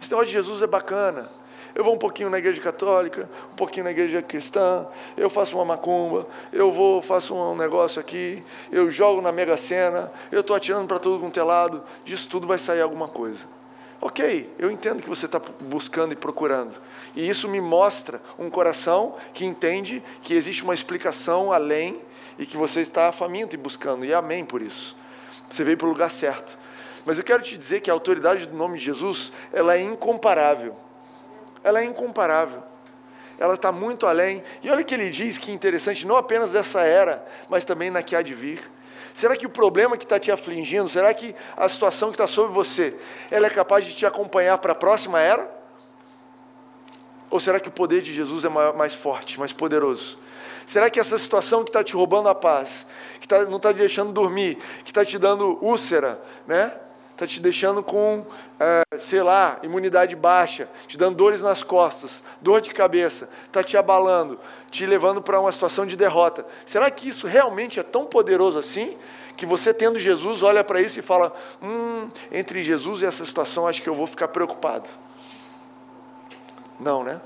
Esse 0.00 0.10
negócio 0.10 0.28
de 0.28 0.32
Jesus 0.32 0.62
é 0.62 0.66
bacana. 0.66 1.30
Eu 1.76 1.84
vou 1.84 1.94
um 1.94 1.98
pouquinho 1.98 2.30
na 2.30 2.38
igreja 2.38 2.58
católica, 2.58 3.28
um 3.52 3.54
pouquinho 3.54 3.84
na 3.84 3.90
igreja 3.90 4.22
cristã, 4.22 4.86
eu 5.14 5.28
faço 5.28 5.56
uma 5.58 5.64
macumba, 5.66 6.26
eu 6.50 6.72
vou, 6.72 7.02
faço 7.02 7.34
um 7.34 7.54
negócio 7.54 8.00
aqui, 8.00 8.42
eu 8.72 8.90
jogo 8.90 9.20
na 9.20 9.30
mega 9.30 9.58
sena, 9.58 10.10
eu 10.32 10.40
estou 10.40 10.56
atirando 10.56 10.88
para 10.88 10.98
todo 10.98 11.20
quanto 11.20 11.38
é 11.38 11.42
lado, 11.42 11.84
disso 12.02 12.30
tudo 12.30 12.46
vai 12.46 12.56
sair 12.56 12.80
alguma 12.80 13.08
coisa. 13.08 13.46
Ok, 14.00 14.50
eu 14.58 14.70
entendo 14.70 15.02
que 15.02 15.08
você 15.08 15.26
está 15.26 15.38
buscando 15.64 16.14
e 16.14 16.16
procurando. 16.16 16.74
E 17.14 17.28
isso 17.28 17.46
me 17.46 17.60
mostra 17.60 18.22
um 18.38 18.48
coração 18.48 19.14
que 19.34 19.44
entende 19.44 20.02
que 20.22 20.32
existe 20.32 20.64
uma 20.64 20.72
explicação 20.72 21.52
além 21.52 22.00
e 22.38 22.46
que 22.46 22.56
você 22.56 22.80
está 22.80 23.12
faminto 23.12 23.54
e 23.54 23.58
buscando. 23.58 24.06
E 24.06 24.14
amém 24.14 24.46
por 24.46 24.62
isso. 24.62 24.96
Você 25.46 25.62
veio 25.62 25.76
para 25.76 25.88
o 25.88 25.90
lugar 25.90 26.10
certo. 26.10 26.58
Mas 27.04 27.18
eu 27.18 27.24
quero 27.24 27.42
te 27.42 27.58
dizer 27.58 27.80
que 27.82 27.90
a 27.90 27.92
autoridade 27.92 28.46
do 28.46 28.56
nome 28.56 28.78
de 28.78 28.86
Jesus, 28.86 29.30
ela 29.52 29.76
é 29.76 29.82
incomparável 29.82 30.74
ela 31.66 31.80
é 31.80 31.84
incomparável. 31.84 32.62
Ela 33.36 33.54
está 33.54 33.72
muito 33.72 34.06
além. 34.06 34.40
E 34.62 34.70
olha 34.70 34.84
que 34.84 34.94
ele 34.94 35.10
diz 35.10 35.36
que 35.36 35.50
interessante, 35.50 36.06
não 36.06 36.16
apenas 36.16 36.52
dessa 36.52 36.82
era, 36.82 37.26
mas 37.48 37.64
também 37.64 37.90
na 37.90 38.04
que 38.04 38.14
há 38.14 38.22
de 38.22 38.36
vir. 38.36 38.60
Será 39.12 39.36
que 39.36 39.46
o 39.46 39.50
problema 39.50 39.96
que 39.96 40.04
está 40.04 40.16
te 40.16 40.30
afligindo, 40.30 40.88
será 40.88 41.12
que 41.12 41.34
a 41.56 41.68
situação 41.68 42.10
que 42.10 42.14
está 42.14 42.28
sobre 42.28 42.52
você, 42.52 42.94
ela 43.32 43.48
é 43.48 43.50
capaz 43.50 43.84
de 43.84 43.96
te 43.96 44.06
acompanhar 44.06 44.58
para 44.58 44.72
a 44.72 44.74
próxima 44.76 45.18
era? 45.18 45.50
Ou 47.28 47.40
será 47.40 47.58
que 47.58 47.68
o 47.68 47.72
poder 47.72 48.00
de 48.00 48.14
Jesus 48.14 48.44
é 48.44 48.48
mais 48.48 48.94
forte, 48.94 49.36
mais 49.36 49.52
poderoso? 49.52 50.20
Será 50.64 50.88
que 50.88 51.00
essa 51.00 51.18
situação 51.18 51.64
que 51.64 51.70
está 51.70 51.82
te 51.82 51.94
roubando 51.94 52.28
a 52.28 52.34
paz, 52.34 52.86
que 53.18 53.26
tá, 53.26 53.44
não 53.44 53.56
está 53.56 53.72
te 53.72 53.78
deixando 53.78 54.12
dormir, 54.12 54.56
que 54.84 54.90
está 54.90 55.04
te 55.04 55.18
dando 55.18 55.58
úlcera, 55.60 56.22
né? 56.46 56.72
Está 57.16 57.26
te 57.26 57.40
deixando 57.40 57.82
com, 57.82 58.26
é, 58.60 58.82
sei 58.98 59.22
lá, 59.22 59.58
imunidade 59.62 60.14
baixa, 60.14 60.68
te 60.86 60.98
dando 60.98 61.16
dores 61.16 61.42
nas 61.42 61.62
costas, 61.62 62.22
dor 62.42 62.60
de 62.60 62.74
cabeça, 62.74 63.30
está 63.46 63.64
te 63.64 63.74
abalando, 63.74 64.38
te 64.70 64.84
levando 64.84 65.22
para 65.22 65.40
uma 65.40 65.50
situação 65.50 65.86
de 65.86 65.96
derrota. 65.96 66.46
Será 66.66 66.90
que 66.90 67.08
isso 67.08 67.26
realmente 67.26 67.80
é 67.80 67.82
tão 67.82 68.04
poderoso 68.04 68.58
assim? 68.58 68.98
Que 69.34 69.46
você, 69.46 69.72
tendo 69.72 69.98
Jesus, 69.98 70.42
olha 70.42 70.62
para 70.62 70.78
isso 70.78 70.98
e 70.98 71.02
fala: 71.02 71.34
hum, 71.62 72.10
entre 72.30 72.62
Jesus 72.62 73.00
e 73.00 73.06
essa 73.06 73.24
situação, 73.24 73.66
acho 73.66 73.82
que 73.82 73.88
eu 73.88 73.94
vou 73.94 74.06
ficar 74.06 74.28
preocupado. 74.28 74.90
Não, 76.78 77.02
né? 77.02 77.18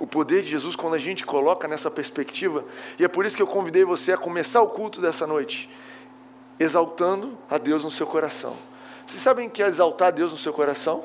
o 0.00 0.06
poder 0.06 0.42
de 0.42 0.50
Jesus 0.50 0.76
quando 0.76 0.94
a 0.94 0.98
gente 0.98 1.26
coloca 1.26 1.66
nessa 1.66 1.90
perspectiva. 1.90 2.64
E 2.98 3.04
é 3.04 3.08
por 3.08 3.26
isso 3.26 3.36
que 3.36 3.42
eu 3.42 3.46
convidei 3.46 3.84
você 3.84 4.12
a 4.12 4.16
começar 4.16 4.62
o 4.62 4.68
culto 4.68 5.00
dessa 5.00 5.26
noite, 5.26 5.68
exaltando 6.58 7.36
a 7.50 7.58
Deus 7.58 7.82
no 7.82 7.90
seu 7.90 8.06
coração. 8.06 8.56
Vocês 9.08 9.22
sabem 9.22 9.48
que 9.48 9.62
é 9.62 9.66
exaltar 9.66 10.12
Deus 10.12 10.32
no 10.32 10.38
seu 10.38 10.52
coração? 10.52 11.02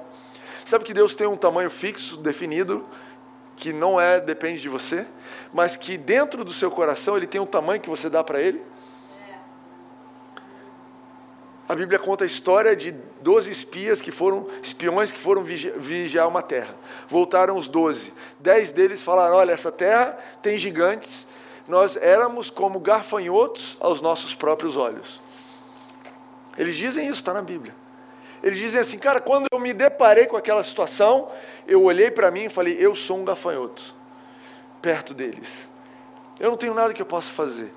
Sabe 0.66 0.84
que 0.84 0.94
Deus 0.94 1.16
tem 1.16 1.26
um 1.26 1.38
tamanho 1.38 1.70
fixo, 1.70 2.18
definido, 2.18 2.86
que 3.56 3.72
não 3.72 4.00
é 4.00 4.20
depende 4.20 4.62
de 4.62 4.68
você, 4.68 5.08
mas 5.54 5.78
que 5.78 5.98
dentro 5.98 6.44
do 6.44 6.52
seu 6.52 6.70
coração 6.70 7.16
ele 7.16 7.26
tem 7.26 7.40
um 7.40 7.46
tamanho 7.46 7.80
que 7.80 7.90
você 7.90 8.10
dá 8.10 8.22
para 8.22 8.42
ele? 8.42 8.62
A 11.68 11.74
Bíblia 11.76 11.98
conta 11.98 12.26
a 12.26 12.28
história 12.28 12.76
de 12.76 12.92
12 13.22 13.50
espias 13.50 14.02
que 14.02 14.12
foram 14.12 14.50
espiões 14.62 15.14
que 15.14 15.20
foram 15.20 15.42
vigiar 15.42 16.28
uma 16.28 16.42
terra. 16.42 16.76
Voltaram 17.08 17.56
os 17.56 17.70
12. 17.70 18.12
Dez 18.38 18.74
deles 18.74 19.02
falaram: 19.02 19.38
"Olha, 19.38 19.54
essa 19.54 19.72
terra 19.72 20.18
tem 20.42 20.58
gigantes. 20.58 21.26
Nós 21.70 21.96
éramos 21.96 22.50
como 22.50 22.82
garfanhotos 22.82 23.78
aos 23.80 24.02
nossos 24.02 24.36
próprios 24.36 24.76
olhos." 24.76 25.22
Eles 26.58 26.76
dizem 26.76 27.06
isso, 27.08 27.22
está 27.22 27.34
na 27.34 27.42
Bíblia. 27.42 27.83
Eles 28.44 28.60
dizem 28.60 28.82
assim, 28.82 28.98
cara, 28.98 29.22
quando 29.22 29.46
eu 29.52 29.58
me 29.58 29.72
deparei 29.72 30.26
com 30.26 30.36
aquela 30.36 30.64
situação, 30.64 31.32
eu 31.66 31.82
olhei 31.82 32.12
para 32.12 32.30
mim 32.30 32.46
e 32.46 32.50
falei, 32.50 32.76
eu 32.78 32.94
sou 32.94 33.18
um 33.18 33.24
gafanhoto, 33.24 33.96
perto 34.82 35.14
deles. 35.14 35.70
Eu 36.40 36.50
não 36.50 36.58
tenho 36.58 36.74
nada 36.74 36.94
que 36.94 37.02
eu 37.02 37.06
possa 37.06 37.32
fazer. 37.32 37.74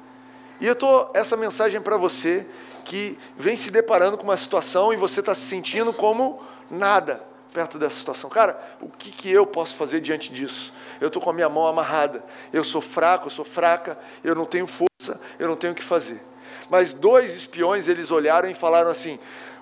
E 0.61 0.67
eu 0.67 0.75
tô 0.75 1.09
essa 1.15 1.37
mensagem 1.37 1.81
para 1.81 1.97
você 1.97 2.45
que 2.85 3.17
vem 3.37 3.57
se 3.57 3.71
deparando 3.71 4.17
com 4.17 4.25
uma 4.25 4.37
situação 4.37 4.93
e 4.93 4.97
você 4.97 5.21
está 5.21 5.35
se 5.37 5.43
sentindo 5.43 5.93
como 5.93 6.43
nada 6.69 7.23
perto 7.53 7.79
dessa 7.79 7.97
situação. 7.97 8.29
Cara, 8.29 8.61
o 8.81 8.89
que, 8.89 9.11
que 9.11 9.31
eu 9.31 9.47
posso 9.47 9.77
fazer 9.77 10.01
diante 10.01 10.33
disso? 10.33 10.75
Eu 11.01 11.07
estou 11.07 11.23
com 11.23 11.31
a 11.31 11.33
minha 11.33 11.49
mão 11.49 11.67
amarrada, 11.67 12.25
eu 12.53 12.65
sou 12.65 12.81
fraco, 12.81 13.27
eu 13.27 13.31
sou 13.31 13.45
fraca, 13.45 13.97
eu 14.25 14.35
não 14.35 14.45
tenho 14.45 14.67
força, 14.67 15.21
eu 15.39 15.47
não 15.47 15.57
tenho 15.57 15.73
o 15.73 15.77
que 15.77 15.83
fazer. 15.83 16.21
Mas 16.69 16.93
dois 16.93 17.35
espiões, 17.35 17.89
eles 17.89 18.11
olharam 18.11 18.49
e 18.49 18.55
falaram 18.55 18.91
assim: 18.91 19.19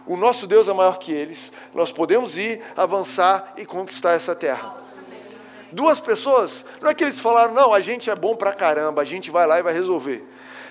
o 0.06 0.16
nosso 0.16 0.46
Deus 0.46 0.68
é 0.68 0.72
maior 0.72 0.98
que 0.98 1.12
eles, 1.12 1.52
nós 1.74 1.90
podemos 1.90 2.36
ir, 2.36 2.60
avançar 2.76 3.54
e 3.56 3.64
conquistar 3.64 4.12
essa 4.12 4.34
terra. 4.34 4.76
Duas 5.72 5.98
pessoas, 5.98 6.64
não 6.80 6.90
é 6.90 6.94
que 6.94 7.02
eles 7.02 7.18
falaram, 7.18 7.54
não, 7.54 7.72
a 7.72 7.80
gente 7.80 8.10
é 8.10 8.14
bom 8.14 8.36
pra 8.36 8.52
caramba, 8.52 9.02
a 9.02 9.04
gente 9.04 9.30
vai 9.30 9.46
lá 9.46 9.58
e 9.58 9.62
vai 9.62 9.72
resolver. 9.72 10.22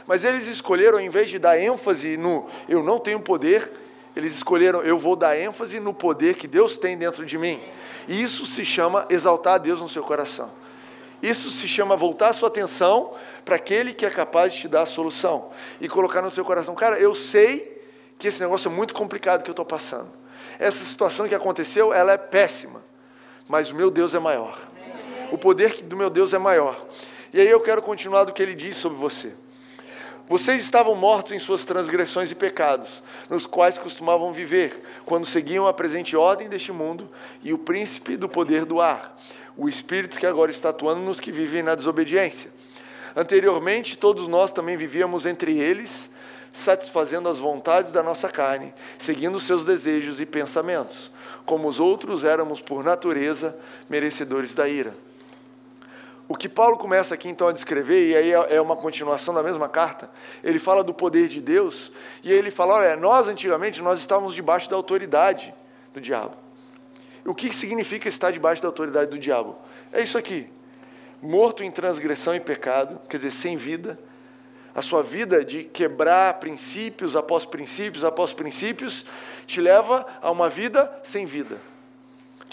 Mas 0.06 0.24
eles 0.24 0.48
escolheram, 0.48 1.00
em 1.00 1.10
vez 1.10 1.30
de 1.30 1.40
dar 1.40 1.60
ênfase 1.60 2.16
no 2.16 2.48
eu 2.70 2.84
não 2.84 3.00
tenho 3.00 3.20
poder, 3.20 3.72
eles 4.16 4.36
escolheram 4.36 4.82
eu 4.82 4.98
vou 4.98 5.16
dar 5.16 5.38
ênfase 5.38 5.80
no 5.80 5.94
poder 5.94 6.36
que 6.36 6.48
Deus 6.48 6.78
tem 6.78 6.98
dentro 6.98 7.26
de 7.26 7.38
mim. 7.38 7.60
E 8.08 8.22
isso 8.22 8.46
se 8.46 8.64
chama 8.64 9.06
exaltar 9.10 9.56
a 9.56 9.58
Deus 9.58 9.82
no 9.82 9.90
seu 9.90 10.04
coração. 10.04 10.52
Isso 11.22 11.50
se 11.50 11.68
chama 11.68 11.96
voltar 11.96 12.30
a 12.30 12.34
sua 12.34 12.50
atenção 12.50 13.14
para 13.46 13.56
aquele 13.56 13.94
que 13.94 14.06
é 14.06 14.10
capaz 14.10 14.54
de 14.54 14.60
te 14.60 14.68
dar 14.68 14.82
a 14.82 14.86
solução 14.86 15.50
e 15.80 15.88
colocar 15.88 16.22
no 16.22 16.30
seu 16.30 16.44
coração, 16.44 16.76
cara, 16.76 17.00
eu 17.00 17.16
sei 17.16 17.73
que 18.24 18.30
esse 18.30 18.42
negócio 18.42 18.70
é 18.70 18.74
muito 18.74 18.94
complicado 18.94 19.44
que 19.44 19.50
eu 19.50 19.52
estou 19.52 19.66
passando. 19.66 20.08
Essa 20.58 20.82
situação 20.86 21.28
que 21.28 21.36
aconteceu, 21.36 21.94
ela 21.94 22.14
é 22.14 22.18
péssima, 22.18 22.82
mas 23.50 23.70
o 23.70 23.76
meu 23.76 23.92
Deus 23.92 24.16
é 24.16 24.20
maior. 24.20 24.58
O 25.30 25.38
poder 25.38 25.84
do 25.84 25.98
meu 25.98 26.10
Deus 26.10 26.34
é 26.34 26.38
maior. 26.38 26.88
E 27.34 27.42
aí 27.42 27.50
eu 27.50 27.60
quero 27.60 27.82
continuar 27.82 28.24
do 28.24 28.32
que 28.32 28.42
ele 28.42 28.56
diz 28.56 28.78
sobre 28.78 28.98
você. 28.98 29.34
Vocês 30.26 30.64
estavam 30.64 30.96
mortos 30.96 31.34
em 31.34 31.40
suas 31.40 31.66
transgressões 31.66 32.32
e 32.32 32.36
pecados, 32.36 33.04
nos 33.30 33.46
quais 33.46 33.78
costumavam 33.78 34.32
viver, 34.32 34.82
quando 35.06 35.26
seguiam 35.26 35.68
a 35.68 35.74
presente 35.74 36.16
ordem 36.16 36.48
deste 36.48 36.72
mundo 36.72 37.10
e 37.44 37.52
o 37.52 37.58
príncipe 37.58 38.16
do 38.16 38.30
poder 38.30 38.64
do 38.64 38.80
ar, 38.80 39.20
o 39.58 39.68
espírito 39.68 40.18
que 40.18 40.26
agora 40.26 40.50
está 40.50 40.70
atuando 40.70 41.02
nos 41.02 41.20
que 41.20 41.30
vivem 41.30 41.62
na 41.62 41.76
desobediência. 41.76 42.54
Anteriormente, 43.16 43.98
todos 43.98 44.28
nós 44.28 44.52
também 44.52 44.76
vivíamos 44.76 45.26
entre 45.26 45.58
eles, 45.58 46.12
satisfazendo 46.52 47.30
as 47.30 47.40
vontades 47.40 47.92
da 47.92 48.04
nossa 48.04 48.30
carne, 48.30 48.74
seguindo 48.98 49.40
seus 49.40 49.66
desejos 49.66 50.22
e 50.22 50.26
pensamentos. 50.26 51.12
Como 51.46 51.68
os 51.68 51.80
outros, 51.80 52.24
éramos 52.24 52.62
por 52.62 52.84
natureza 52.84 53.56
merecedores 53.90 54.56
da 54.56 54.68
ira. 54.68 54.96
O 56.28 56.36
que 56.36 56.48
Paulo 56.48 56.78
começa 56.78 57.14
aqui 57.14 57.28
então 57.28 57.48
a 57.48 57.52
descrever, 57.52 58.10
e 58.10 58.16
aí 58.16 58.32
é 58.32 58.62
uma 58.62 58.76
continuação 58.76 59.34
da 59.34 59.44
mesma 59.44 59.68
carta, 59.68 60.10
ele 60.44 60.58
fala 60.58 60.84
do 60.84 60.94
poder 60.94 61.28
de 61.28 61.42
Deus, 61.42 61.92
e 62.24 62.32
ele 62.32 62.50
fala: 62.50 62.76
olha, 62.76 62.96
nós 62.96 63.28
antigamente 63.28 63.82
nós 63.82 64.00
estávamos 64.00 64.34
debaixo 64.34 64.70
da 64.70 64.76
autoridade 64.76 65.54
do 65.94 66.00
diabo. 66.00 66.36
O 67.26 67.36
que 67.36 67.54
significa 67.54 68.08
estar 68.08 68.32
debaixo 68.32 68.62
da 68.62 68.68
autoridade 68.68 69.12
do 69.12 69.20
diabo? 69.20 69.56
É 69.92 70.02
isso 70.02 70.18
aqui: 70.18 70.50
morto 71.24 71.64
em 71.64 71.72
transgressão 71.72 72.36
e 72.36 72.40
pecado, 72.40 73.00
quer 73.08 73.18
dizer, 73.18 73.32
sem 73.32 73.56
vida. 73.56 73.98
A 74.76 74.82
sua 74.82 75.02
vida 75.02 75.44
de 75.44 75.64
quebrar 75.64 76.34
princípios 76.36 77.16
após 77.16 77.46
princípios 77.46 78.04
após 78.04 78.34
princípios 78.34 79.06
te 79.46 79.62
leva 79.62 80.06
a 80.22 80.30
uma 80.30 80.50
vida 80.50 80.92
sem 81.04 81.26
vida 81.26 81.58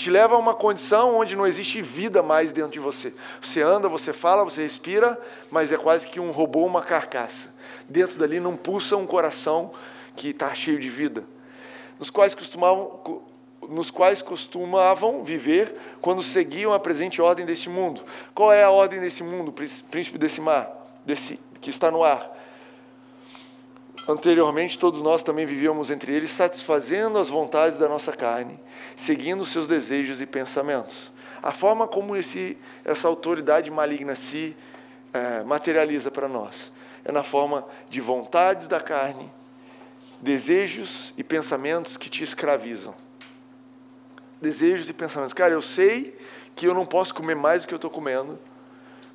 te 0.00 0.08
leva 0.08 0.34
a 0.34 0.38
uma 0.38 0.54
condição 0.54 1.18
onde 1.18 1.36
não 1.36 1.46
existe 1.46 1.82
vida 1.82 2.22
mais 2.22 2.52
dentro 2.52 2.70
de 2.70 2.80
você. 2.80 3.12
Você 3.38 3.60
anda, 3.60 3.86
você 3.86 4.14
fala, 4.14 4.42
você 4.42 4.62
respira, 4.62 5.20
mas 5.50 5.72
é 5.72 5.76
quase 5.76 6.06
que 6.08 6.18
um 6.18 6.30
robô, 6.30 6.64
uma 6.64 6.80
carcaça. 6.80 7.54
Dentro 7.86 8.18
dali 8.18 8.40
não 8.40 8.56
pulsa 8.56 8.96
um 8.96 9.06
coração 9.06 9.72
que 10.16 10.30
está 10.30 10.54
cheio 10.54 10.80
de 10.80 10.88
vida. 10.88 11.22
Nos 11.98 12.08
quais 12.08 12.34
costumavam, 12.34 13.22
nos 13.70 13.90
quais 13.90 14.20
costumavam 14.20 15.24
viver 15.24 15.74
quando 16.00 16.22
seguiam 16.22 16.72
a 16.72 16.80
presente 16.80 17.22
ordem 17.22 17.46
deste 17.46 17.68
mundo. 17.68 18.02
Qual 18.34 18.52
é 18.52 18.62
a 18.62 18.70
ordem 18.70 19.00
desse 19.00 19.22
mundo, 19.22 19.52
príncipe 19.52 20.18
desse 20.18 20.40
mar, 20.40 20.70
desse 21.04 21.40
que 21.60 21.70
está 21.70 21.90
no 21.90 22.02
ar? 22.02 22.38
Anteriormente, 24.08 24.78
todos 24.78 25.02
nós 25.02 25.22
também 25.22 25.46
vivíamos 25.46 25.90
entre 25.90 26.12
eles, 26.12 26.30
satisfazendo 26.30 27.18
as 27.18 27.28
vontades 27.28 27.78
da 27.78 27.88
nossa 27.88 28.12
carne, 28.12 28.54
seguindo 28.96 29.44
seus 29.46 29.68
desejos 29.68 30.20
e 30.20 30.26
pensamentos. 30.26 31.12
A 31.42 31.52
forma 31.52 31.86
como 31.86 32.16
esse, 32.16 32.58
essa 32.84 33.06
autoridade 33.06 33.70
maligna 33.70 34.16
se 34.16 34.56
é, 35.12 35.42
materializa 35.42 36.10
para 36.10 36.28
nós 36.28 36.72
é 37.04 37.12
na 37.12 37.22
forma 37.22 37.66
de 37.88 38.00
vontades 38.00 38.68
da 38.68 38.80
carne, 38.80 39.30
desejos 40.20 41.14
e 41.16 41.24
pensamentos 41.24 41.96
que 41.96 42.10
te 42.10 42.22
escravizam. 42.22 42.94
Desejos 44.40 44.88
e 44.88 44.92
pensamentos. 44.92 45.32
Cara, 45.32 45.52
eu 45.52 45.62
sei 45.62 46.18
que 46.54 46.66
eu 46.66 46.74
não 46.74 46.86
posso 46.86 47.14
comer 47.14 47.36
mais 47.36 47.62
do 47.62 47.68
que 47.68 47.74
eu 47.74 47.76
estou 47.76 47.90
comendo, 47.90 48.38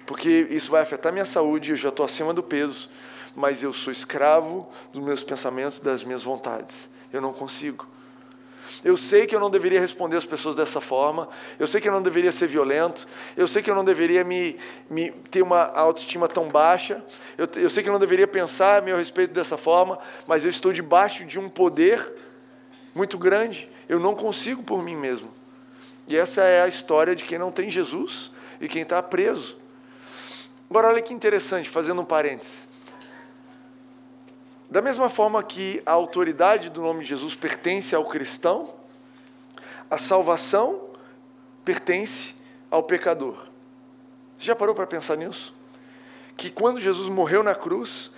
porque 0.06 0.48
isso 0.50 0.72
vai 0.72 0.82
afetar 0.82 1.12
minha 1.12 1.26
saúde, 1.26 1.72
eu 1.72 1.78
já 1.78 1.90
estou 1.90 2.06
acima 2.06 2.34
do 2.34 2.44
peso 2.44 2.90
mas 3.36 3.62
eu 3.62 3.74
sou 3.74 3.92
escravo 3.92 4.70
dos 4.94 5.04
meus 5.04 5.22
pensamentos, 5.24 5.80
das 5.80 6.04
minhas 6.04 6.24
vontades. 6.24 6.90
Eu 7.12 7.20
não 7.20 7.34
consigo. 7.34 7.86
Eu 8.84 8.96
sei 8.96 9.26
que 9.26 9.36
eu 9.36 9.40
não 9.40 9.50
deveria 9.50 9.80
responder 9.80 10.16
às 10.16 10.26
pessoas 10.26 10.56
dessa 10.56 10.80
forma. 10.80 11.28
Eu 11.60 11.66
sei 11.68 11.82
que 11.82 11.88
eu 11.88 11.92
não 11.92 12.02
deveria 12.02 12.32
ser 12.32 12.48
violento. 12.48 13.08
Eu 13.36 13.48
sei 13.48 13.62
que 13.62 13.70
eu 13.70 13.76
não 13.76 13.84
deveria 13.84 14.24
me, 14.24 14.58
me 14.90 15.12
ter 15.12 15.42
uma 15.42 15.64
autoestima 15.74 16.28
tão 16.28 16.48
baixa. 16.48 17.04
Eu, 17.38 17.48
eu 17.56 17.70
sei 17.70 17.84
que 17.84 17.90
eu 17.90 17.94
não 17.94 18.00
deveria 18.00 18.28
pensar 18.28 18.80
a 18.80 18.82
meu 18.82 18.96
respeito 18.96 19.34
dessa 19.34 19.58
forma. 19.58 19.98
Mas 20.28 20.44
eu 20.44 20.50
estou 20.50 20.72
debaixo 20.72 21.26
de 21.26 21.40
um 21.40 21.50
poder 21.50 22.00
muito 22.96 23.18
grande. 23.18 23.70
Eu 23.90 24.00
não 24.00 24.16
consigo 24.16 24.64
por 24.64 24.82
mim 24.82 24.96
mesmo. 24.96 25.30
E 26.08 26.18
essa 26.18 26.44
é 26.44 26.62
a 26.62 26.68
história 26.68 27.16
de 27.16 27.26
quem 27.26 27.38
não 27.38 27.52
tem 27.52 27.70
Jesus 27.70 28.32
e 28.62 28.68
quem 28.70 28.84
está 28.84 29.04
preso. 29.04 29.58
Agora, 30.70 30.88
olha 30.88 31.02
que 31.02 31.14
interessante, 31.14 31.70
fazendo 31.70 32.02
um 32.02 32.06
parênteses. 32.06 32.68
Da 34.70 34.82
mesma 34.82 35.10
forma 35.10 35.44
que 35.44 35.84
a 35.86 35.92
autoridade 35.92 36.70
do 36.70 36.82
nome 36.82 37.04
de 37.04 37.10
Jesus 37.10 37.36
pertence 37.36 37.94
ao 37.96 38.06
cristão, 38.06 38.74
a 39.92 39.98
salvação 39.98 40.82
pertence 41.64 42.34
ao 42.72 42.82
pecador. 42.82 43.36
Você 44.38 44.46
já 44.46 44.56
parou 44.56 44.74
para 44.74 44.88
pensar 44.88 45.16
nisso? 45.16 45.54
Que 46.36 46.50
quando 46.50 46.80
Jesus 46.80 47.10
morreu 47.10 47.44
na 47.44 47.56
cruz, 47.56 48.12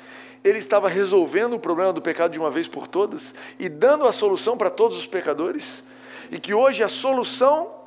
ele 0.43 0.59
estava 0.59 0.87
resolvendo 0.87 1.53
o 1.53 1.59
problema 1.59 1.91
do 1.91 2.01
pecado 2.01 2.31
de 2.31 2.39
uma 2.39 2.51
vez 2.51 2.67
por 2.67 2.87
todas 2.87 3.33
e 3.59 3.67
dando 3.67 4.05
a 4.05 4.11
solução 4.11 4.57
para 4.57 4.69
todos 4.69 4.97
os 4.97 5.05
pecadores, 5.05 5.83
e 6.31 6.39
que 6.39 6.53
hoje 6.53 6.83
a 6.83 6.87
solução 6.87 7.77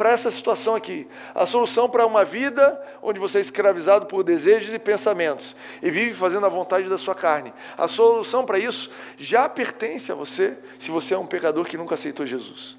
para 0.00 0.12
essa 0.12 0.30
situação 0.30 0.74
aqui. 0.74 1.06
A 1.34 1.44
solução 1.44 1.86
para 1.86 2.06
uma 2.06 2.24
vida 2.24 2.80
onde 3.02 3.20
você 3.20 3.36
é 3.36 3.40
escravizado 3.42 4.06
por 4.06 4.22
desejos 4.22 4.72
e 4.72 4.78
pensamentos 4.78 5.54
e 5.82 5.90
vive 5.90 6.14
fazendo 6.14 6.46
a 6.46 6.48
vontade 6.48 6.88
da 6.88 6.96
sua 6.96 7.14
carne. 7.14 7.52
A 7.76 7.86
solução 7.86 8.46
para 8.46 8.58
isso 8.58 8.90
já 9.18 9.46
pertence 9.46 10.10
a 10.10 10.14
você, 10.14 10.56
se 10.78 10.90
você 10.90 11.12
é 11.12 11.18
um 11.18 11.26
pecador 11.26 11.66
que 11.66 11.76
nunca 11.76 11.96
aceitou 11.96 12.24
Jesus. 12.24 12.78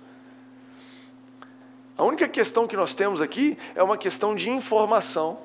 A 1.96 2.04
única 2.04 2.28
questão 2.28 2.66
que 2.66 2.76
nós 2.76 2.96
temos 2.96 3.22
aqui 3.22 3.56
é 3.76 3.84
uma 3.84 3.98
questão 3.98 4.34
de 4.34 4.50
informação, 4.50 5.38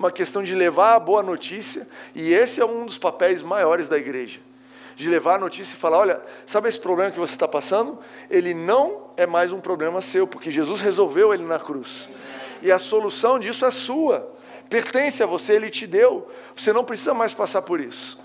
uma 0.00 0.10
questão 0.10 0.42
de 0.42 0.54
levar 0.54 0.94
a 0.94 0.98
boa 0.98 1.22
notícia, 1.22 1.86
e 2.14 2.32
esse 2.32 2.58
é 2.58 2.64
um 2.64 2.86
dos 2.86 2.96
papéis 2.96 3.42
maiores 3.42 3.86
da 3.86 3.98
igreja 3.98 4.40
de 4.96 5.08
levar 5.08 5.34
a 5.34 5.38
notícia 5.38 5.74
e 5.74 5.76
falar: 5.76 5.98
olha, 5.98 6.22
sabe 6.46 6.70
esse 6.70 6.80
problema 6.80 7.10
que 7.10 7.18
você 7.18 7.34
está 7.34 7.46
passando? 7.46 7.98
Ele 8.30 8.54
não 8.54 9.10
é 9.14 9.26
mais 9.26 9.52
um 9.52 9.60
problema 9.60 10.00
seu, 10.00 10.26
porque 10.26 10.50
Jesus 10.50 10.80
resolveu 10.80 11.34
ele 11.34 11.44
na 11.44 11.58
cruz. 11.58 12.08
E 12.62 12.72
a 12.72 12.78
solução 12.78 13.38
disso 13.38 13.66
é 13.66 13.70
sua. 13.70 14.34
Pertence 14.70 15.22
a 15.22 15.26
você, 15.26 15.52
ele 15.54 15.68
te 15.68 15.86
deu. 15.86 16.30
Você 16.56 16.72
não 16.72 16.82
precisa 16.82 17.12
mais 17.12 17.34
passar 17.34 17.60
por 17.60 17.78
isso. 17.78 18.18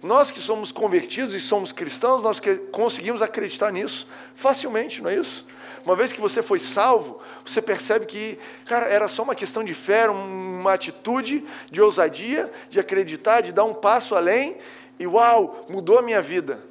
Nós 0.00 0.30
que 0.30 0.38
somos 0.38 0.70
convertidos 0.70 1.34
e 1.34 1.40
somos 1.40 1.72
cristãos, 1.72 2.22
nós 2.22 2.38
que 2.38 2.54
conseguimos 2.54 3.20
acreditar 3.20 3.72
nisso 3.72 4.06
facilmente, 4.34 5.02
não 5.02 5.10
é 5.10 5.16
isso? 5.16 5.44
Uma 5.84 5.94
vez 5.94 6.12
que 6.12 6.20
você 6.20 6.42
foi 6.42 6.58
salvo, 6.58 7.20
você 7.44 7.60
percebe 7.60 8.06
que, 8.06 8.38
cara, 8.64 8.86
era 8.86 9.06
só 9.06 9.22
uma 9.22 9.34
questão 9.34 9.62
de 9.62 9.74
fé, 9.74 10.08
uma 10.08 10.72
atitude 10.72 11.44
de 11.70 11.80
ousadia, 11.80 12.50
de 12.70 12.80
acreditar, 12.80 13.42
de 13.42 13.52
dar 13.52 13.64
um 13.64 13.74
passo 13.74 14.14
além, 14.14 14.56
e 14.98 15.06
uau, 15.06 15.66
mudou 15.68 15.98
a 15.98 16.02
minha 16.02 16.22
vida. 16.22 16.64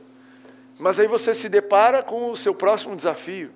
Mas 0.80 1.00
aí 1.00 1.08
você 1.08 1.34
se 1.34 1.48
depara 1.48 2.02
com 2.02 2.32
o 2.32 2.36
seu 2.36 2.56
próximo 2.56 2.96
desafio. 2.96 3.52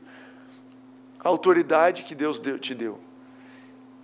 A 1.19 1.27
autoridade 1.29 2.03
que 2.03 2.13
Deus 2.13 2.39
te 2.61 2.75
deu 2.75 2.99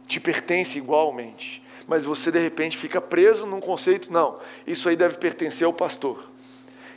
te 0.05 0.19
pertence 0.19 0.77
igualmente 0.77 1.63
mas 1.87 2.05
você 2.05 2.31
de 2.31 2.39
repente 2.39 2.77
fica 2.77 3.01
preso 3.01 3.45
num 3.45 3.59
conceito, 3.59 4.11
não, 4.11 4.39
isso 4.65 4.87
aí 4.87 4.95
deve 4.95 5.17
pertencer 5.17 5.65
ao 5.65 5.73
pastor, 5.73 6.29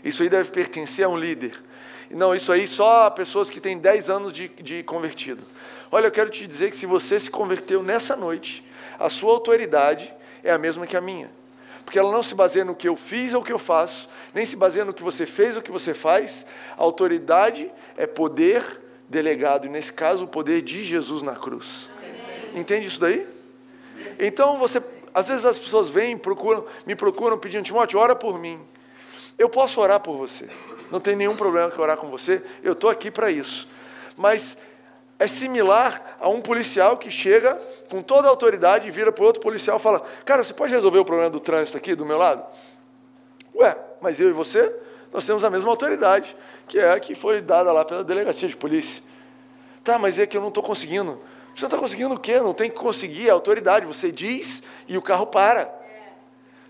isso 0.08 0.22
aí 0.22 0.28
deve 0.28 0.50
pertencer 0.50 1.04
a 1.04 1.08
um 1.08 1.16
líder. 1.16 1.62
Não, 2.10 2.34
isso 2.34 2.52
aí 2.52 2.66
só 2.66 3.10
pessoas 3.10 3.50
que 3.50 3.60
têm 3.60 3.78
10 3.78 4.10
anos 4.10 4.32
de, 4.32 4.48
de 4.48 4.82
convertido. 4.82 5.42
Olha, 5.90 6.06
eu 6.06 6.10
quero 6.10 6.30
te 6.30 6.46
dizer 6.46 6.70
que 6.70 6.76
se 6.76 6.86
você 6.86 7.18
se 7.18 7.30
converteu 7.30 7.82
nessa 7.82 8.14
noite, 8.14 8.64
a 8.98 9.08
sua 9.08 9.32
autoridade 9.32 10.12
é 10.42 10.52
a 10.52 10.58
mesma 10.58 10.86
que 10.86 10.96
a 10.96 11.00
minha. 11.00 11.30
Porque 11.84 11.98
ela 11.98 12.10
não 12.10 12.22
se 12.22 12.34
baseia 12.34 12.64
no 12.64 12.74
que 12.74 12.88
eu 12.88 12.96
fiz 12.96 13.34
ou 13.34 13.40
o 13.40 13.44
que 13.44 13.52
eu 13.52 13.58
faço, 13.58 14.08
nem 14.34 14.44
se 14.44 14.56
baseia 14.56 14.84
no 14.84 14.92
que 14.92 15.02
você 15.02 15.24
fez 15.24 15.54
ou 15.54 15.60
o 15.60 15.64
que 15.64 15.70
você 15.70 15.94
faz. 15.94 16.46
A 16.76 16.82
autoridade 16.82 17.70
é 17.96 18.06
poder 18.06 18.64
delegado, 19.08 19.66
e 19.66 19.68
nesse 19.68 19.92
caso, 19.92 20.24
o 20.24 20.28
poder 20.28 20.62
de 20.62 20.84
Jesus 20.84 21.22
na 21.22 21.36
cruz. 21.36 21.88
Entende 22.54 22.88
isso 22.88 23.00
daí? 23.00 23.26
Então 24.18 24.58
você, 24.58 24.82
às 25.14 25.28
vezes 25.28 25.44
as 25.44 25.58
pessoas 25.58 25.88
vêm, 25.88 26.16
procuram, 26.16 26.64
me 26.84 26.96
procuram 26.96 27.38
pedindo, 27.38 27.64
Timóteo, 27.64 27.98
ora 27.98 28.16
por 28.16 28.38
mim. 28.38 28.60
Eu 29.38 29.48
posso 29.48 29.80
orar 29.80 30.00
por 30.00 30.16
você. 30.16 30.48
Não 30.90 31.00
tem 31.00 31.14
nenhum 31.14 31.36
problema 31.36 31.70
que 31.70 31.80
orar 31.80 31.96
com 31.96 32.08
você. 32.08 32.42
Eu 32.62 32.72
estou 32.72 32.88
aqui 32.88 33.10
para 33.10 33.30
isso. 33.30 33.68
Mas 34.16 34.56
é 35.18 35.26
similar 35.26 36.16
a 36.18 36.28
um 36.28 36.40
policial 36.40 36.96
que 36.96 37.10
chega 37.10 37.54
com 37.90 38.02
toda 38.02 38.28
a 38.28 38.30
autoridade 38.30 38.88
e 38.88 38.90
vira 38.90 39.12
para 39.12 39.24
outro 39.24 39.42
policial 39.42 39.76
e 39.78 39.80
fala: 39.80 40.04
Cara, 40.24 40.42
você 40.42 40.54
pode 40.54 40.72
resolver 40.72 40.98
o 40.98 41.04
problema 41.04 41.30
do 41.30 41.40
trânsito 41.40 41.76
aqui 41.76 41.94
do 41.94 42.04
meu 42.04 42.18
lado? 42.18 42.44
Ué, 43.54 43.76
mas 44.00 44.20
eu 44.20 44.28
e 44.28 44.32
você, 44.32 44.74
nós 45.12 45.24
temos 45.24 45.44
a 45.44 45.50
mesma 45.50 45.70
autoridade, 45.70 46.36
que 46.68 46.78
é 46.78 46.92
a 46.92 47.00
que 47.00 47.14
foi 47.14 47.40
dada 47.40 47.72
lá 47.72 47.84
pela 47.84 48.04
delegacia 48.04 48.48
de 48.48 48.56
polícia. 48.56 49.02
Tá, 49.82 49.98
mas 49.98 50.18
é 50.18 50.26
que 50.26 50.36
eu 50.36 50.40
não 50.40 50.48
estou 50.48 50.62
conseguindo. 50.62 51.20
Você 51.54 51.62
não 51.62 51.68
está 51.68 51.78
conseguindo 51.78 52.14
o 52.14 52.18
quê? 52.18 52.38
Não 52.38 52.52
tem 52.52 52.68
que 52.68 52.76
conseguir 52.76 53.30
a 53.30 53.32
autoridade. 53.32 53.86
Você 53.86 54.12
diz 54.12 54.62
e 54.86 54.98
o 54.98 55.02
carro 55.02 55.26
para. 55.26 55.72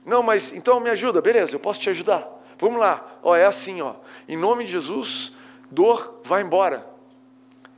Não, 0.04 0.22
mas 0.22 0.52
então 0.52 0.78
me 0.78 0.90
ajuda. 0.90 1.20
Beleza, 1.20 1.54
eu 1.54 1.58
posso 1.58 1.80
te 1.80 1.90
ajudar. 1.90 2.36
Vamos 2.59 2.80
lá. 2.80 3.04
Ó, 3.22 3.34
é 3.34 3.44
assim, 3.44 3.80
ó. 3.80 3.94
Em 4.28 4.36
nome 4.36 4.64
de 4.64 4.72
Jesus, 4.72 5.32
dor, 5.70 6.20
vai 6.24 6.42
embora. 6.42 6.86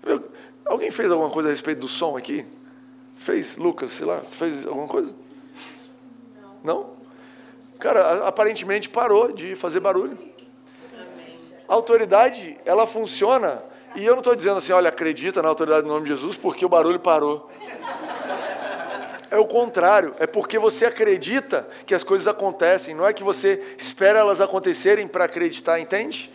Eu, 0.02 0.30
alguém 0.64 0.90
fez 0.90 1.10
alguma 1.10 1.30
coisa 1.30 1.48
a 1.48 1.52
respeito 1.52 1.80
do 1.80 1.88
som 1.88 2.16
aqui? 2.16 2.46
Fez, 3.16 3.56
Lucas, 3.56 3.90
sei 3.90 4.06
lá, 4.06 4.20
fez 4.20 4.66
alguma 4.66 4.86
coisa? 4.86 5.12
Não? 6.62 6.90
Cara, 7.78 8.26
aparentemente 8.26 8.88
parou 8.88 9.32
de 9.32 9.54
fazer 9.54 9.80
barulho. 9.80 10.18
A 11.68 11.74
autoridade, 11.74 12.58
ela 12.64 12.86
funciona 12.86 13.62
e 13.94 14.04
eu 14.04 14.12
não 14.12 14.20
estou 14.20 14.34
dizendo 14.34 14.56
assim, 14.56 14.72
olha, 14.72 14.88
acredita 14.88 15.42
na 15.42 15.48
autoridade 15.48 15.82
do 15.82 15.88
nome 15.88 16.04
de 16.04 16.10
Jesus 16.10 16.36
porque 16.36 16.64
o 16.64 16.68
barulho 16.68 16.98
parou. 16.98 17.48
É 19.30 19.36
o 19.36 19.44
contrário, 19.44 20.14
é 20.18 20.26
porque 20.26 20.58
você 20.58 20.86
acredita 20.86 21.68
que 21.84 21.94
as 21.94 22.02
coisas 22.02 22.26
acontecem, 22.26 22.94
não 22.94 23.06
é 23.06 23.12
que 23.12 23.22
você 23.22 23.74
espera 23.76 24.20
elas 24.20 24.40
acontecerem 24.40 25.06
para 25.06 25.24
acreditar, 25.24 25.78
entende? 25.78 26.32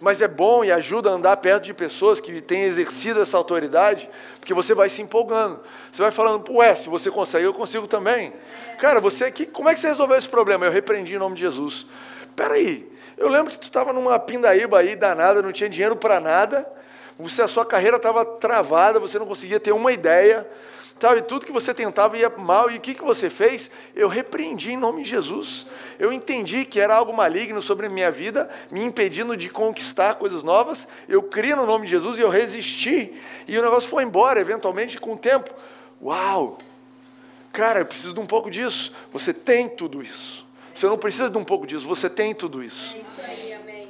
Mas 0.00 0.20
é 0.20 0.28
bom 0.28 0.64
e 0.64 0.70
ajuda 0.72 1.10
a 1.10 1.12
andar 1.12 1.36
perto 1.38 1.64
de 1.64 1.74
pessoas 1.74 2.20
que 2.20 2.40
têm 2.40 2.62
exercido 2.62 3.20
essa 3.20 3.36
autoridade, 3.36 4.08
porque 4.38 4.54
você 4.54 4.74
vai 4.74 4.88
se 4.88 5.02
empolgando. 5.02 5.60
Você 5.90 6.02
vai 6.02 6.10
falando, 6.10 6.44
ué, 6.52 6.74
se 6.74 6.88
você 6.88 7.10
consegue, 7.10 7.44
eu 7.44 7.54
consigo 7.54 7.86
também. 7.86 8.32
Cara, 8.78 9.00
você 9.00 9.30
que, 9.30 9.46
como 9.46 9.68
é 9.68 9.74
que 9.74 9.80
você 9.80 9.88
resolveu 9.88 10.16
esse 10.16 10.28
problema? 10.28 10.66
Eu 10.66 10.72
repreendi 10.72 11.14
em 11.14 11.18
nome 11.18 11.36
de 11.36 11.42
Jesus. 11.42 11.86
Espera 12.22 12.54
aí, 12.54 12.90
eu 13.16 13.28
lembro 13.28 13.50
que 13.50 13.58
tu 13.58 13.64
estava 13.64 13.92
numa 13.92 14.18
pindaíba 14.18 14.78
aí 14.78 14.94
danada, 14.94 15.42
não 15.42 15.50
tinha 15.50 15.68
dinheiro 15.68 15.96
para 15.96 16.20
nada, 16.20 16.64
você, 17.18 17.42
a 17.42 17.48
sua 17.48 17.66
carreira 17.66 17.96
estava 17.96 18.24
travada, 18.24 19.00
você 19.00 19.18
não 19.18 19.26
conseguia 19.26 19.58
ter 19.58 19.72
uma 19.72 19.90
ideia, 19.90 20.46
sabe? 21.00 21.22
Tudo 21.22 21.46
que 21.46 21.52
você 21.52 21.72
tentava 21.72 22.16
ia 22.16 22.28
mal, 22.30 22.70
e 22.70 22.76
o 22.76 22.80
que, 22.80 22.94
que 22.94 23.02
você 23.02 23.30
fez? 23.30 23.70
Eu 23.94 24.08
repreendi 24.08 24.72
em 24.72 24.76
nome 24.76 25.02
de 25.02 25.10
Jesus. 25.10 25.66
Eu 25.98 26.12
entendi 26.12 26.64
que 26.64 26.80
era 26.80 26.94
algo 26.94 27.12
maligno 27.12 27.60
sobre 27.62 27.86
a 27.86 27.90
minha 27.90 28.10
vida, 28.10 28.48
me 28.70 28.82
impedindo 28.82 29.36
de 29.36 29.48
conquistar 29.48 30.14
coisas 30.14 30.42
novas. 30.42 30.88
Eu 31.08 31.22
criei 31.22 31.54
no 31.54 31.66
nome 31.66 31.86
de 31.86 31.92
Jesus 31.92 32.18
e 32.18 32.22
eu 32.22 32.28
resisti, 32.30 33.14
e 33.46 33.58
o 33.58 33.62
negócio 33.62 33.88
foi 33.88 34.02
embora, 34.02 34.40
eventualmente, 34.40 34.98
com 34.98 35.14
o 35.14 35.18
tempo. 35.18 35.50
Uau! 36.02 36.58
Cara, 37.52 37.80
eu 37.80 37.86
preciso 37.86 38.14
de 38.14 38.20
um 38.20 38.26
pouco 38.26 38.50
disso. 38.50 38.92
Você 39.12 39.32
tem 39.32 39.68
tudo 39.68 40.02
isso. 40.02 40.46
Você 40.78 40.86
não 40.86 40.96
precisa 40.96 41.28
de 41.28 41.36
um 41.36 41.42
pouco 41.42 41.66
disso, 41.66 41.88
você 41.88 42.08
tem 42.08 42.32
tudo 42.32 42.62
isso. 42.62 42.94
É 42.94 42.98
isso 42.98 43.20
aí, 43.20 43.52
amém. 43.52 43.88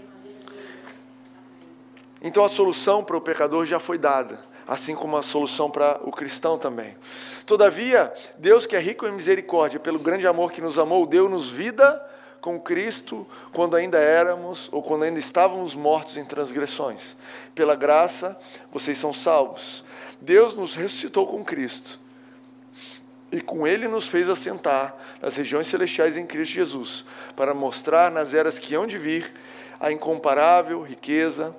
Então 2.23 2.43
a 2.43 2.49
solução 2.49 3.05
para 3.05 3.15
o 3.15 3.21
pecador 3.21 3.67
já 3.67 3.79
foi 3.79 3.99
dada, 3.99 4.41
assim 4.69 4.95
como 4.95 5.17
a 5.17 5.23
solução 5.23 5.71
para 5.71 5.99
o 6.05 6.13
cristão 6.13 6.59
também. 6.59 6.95
Todavia, 7.47 8.13
Deus 8.37 8.67
que 8.67 8.77
é 8.77 8.79
rico 8.79 9.07
em 9.07 9.13
misericórdia, 9.13 9.81
pelo 9.81 9.99
grande 9.99 10.27
amor 10.27 10.53
que 10.53 10.61
nos 10.61 10.79
amou, 10.79 11.07
deu-nos 11.07 11.49
vida 11.49 12.05
com 12.43 12.61
Cristo 12.61 13.27
quando 13.51 13.75
ainda 13.75 13.99
éramos 13.99 14.69
ou 14.71 14.83
quando 14.83 15.05
ainda 15.05 15.19
estávamos 15.19 15.75
mortos 15.75 16.19
em 16.19 16.25
transgressões. 16.25 17.17
Pela 17.55 17.75
graça, 17.75 18.39
vocês 18.71 18.99
são 18.99 19.11
salvos. 19.11 19.83
Deus 20.21 20.55
nos 20.55 20.77
ressuscitou 20.77 21.27
com 21.27 21.43
Cristo 21.43 21.99
e 23.33 23.41
com 23.41 23.67
ele 23.67 23.89
nos 23.89 24.07
fez 24.07 24.29
assentar 24.29 24.95
nas 25.23 25.37
regiões 25.37 25.67
celestiais 25.67 26.17
em 26.17 26.27
Cristo 26.27 26.55
Jesus, 26.55 27.05
para 27.35 27.55
mostrar 27.55 28.11
nas 28.11 28.35
eras 28.35 28.59
que 28.59 28.75
hão 28.75 28.87
de 28.87 28.99
vir 28.99 29.33
a 29.81 29.91
incomparável 29.91 30.83
riqueza 30.83 31.55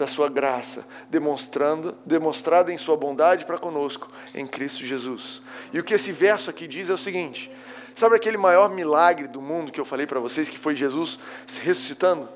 da 0.00 0.06
sua 0.06 0.30
graça, 0.30 0.86
demonstrando, 1.10 1.94
demonstrada 2.06 2.72
em 2.72 2.78
sua 2.78 2.96
bondade 2.96 3.44
para 3.44 3.58
conosco 3.58 4.10
em 4.34 4.46
Cristo 4.46 4.86
Jesus. 4.86 5.42
E 5.74 5.78
o 5.78 5.84
que 5.84 5.92
esse 5.92 6.10
verso 6.10 6.48
aqui 6.48 6.66
diz 6.66 6.88
é 6.88 6.92
o 6.94 6.96
seguinte: 6.96 7.50
sabe 7.94 8.16
aquele 8.16 8.38
maior 8.38 8.70
milagre 8.70 9.28
do 9.28 9.42
mundo 9.42 9.70
que 9.70 9.78
eu 9.78 9.84
falei 9.84 10.06
para 10.06 10.18
vocês, 10.18 10.48
que 10.48 10.58
foi 10.58 10.74
Jesus 10.74 11.18
se 11.46 11.60
ressuscitando? 11.60 12.26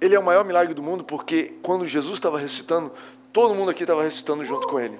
Ele 0.00 0.16
é 0.16 0.18
o 0.18 0.22
maior 0.22 0.44
milagre 0.44 0.74
do 0.74 0.82
mundo 0.82 1.04
porque 1.04 1.54
quando 1.62 1.86
Jesus 1.86 2.14
estava 2.14 2.38
ressuscitando, 2.38 2.92
todo 3.32 3.54
mundo 3.54 3.70
aqui 3.70 3.84
estava 3.84 4.02
ressuscitando 4.02 4.42
junto 4.42 4.66
com 4.66 4.80
ele 4.80 4.98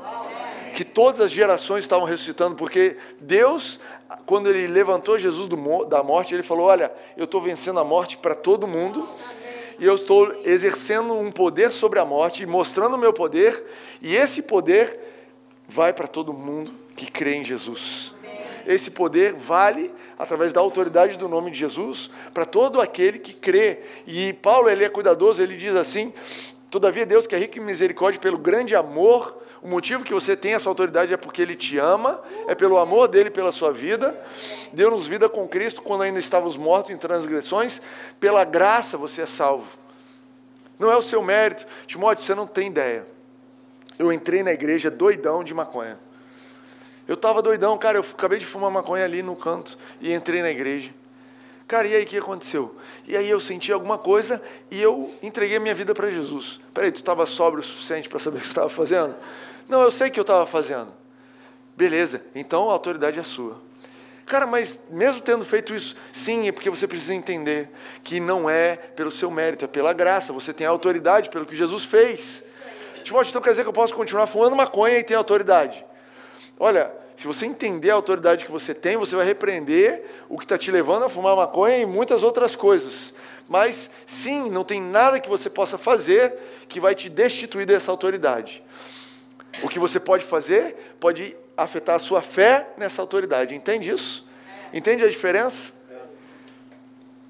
que 0.76 0.84
todas 0.84 1.22
as 1.22 1.30
gerações 1.30 1.84
estavam 1.84 2.04
ressuscitando, 2.04 2.54
porque 2.54 2.98
Deus, 3.18 3.80
quando 4.26 4.50
Ele 4.50 4.66
levantou 4.66 5.18
Jesus 5.18 5.48
do, 5.48 5.86
da 5.86 6.02
morte, 6.02 6.34
Ele 6.34 6.42
falou: 6.42 6.66
Olha, 6.66 6.92
eu 7.16 7.24
estou 7.24 7.40
vencendo 7.40 7.80
a 7.80 7.84
morte 7.84 8.18
para 8.18 8.34
todo 8.34 8.66
mundo, 8.66 9.08
e 9.78 9.84
eu 9.84 9.94
estou 9.94 10.40
exercendo 10.44 11.12
um 11.14 11.30
poder 11.30 11.70
sobre 11.70 11.98
a 11.98 12.04
morte, 12.04 12.46
mostrando 12.46 12.94
o 12.94 12.98
meu 12.98 13.12
poder, 13.12 13.64
e 14.00 14.14
esse 14.14 14.42
poder 14.42 14.98
vai 15.68 15.92
para 15.92 16.06
todo 16.06 16.32
mundo 16.32 16.72
que 16.94 17.10
crê 17.10 17.34
em 17.34 17.44
Jesus. 17.44 18.14
Esse 18.66 18.90
poder 18.90 19.34
vale 19.34 19.92
através 20.18 20.52
da 20.52 20.60
autoridade 20.60 21.16
do 21.16 21.28
nome 21.28 21.50
de 21.50 21.58
Jesus 21.58 22.10
para 22.34 22.44
todo 22.44 22.80
aquele 22.80 23.18
que 23.18 23.32
crê. 23.32 23.80
E 24.06 24.32
Paulo, 24.32 24.68
ele 24.68 24.84
é 24.84 24.88
cuidadoso, 24.88 25.40
ele 25.40 25.56
diz 25.56 25.76
assim: 25.76 26.12
Todavia, 26.76 27.06
Deus 27.06 27.26
que 27.26 27.34
é 27.34 27.38
rico 27.38 27.56
em 27.56 27.62
misericórdia, 27.62 28.20
pelo 28.20 28.36
grande 28.36 28.76
amor 28.76 29.42
o 29.62 29.66
motivo 29.66 30.04
que 30.04 30.12
você 30.12 30.36
tem 30.36 30.52
essa 30.52 30.68
autoridade 30.68 31.10
é 31.10 31.16
porque 31.16 31.40
Ele 31.40 31.56
te 31.56 31.78
ama, 31.78 32.20
é 32.46 32.54
pelo 32.54 32.76
amor 32.76 33.08
dele 33.08 33.30
pela 33.30 33.50
sua 33.50 33.72
vida. 33.72 34.14
Deu-nos 34.74 35.06
vida 35.06 35.26
com 35.26 35.48
Cristo 35.48 35.80
quando 35.80 36.02
ainda 36.02 36.18
estávamos 36.18 36.54
mortos 36.54 36.90
em 36.90 36.98
transgressões. 36.98 37.80
Pela 38.20 38.44
graça 38.44 38.98
você 38.98 39.22
é 39.22 39.26
salvo. 39.26 39.78
Não 40.78 40.92
é 40.92 40.96
o 40.98 41.00
seu 41.00 41.22
mérito. 41.22 41.64
Timóteo, 41.86 42.22
você 42.22 42.34
não 42.34 42.46
tem 42.46 42.68
ideia. 42.68 43.06
Eu 43.98 44.12
entrei 44.12 44.42
na 44.42 44.52
igreja 44.52 44.90
doidão 44.90 45.42
de 45.42 45.54
maconha. 45.54 45.98
Eu 47.08 47.14
estava 47.14 47.40
doidão, 47.40 47.78
cara. 47.78 47.96
Eu 47.96 48.02
acabei 48.02 48.38
de 48.38 48.44
fumar 48.44 48.70
maconha 48.70 49.06
ali 49.06 49.22
no 49.22 49.34
canto 49.34 49.78
e 49.98 50.12
entrei 50.12 50.42
na 50.42 50.50
igreja. 50.50 50.90
Cara, 51.66 51.88
e 51.88 51.96
aí 51.96 52.04
o 52.04 52.06
que 52.06 52.18
aconteceu? 52.18 52.76
E 53.06 53.16
aí 53.16 53.28
eu 53.28 53.40
senti 53.40 53.72
alguma 53.72 53.98
coisa 53.98 54.40
e 54.70 54.80
eu 54.80 55.12
entreguei 55.20 55.58
minha 55.58 55.74
vida 55.74 55.94
para 55.94 56.08
Jesus. 56.10 56.60
Peraí, 56.72 56.92
tu 56.92 56.96
estava 56.96 57.26
sóbrio 57.26 57.60
o 57.60 57.64
suficiente 57.64 58.08
para 58.08 58.20
saber 58.20 58.36
o 58.36 58.40
que 58.40 58.46
você 58.46 58.52
estava 58.52 58.68
fazendo? 58.68 59.16
Não, 59.68 59.82
eu 59.82 59.90
sei 59.90 60.08
que 60.08 60.20
eu 60.20 60.22
estava 60.22 60.46
fazendo. 60.46 60.92
Beleza, 61.76 62.22
então 62.34 62.70
a 62.70 62.72
autoridade 62.72 63.18
é 63.18 63.22
sua. 63.22 63.60
Cara, 64.24 64.46
mas 64.46 64.84
mesmo 64.90 65.20
tendo 65.20 65.44
feito 65.44 65.74
isso, 65.74 65.94
sim, 66.12 66.48
é 66.48 66.52
porque 66.52 66.70
você 66.70 66.86
precisa 66.86 67.14
entender 67.14 67.68
que 68.02 68.18
não 68.18 68.48
é 68.48 68.76
pelo 68.76 69.10
seu 69.10 69.30
mérito, 69.30 69.64
é 69.64 69.68
pela 69.68 69.92
graça. 69.92 70.32
Você 70.32 70.52
tem 70.52 70.66
autoridade 70.66 71.30
pelo 71.30 71.46
que 71.46 71.54
Jesus 71.54 71.84
fez. 71.84 72.44
Timóteo, 73.04 73.30
então 73.30 73.42
quer 73.42 73.50
dizer 73.50 73.62
que 73.62 73.68
eu 73.68 73.72
posso 73.72 73.94
continuar 73.94 74.26
fumando 74.26 74.56
maconha 74.56 74.98
e 74.98 75.04
ter 75.04 75.14
autoridade? 75.14 75.84
Olha, 76.58 76.90
se 77.16 77.26
você 77.26 77.46
entender 77.46 77.90
a 77.90 77.94
autoridade 77.94 78.44
que 78.44 78.50
você 78.50 78.74
tem, 78.74 78.98
você 78.98 79.16
vai 79.16 79.24
repreender 79.24 80.04
o 80.28 80.36
que 80.36 80.44
está 80.44 80.58
te 80.58 80.70
levando 80.70 81.04
a 81.04 81.08
fumar 81.08 81.34
maconha 81.34 81.78
e 81.78 81.86
muitas 81.86 82.22
outras 82.22 82.54
coisas. 82.54 83.14
Mas, 83.48 83.90
sim, 84.04 84.50
não 84.50 84.62
tem 84.62 84.82
nada 84.82 85.18
que 85.18 85.28
você 85.28 85.48
possa 85.48 85.78
fazer 85.78 86.34
que 86.68 86.78
vai 86.78 86.94
te 86.94 87.08
destituir 87.08 87.64
dessa 87.64 87.90
autoridade. 87.90 88.62
O 89.62 89.68
que 89.68 89.78
você 89.78 89.98
pode 89.98 90.24
fazer 90.26 90.94
pode 91.00 91.34
afetar 91.56 91.96
a 91.96 91.98
sua 91.98 92.20
fé 92.20 92.68
nessa 92.76 93.00
autoridade. 93.00 93.54
Entende 93.54 93.90
isso? 93.90 94.26
Entende 94.70 95.02
a 95.02 95.08
diferença? 95.08 95.72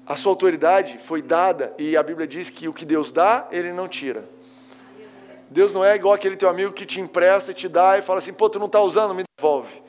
A 0.05 0.17
sua 0.17 0.33
autoridade 0.33 0.97
foi 0.99 1.21
dada 1.21 1.73
e 1.77 1.95
a 1.95 2.03
Bíblia 2.03 2.27
diz 2.27 2.49
que 2.49 2.67
o 2.67 2.73
que 2.73 2.83
Deus 2.83 3.11
dá, 3.11 3.47
Ele 3.51 3.71
não 3.71 3.87
tira. 3.87 4.27
Deus 5.49 5.71
não 5.71 5.83
é 5.83 5.95
igual 5.95 6.13
aquele 6.13 6.35
teu 6.35 6.49
amigo 6.49 6.73
que 6.73 6.85
te 6.85 6.99
empresta 6.99 7.51
e 7.51 7.53
te 7.53 7.67
dá 7.67 7.97
e 7.97 8.01
fala 8.01 8.19
assim, 8.19 8.33
pô, 8.33 8.49
tu 8.49 8.59
não 8.59 8.65
está 8.65 8.81
usando, 8.81 9.13
me 9.13 9.23
devolve. 9.37 9.81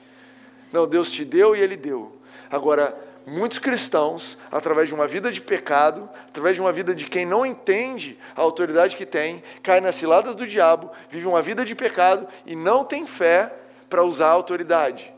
Não, 0.72 0.86
Deus 0.86 1.10
te 1.10 1.24
deu 1.24 1.56
e 1.56 1.60
Ele 1.60 1.76
deu. 1.76 2.16
Agora, 2.50 2.96
muitos 3.26 3.58
cristãos, 3.58 4.38
através 4.50 4.88
de 4.88 4.94
uma 4.94 5.06
vida 5.06 5.30
de 5.30 5.40
pecado, 5.40 6.08
através 6.28 6.54
de 6.54 6.60
uma 6.60 6.72
vida 6.72 6.94
de 6.94 7.06
quem 7.06 7.26
não 7.26 7.44
entende 7.44 8.18
a 8.36 8.40
autoridade 8.40 8.96
que 8.96 9.04
tem, 9.04 9.42
caem 9.62 9.80
nas 9.80 9.96
ciladas 9.96 10.34
do 10.34 10.46
diabo, 10.46 10.90
vive 11.10 11.26
uma 11.26 11.42
vida 11.42 11.64
de 11.64 11.74
pecado 11.74 12.26
e 12.46 12.54
não 12.54 12.84
tem 12.84 13.06
fé 13.06 13.52
para 13.88 14.02
usar 14.02 14.28
a 14.28 14.32
autoridade. 14.32 15.12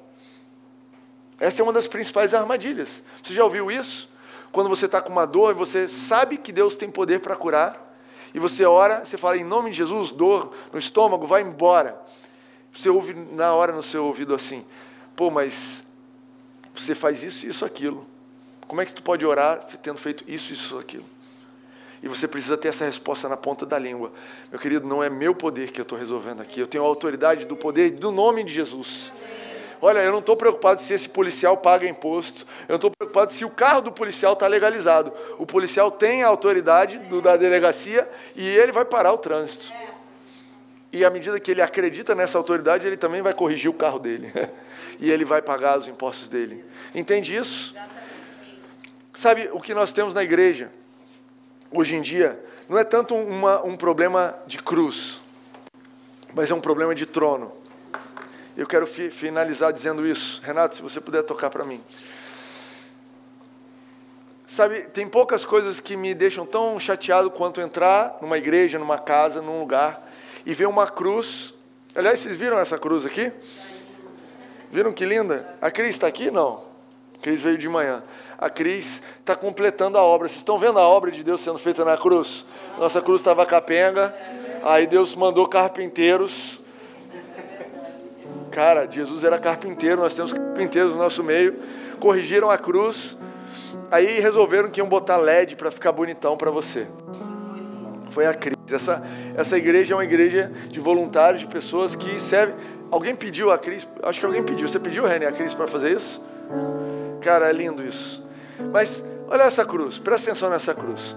Essa 1.38 1.62
é 1.62 1.64
uma 1.64 1.72
das 1.72 1.86
principais 1.86 2.34
armadilhas. 2.34 3.02
Você 3.22 3.32
já 3.32 3.42
ouviu 3.44 3.70
isso? 3.70 4.10
Quando 4.52 4.68
você 4.68 4.86
está 4.86 5.00
com 5.00 5.10
uma 5.10 5.26
dor, 5.26 5.54
você 5.54 5.88
sabe 5.88 6.36
que 6.36 6.52
Deus 6.52 6.76
tem 6.76 6.90
poder 6.90 7.20
para 7.20 7.36
curar, 7.36 7.89
e 8.32 8.38
você 8.38 8.64
ora, 8.64 9.04
você 9.04 9.16
fala, 9.16 9.36
em 9.36 9.44
nome 9.44 9.70
de 9.70 9.76
Jesus, 9.76 10.10
dor 10.10 10.52
no 10.72 10.78
estômago, 10.78 11.26
vai 11.26 11.42
embora. 11.42 12.00
Você 12.72 12.88
ouve 12.88 13.14
na 13.14 13.52
hora 13.54 13.72
no 13.72 13.82
seu 13.82 14.04
ouvido 14.04 14.34
assim, 14.34 14.64
pô, 15.16 15.30
mas 15.30 15.86
você 16.74 16.94
faz 16.94 17.22
isso, 17.22 17.46
isso, 17.46 17.64
aquilo. 17.64 18.06
Como 18.66 18.80
é 18.80 18.86
que 18.86 18.94
tu 18.94 19.02
pode 19.02 19.26
orar 19.26 19.64
tendo 19.82 19.98
feito 19.98 20.24
isso, 20.28 20.52
isso, 20.52 20.78
aquilo? 20.78 21.04
E 22.02 22.08
você 22.08 22.26
precisa 22.26 22.56
ter 22.56 22.68
essa 22.68 22.84
resposta 22.84 23.28
na 23.28 23.36
ponta 23.36 23.66
da 23.66 23.78
língua. 23.78 24.12
Meu 24.50 24.58
querido, 24.58 24.86
não 24.86 25.02
é 25.02 25.10
meu 25.10 25.34
poder 25.34 25.70
que 25.70 25.80
eu 25.80 25.82
estou 25.82 25.98
resolvendo 25.98 26.40
aqui. 26.40 26.60
Eu 26.60 26.66
tenho 26.66 26.84
a 26.84 26.86
autoridade 26.86 27.44
do 27.44 27.56
poder 27.56 27.90
do 27.90 28.10
nome 28.10 28.42
de 28.44 28.54
Jesus. 28.54 29.12
Olha, 29.82 30.00
eu 30.00 30.12
não 30.12 30.18
estou 30.18 30.36
preocupado 30.36 30.80
se 30.80 30.92
esse 30.92 31.08
policial 31.08 31.56
paga 31.56 31.88
imposto. 31.88 32.46
Eu 32.68 32.72
não 32.72 32.76
estou 32.76 32.90
preocupado 32.90 33.32
se 33.32 33.44
o 33.44 33.50
carro 33.50 33.80
do 33.80 33.90
policial 33.92 34.34
está 34.34 34.46
legalizado. 34.46 35.12
O 35.38 35.46
policial 35.46 35.90
tem 35.90 36.22
a 36.22 36.28
autoridade 36.28 36.98
do, 36.98 37.22
da 37.22 37.36
delegacia 37.36 38.08
e 38.36 38.46
ele 38.46 38.72
vai 38.72 38.84
parar 38.84 39.12
o 39.12 39.18
trânsito. 39.18 39.72
E 40.92 41.04
à 41.04 41.10
medida 41.10 41.38
que 41.40 41.50
ele 41.50 41.62
acredita 41.62 42.14
nessa 42.14 42.36
autoridade, 42.36 42.86
ele 42.86 42.96
também 42.96 43.22
vai 43.22 43.32
corrigir 43.32 43.70
o 43.70 43.74
carro 43.74 43.98
dele. 43.98 44.32
e 45.00 45.10
ele 45.10 45.24
vai 45.24 45.40
pagar 45.40 45.78
os 45.78 45.88
impostos 45.88 46.28
dele. 46.28 46.62
Entende 46.94 47.34
isso? 47.34 47.74
Sabe, 49.14 49.48
o 49.52 49.60
que 49.60 49.72
nós 49.72 49.92
temos 49.92 50.14
na 50.14 50.22
igreja, 50.22 50.70
hoje 51.70 51.96
em 51.96 52.02
dia, 52.02 52.42
não 52.68 52.78
é 52.78 52.84
tanto 52.84 53.14
uma, 53.14 53.64
um 53.64 53.76
problema 53.76 54.34
de 54.46 54.58
cruz, 54.58 55.20
mas 56.34 56.50
é 56.50 56.54
um 56.54 56.60
problema 56.60 56.94
de 56.94 57.06
trono. 57.06 57.59
Eu 58.60 58.66
quero 58.66 58.86
fi 58.86 59.10
finalizar 59.10 59.72
dizendo 59.72 60.06
isso. 60.06 60.42
Renato, 60.44 60.76
se 60.76 60.82
você 60.82 61.00
puder 61.00 61.22
tocar 61.22 61.48
para 61.48 61.64
mim. 61.64 61.82
Sabe, 64.46 64.82
tem 64.82 65.08
poucas 65.08 65.46
coisas 65.46 65.80
que 65.80 65.96
me 65.96 66.12
deixam 66.12 66.44
tão 66.44 66.78
chateado 66.78 67.30
quanto 67.30 67.58
entrar 67.58 68.18
numa 68.20 68.36
igreja, 68.36 68.78
numa 68.78 68.98
casa, 68.98 69.40
num 69.40 69.60
lugar 69.60 70.06
e 70.44 70.52
ver 70.52 70.68
uma 70.68 70.86
cruz. 70.86 71.54
Aliás, 71.94 72.20
vocês 72.20 72.36
viram 72.36 72.58
essa 72.58 72.78
cruz 72.78 73.06
aqui? 73.06 73.32
Viram 74.70 74.92
que 74.92 75.06
linda? 75.06 75.56
A 75.58 75.70
Cris 75.70 75.92
está 75.92 76.06
aqui? 76.06 76.30
Não. 76.30 76.62
A 77.16 77.22
Cris 77.22 77.40
veio 77.40 77.56
de 77.56 77.66
manhã. 77.66 78.02
A 78.36 78.50
Cris 78.50 79.02
está 79.20 79.34
completando 79.34 79.96
a 79.96 80.02
obra. 80.02 80.28
Vocês 80.28 80.40
estão 80.40 80.58
vendo 80.58 80.78
a 80.78 80.86
obra 80.86 81.10
de 81.10 81.24
Deus 81.24 81.40
sendo 81.40 81.58
feita 81.58 81.82
na 81.82 81.96
cruz? 81.96 82.44
Nossa 82.76 83.00
cruz 83.00 83.22
estava 83.22 83.46
capenga. 83.46 84.14
Aí 84.62 84.86
Deus 84.86 85.14
mandou 85.14 85.48
carpinteiros 85.48 86.59
Cara, 88.50 88.86
Jesus 88.90 89.24
era 89.24 89.38
carpinteiro, 89.38 90.00
nós 90.00 90.14
temos 90.14 90.32
carpinteiros 90.32 90.92
no 90.92 90.98
nosso 90.98 91.22
meio. 91.22 91.54
Corrigiram 91.98 92.50
a 92.50 92.58
cruz, 92.58 93.16
aí 93.90 94.20
resolveram 94.20 94.70
que 94.70 94.80
iam 94.80 94.88
botar 94.88 95.16
LED 95.18 95.56
para 95.56 95.70
ficar 95.70 95.92
bonitão 95.92 96.36
para 96.36 96.50
você. 96.50 96.86
Foi 98.10 98.26
a 98.26 98.34
crise. 98.34 98.56
Essa, 98.72 99.02
essa 99.36 99.56
igreja 99.56 99.94
é 99.94 99.96
uma 99.96 100.04
igreja 100.04 100.50
de 100.68 100.80
voluntários, 100.80 101.40
de 101.40 101.46
pessoas 101.46 101.94
que 101.94 102.20
servem. 102.20 102.54
Alguém 102.90 103.14
pediu 103.14 103.50
a 103.52 103.58
Cris? 103.58 103.86
Acho 104.02 104.18
que 104.18 104.26
alguém 104.26 104.42
pediu. 104.42 104.66
Você 104.66 104.80
pediu, 104.80 105.04
René, 105.04 105.26
a 105.26 105.32
Cris 105.32 105.54
para 105.54 105.68
fazer 105.68 105.96
isso? 105.96 106.22
Cara, 107.20 107.48
é 107.48 107.52
lindo 107.52 107.84
isso. 107.84 108.22
Mas 108.72 109.04
olha 109.28 109.42
essa 109.42 109.64
cruz, 109.64 109.98
presta 109.98 110.30
atenção 110.30 110.50
nessa 110.50 110.74
cruz. 110.74 111.16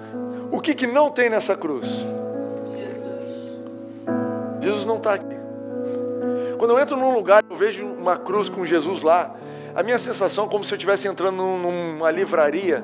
O 0.52 0.60
que, 0.60 0.76
que 0.76 0.86
não 0.86 1.10
tem 1.10 1.30
nessa 1.30 1.56
cruz? 1.58 1.88
Jesus 4.62 4.86
não 4.86 4.98
está 4.98 5.16
aqui. 5.16 5.43
Quando 6.64 6.72
eu 6.72 6.80
entro 6.80 6.96
num 6.96 7.14
lugar, 7.14 7.44
eu 7.50 7.58
vejo 7.58 7.86
uma 7.86 8.16
cruz 8.16 8.48
com 8.48 8.66
Jesus 8.66 9.02
lá, 9.02 9.36
a 9.76 9.84
minha 9.84 10.00
sensação 10.00 10.46
é 10.46 10.48
como 10.48 10.64
se 10.64 10.74
eu 10.74 10.78
estivesse 10.78 11.10
entrando 11.10 11.36
numa 11.36 12.10
livraria, 12.10 12.82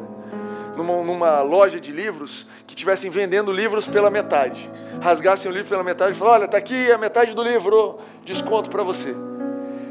numa, 0.75 1.01
numa 1.01 1.41
loja 1.41 1.80
de 1.80 1.89
livros, 1.89 2.45
que 2.67 2.73
estivessem 2.73 3.09
vendendo 3.09 3.53
livros 3.53 3.88
pela 3.88 4.09
metade. 4.09 4.69
Rasgassem 5.01 5.49
o 5.49 5.53
livro 5.53 5.69
pela 5.69 5.82
metade 5.82 6.11
e 6.11 6.13
falaram: 6.13 6.39
olha, 6.39 6.45
está 6.45 6.57
aqui 6.57 6.91
a 6.91 6.97
metade 6.97 7.34
do 7.34 7.41
livro, 7.41 7.99
desconto 8.25 8.69
para 8.69 8.84
você. 8.84 9.15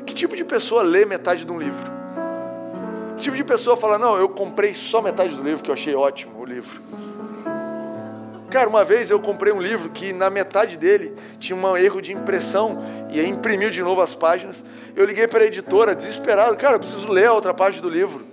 Que 0.04 0.12
tipo 0.12 0.36
de 0.36 0.44
pessoa 0.44 0.82
lê 0.82 1.06
metade 1.06 1.46
de 1.46 1.50
um 1.50 1.58
livro? 1.58 1.90
Que 3.16 3.22
tipo 3.22 3.36
de 3.38 3.44
pessoa 3.44 3.74
fala: 3.74 3.96
não, 3.96 4.18
eu 4.18 4.28
comprei 4.28 4.74
só 4.74 5.00
metade 5.00 5.34
do 5.34 5.42
livro, 5.42 5.62
que 5.62 5.70
eu 5.70 5.74
achei 5.74 5.94
ótimo 5.94 6.38
o 6.38 6.44
livro. 6.44 6.82
Cara, 8.50 8.66
uma 8.68 8.82
vez 8.82 9.10
eu 9.10 9.20
comprei 9.20 9.52
um 9.52 9.60
livro 9.60 9.90
que 9.90 10.12
na 10.12 10.30
metade 10.30 10.78
dele 10.78 11.14
tinha 11.38 11.54
um 11.54 11.76
erro 11.76 12.00
de 12.00 12.12
impressão 12.12 12.78
e 13.10 13.20
aí 13.20 13.28
imprimiu 13.28 13.70
de 13.70 13.82
novo 13.82 14.00
as 14.00 14.14
páginas. 14.14 14.64
Eu 14.96 15.04
liguei 15.04 15.28
para 15.28 15.44
a 15.44 15.46
editora, 15.46 15.94
desesperado, 15.94 16.56
cara, 16.56 16.76
eu 16.76 16.78
preciso 16.78 17.10
ler 17.10 17.26
a 17.26 17.32
outra 17.34 17.52
parte 17.52 17.80
do 17.80 17.90
livro. 17.90 18.26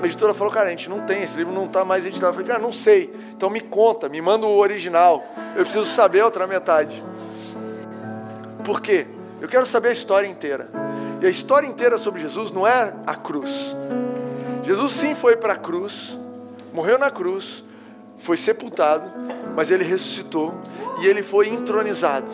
A 0.00 0.06
editora 0.06 0.32
falou, 0.32 0.52
cara, 0.52 0.68
a 0.68 0.70
gente 0.70 0.88
não 0.88 1.00
tem, 1.00 1.22
esse 1.22 1.36
livro 1.36 1.52
não 1.52 1.66
está 1.66 1.84
mais 1.84 2.06
editado. 2.06 2.28
Eu 2.28 2.34
falei, 2.34 2.48
cara, 2.48 2.60
não 2.60 2.72
sei, 2.72 3.12
então 3.36 3.50
me 3.50 3.60
conta, 3.60 4.08
me 4.08 4.20
manda 4.22 4.46
o 4.46 4.56
original. 4.56 5.24
Eu 5.56 5.62
preciso 5.62 5.84
saber 5.84 6.20
a 6.20 6.24
outra 6.24 6.46
metade. 6.46 7.02
Por 8.64 8.80
quê? 8.80 9.06
Eu 9.40 9.48
quero 9.48 9.66
saber 9.66 9.88
a 9.88 9.92
história 9.92 10.26
inteira. 10.26 10.68
E 11.20 11.26
a 11.26 11.30
história 11.30 11.66
inteira 11.66 11.98
sobre 11.98 12.20
Jesus 12.20 12.52
não 12.52 12.66
é 12.66 12.94
a 13.06 13.14
cruz. 13.14 13.74
Jesus 14.62 14.92
sim 14.92 15.14
foi 15.14 15.36
para 15.36 15.54
a 15.54 15.56
cruz, 15.56 16.18
morreu 16.72 16.98
na 16.98 17.10
cruz, 17.10 17.62
foi 18.18 18.36
sepultado, 18.36 19.10
mas 19.54 19.70
ele 19.70 19.84
ressuscitou 19.84 20.54
e 21.00 21.06
ele 21.06 21.22
foi 21.22 21.48
entronizado. 21.48 22.30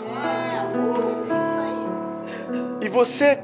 E 2.80 2.89
você 2.89 3.39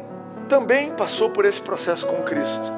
também 0.48 0.90
passou 0.92 1.30
por 1.30 1.44
esse 1.44 1.60
processo 1.60 2.06
com 2.06 2.22
Cristo. 2.22 2.72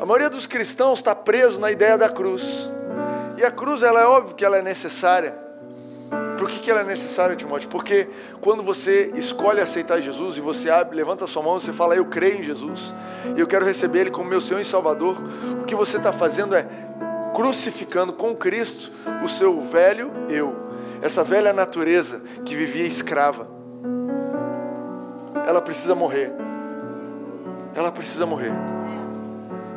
A 0.00 0.06
maioria 0.06 0.30
dos 0.30 0.46
cristãos 0.46 0.98
está 0.98 1.14
preso 1.14 1.60
na 1.60 1.70
ideia 1.70 1.96
da 1.98 2.08
cruz. 2.08 2.68
E 3.36 3.44
a 3.44 3.50
cruz, 3.50 3.82
ela 3.82 4.00
é 4.00 4.06
óbvio 4.06 4.34
que 4.34 4.44
ela 4.44 4.56
é 4.56 4.62
necessária. 4.62 5.34
Por 6.36 6.48
que, 6.48 6.58
que 6.58 6.70
ela 6.70 6.80
é 6.80 6.84
necessária, 6.84 7.36
Timóteo? 7.36 7.68
Porque 7.68 8.08
quando 8.40 8.62
você 8.62 9.12
escolhe 9.14 9.60
aceitar 9.60 10.00
Jesus 10.00 10.38
e 10.38 10.40
você 10.40 10.70
abre, 10.70 10.96
levanta 10.96 11.24
a 11.24 11.26
sua 11.26 11.42
mão 11.42 11.58
e 11.58 11.60
você 11.60 11.72
fala, 11.72 11.94
eu 11.94 12.06
creio 12.06 12.38
em 12.38 12.42
Jesus, 12.42 12.94
e 13.36 13.40
eu 13.40 13.46
quero 13.46 13.64
receber 13.64 14.00
Ele 14.00 14.10
como 14.10 14.28
meu 14.28 14.40
Senhor 14.40 14.58
e 14.58 14.64
Salvador, 14.64 15.16
o 15.60 15.64
que 15.64 15.74
você 15.74 15.98
está 15.98 16.12
fazendo 16.12 16.54
é 16.54 16.66
crucificando 17.34 18.12
com 18.12 18.34
Cristo 18.34 18.92
o 19.22 19.28
seu 19.28 19.60
velho 19.60 20.10
eu, 20.28 20.54
essa 21.02 21.24
velha 21.24 21.52
natureza 21.52 22.22
que 22.44 22.54
vivia 22.54 22.84
escrava. 22.84 23.48
Ela 25.46 25.60
precisa 25.60 25.94
morrer. 25.94 26.32
Ela 27.74 27.90
precisa 27.90 28.26
morrer. 28.26 28.52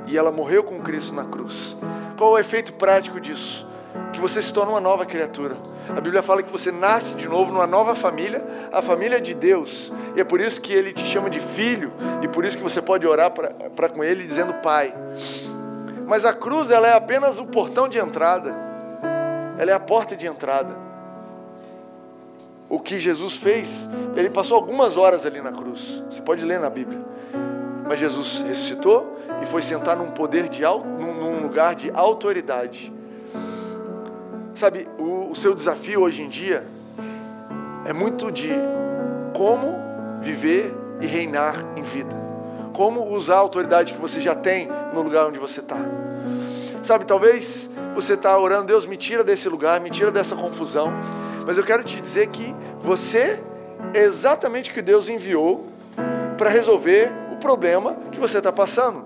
E 0.07 0.17
ela 0.17 0.31
morreu 0.31 0.63
com 0.63 0.81
Cristo 0.81 1.13
na 1.13 1.23
cruz. 1.23 1.75
Qual 2.17 2.31
o 2.31 2.37
efeito 2.37 2.73
prático 2.73 3.19
disso? 3.19 3.67
Que 4.11 4.19
você 4.19 4.41
se 4.41 4.53
torna 4.53 4.71
uma 4.71 4.81
nova 4.81 5.05
criatura. 5.05 5.55
A 5.89 5.99
Bíblia 5.99 6.23
fala 6.23 6.41
que 6.41 6.51
você 6.51 6.71
nasce 6.71 7.15
de 7.15 7.27
novo 7.27 7.51
numa 7.51 7.67
nova 7.67 7.95
família, 7.95 8.43
a 8.71 8.81
família 8.81 9.19
de 9.19 9.33
Deus. 9.33 9.91
E 10.15 10.21
é 10.21 10.23
por 10.23 10.39
isso 10.39 10.61
que 10.61 10.73
ele 10.73 10.93
te 10.93 11.03
chama 11.03 11.29
de 11.29 11.39
filho, 11.39 11.91
e 12.21 12.27
por 12.27 12.45
isso 12.45 12.57
que 12.57 12.63
você 12.63 12.81
pode 12.81 13.05
orar 13.05 13.31
para 13.31 13.89
com 13.89 14.03
ele 14.03 14.23
dizendo 14.25 14.53
pai. 14.55 14.93
Mas 16.07 16.25
a 16.25 16.33
cruz 16.33 16.71
ela 16.71 16.87
é 16.87 16.93
apenas 16.93 17.39
o 17.39 17.45
portão 17.45 17.87
de 17.87 17.97
entrada. 17.97 18.53
Ela 19.57 19.71
é 19.71 19.73
a 19.73 19.79
porta 19.79 20.15
de 20.15 20.27
entrada. 20.27 20.75
O 22.69 22.79
que 22.79 22.99
Jesus 22.99 23.37
fez, 23.37 23.87
ele 24.15 24.29
passou 24.29 24.57
algumas 24.57 24.97
horas 24.97 25.25
ali 25.25 25.41
na 25.41 25.51
cruz. 25.51 26.03
Você 26.09 26.21
pode 26.21 26.43
ler 26.43 26.59
na 26.59 26.69
Bíblia. 26.69 26.99
Mas 27.87 27.99
Jesus 27.99 28.43
ressuscitou 28.47 29.17
e 29.41 29.45
foi 29.45 29.61
sentar 29.61 29.95
num 29.95 30.11
poder 30.11 30.49
de 30.49 30.63
num 30.63 31.41
lugar 31.43 31.75
de 31.75 31.91
autoridade. 31.93 32.91
Sabe, 34.53 34.87
o, 34.97 35.31
o 35.31 35.35
seu 35.35 35.53
desafio 35.53 36.01
hoje 36.01 36.23
em 36.23 36.29
dia 36.29 36.65
é 37.85 37.93
muito 37.93 38.31
de 38.31 38.51
como 39.33 39.75
viver 40.21 40.73
e 41.01 41.05
reinar 41.05 41.55
em 41.75 41.83
vida. 41.83 42.15
Como 42.71 43.09
usar 43.09 43.35
a 43.35 43.39
autoridade 43.39 43.93
que 43.93 43.99
você 43.99 44.21
já 44.21 44.33
tem 44.33 44.69
no 44.93 45.01
lugar 45.01 45.27
onde 45.27 45.39
você 45.39 45.59
está. 45.59 45.77
Sabe, 46.81 47.05
talvez 47.05 47.69
você 47.95 48.13
está 48.13 48.37
orando, 48.37 48.67
Deus, 48.67 48.85
me 48.85 48.97
tira 48.97 49.23
desse 49.23 49.47
lugar, 49.49 49.79
me 49.79 49.89
tira 49.89 50.11
dessa 50.11 50.35
confusão. 50.35 50.91
Mas 51.45 51.57
eu 51.57 51.63
quero 51.63 51.83
te 51.83 51.99
dizer 51.99 52.27
que 52.27 52.55
você 52.79 53.41
é 53.93 54.03
exatamente 54.03 54.71
o 54.71 54.73
que 54.73 54.81
Deus 54.81 55.09
enviou 55.09 55.67
para 56.37 56.49
resolver 56.49 57.11
o 57.31 57.37
problema 57.37 57.95
que 58.11 58.19
você 58.19 58.37
está 58.37 58.51
passando. 58.51 59.05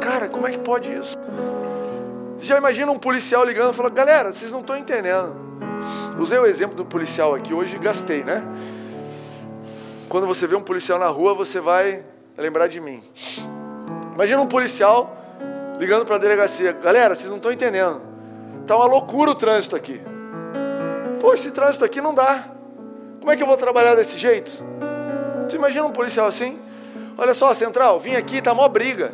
Cara, 0.00 0.28
como 0.28 0.46
é 0.46 0.50
que 0.50 0.58
pode 0.58 0.92
isso? 0.92 1.16
Você 2.38 2.46
já 2.46 2.58
imagina 2.58 2.90
um 2.92 2.98
policial 2.98 3.44
ligando 3.44 3.72
e 3.72 3.76
falando, 3.76 3.94
galera, 3.94 4.32
vocês 4.32 4.52
não 4.52 4.60
estão 4.60 4.76
entendendo. 4.76 5.34
Usei 6.18 6.38
o 6.38 6.46
exemplo 6.46 6.76
do 6.76 6.84
policial 6.84 7.34
aqui 7.34 7.54
hoje 7.54 7.78
gastei, 7.78 8.22
né? 8.22 8.42
Quando 10.08 10.26
você 10.26 10.46
vê 10.46 10.54
um 10.54 10.62
policial 10.62 10.98
na 10.98 11.08
rua, 11.08 11.34
você 11.34 11.60
vai 11.60 12.04
lembrar 12.36 12.68
de 12.68 12.80
mim. 12.80 13.02
Imagina 14.14 14.40
um 14.40 14.46
policial 14.46 15.16
ligando 15.78 16.04
para 16.04 16.16
a 16.16 16.18
delegacia. 16.18 16.72
Galera, 16.72 17.14
vocês 17.14 17.28
não 17.28 17.36
estão 17.36 17.52
entendendo. 17.52 18.00
Tá 18.66 18.76
uma 18.76 18.86
loucura 18.86 19.32
o 19.32 19.34
trânsito 19.34 19.74
aqui. 19.74 20.00
Pô, 21.20 21.34
esse 21.34 21.50
trânsito 21.50 21.84
aqui 21.84 22.00
não 22.00 22.14
dá. 22.14 22.48
Como 23.18 23.30
é 23.30 23.36
que 23.36 23.42
eu 23.42 23.46
vou 23.46 23.56
trabalhar 23.56 23.94
desse 23.94 24.16
jeito? 24.16 24.62
Você 25.42 25.56
imagina 25.56 25.84
um 25.84 25.90
policial 25.90 26.26
assim? 26.26 26.58
Olha 27.18 27.34
só, 27.34 27.52
central, 27.54 27.98
vim 27.98 28.14
aqui, 28.14 28.40
tá 28.40 28.54
mó 28.54 28.68
briga. 28.68 29.12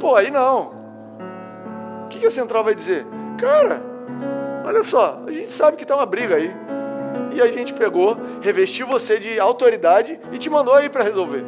Pô, 0.00 0.14
aí 0.14 0.30
não. 0.30 0.72
O 2.04 2.08
que, 2.08 2.18
que 2.18 2.26
a 2.26 2.30
central 2.30 2.64
vai 2.64 2.74
dizer? 2.74 3.06
Cara, 3.38 3.82
olha 4.64 4.82
só, 4.82 5.22
a 5.26 5.30
gente 5.30 5.50
sabe 5.50 5.76
que 5.76 5.84
tá 5.84 5.94
uma 5.94 6.06
briga 6.06 6.36
aí. 6.36 6.54
E 7.32 7.40
a 7.40 7.46
gente 7.46 7.72
pegou, 7.74 8.16
revestiu 8.40 8.86
você 8.86 9.18
de 9.18 9.38
autoridade 9.38 10.18
e 10.32 10.38
te 10.38 10.50
mandou 10.50 10.74
aí 10.74 10.88
para 10.88 11.04
resolver. 11.04 11.44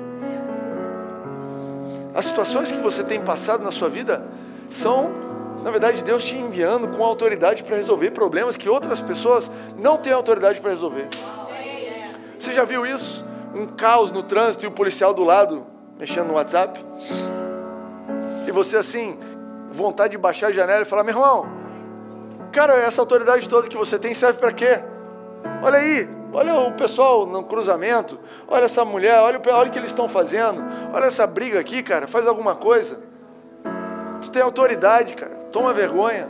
As 2.14 2.26
situações 2.26 2.72
que 2.72 2.78
você 2.78 3.04
tem 3.04 3.20
passado 3.20 3.62
na 3.62 3.70
sua 3.70 3.88
vida 3.88 4.24
são, 4.68 5.10
na 5.62 5.70
verdade, 5.70 6.02
Deus 6.02 6.24
te 6.24 6.36
enviando 6.36 6.88
com 6.88 7.04
autoridade 7.04 7.62
para 7.62 7.76
resolver 7.76 8.10
problemas 8.10 8.56
que 8.56 8.68
outras 8.68 9.00
pessoas 9.00 9.50
não 9.78 9.96
têm 9.96 10.12
autoridade 10.12 10.60
para 10.60 10.70
resolver. 10.70 11.08
Você 12.38 12.52
já 12.52 12.64
viu 12.64 12.86
isso? 12.86 13.24
Um 13.54 13.66
caos 13.66 14.10
no 14.10 14.22
trânsito 14.22 14.64
e 14.64 14.68
o 14.68 14.70
policial 14.70 15.12
do 15.12 15.24
lado 15.24 15.66
mexendo 15.98 16.28
no 16.28 16.34
WhatsApp? 16.34 16.84
E 18.46 18.50
você 18.50 18.78
assim, 18.78 19.18
vontade 19.70 20.12
de 20.12 20.18
baixar 20.18 20.48
a 20.48 20.52
janela 20.52 20.82
e 20.82 20.86
falar: 20.86 21.04
meu 21.04 21.14
irmão, 21.14 21.46
cara, 22.50 22.72
essa 22.74 23.02
autoridade 23.02 23.48
toda 23.48 23.68
que 23.68 23.76
você 23.76 23.98
tem 23.98 24.14
serve 24.14 24.38
para 24.38 24.50
quê? 24.50 24.80
Olha 25.62 25.78
aí, 25.78 26.08
olha 26.32 26.54
o 26.60 26.72
pessoal 26.72 27.26
no 27.26 27.44
cruzamento, 27.44 28.18
olha 28.48 28.64
essa 28.64 28.84
mulher, 28.84 29.20
olha, 29.20 29.40
olha 29.52 29.68
o 29.68 29.72
que 29.72 29.78
eles 29.78 29.90
estão 29.90 30.08
fazendo, 30.08 30.62
olha 30.92 31.06
essa 31.06 31.26
briga 31.26 31.58
aqui, 31.58 31.82
cara, 31.82 32.06
faz 32.06 32.26
alguma 32.26 32.54
coisa. 32.54 32.98
Tu 34.22 34.30
tem 34.30 34.42
autoridade, 34.42 35.14
cara, 35.14 35.32
toma 35.50 35.72
vergonha. 35.72 36.28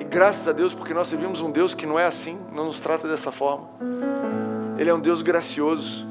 E 0.00 0.04
graças 0.04 0.46
a 0.48 0.52
Deus, 0.52 0.74
porque 0.74 0.92
nós 0.92 1.08
servimos 1.08 1.40
um 1.40 1.50
Deus 1.50 1.74
que 1.74 1.86
não 1.86 1.98
é 1.98 2.04
assim, 2.04 2.38
não 2.52 2.66
nos 2.66 2.80
trata 2.80 3.06
dessa 3.06 3.30
forma. 3.30 3.68
Ele 4.78 4.90
é 4.90 4.94
um 4.94 5.00
Deus 5.00 5.22
gracioso. 5.22 6.06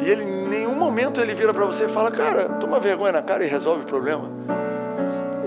E 0.00 0.08
ele 0.08 0.22
em 0.22 0.48
nenhum 0.48 0.74
momento 0.74 1.20
ele 1.20 1.34
vira 1.34 1.52
para 1.52 1.66
você 1.66 1.84
e 1.84 1.88
fala, 1.88 2.10
cara, 2.10 2.48
toma 2.60 2.78
vergonha 2.78 3.12
na 3.12 3.22
cara 3.22 3.44
e 3.44 3.48
resolve 3.48 3.82
o 3.82 3.86
problema. 3.86 4.38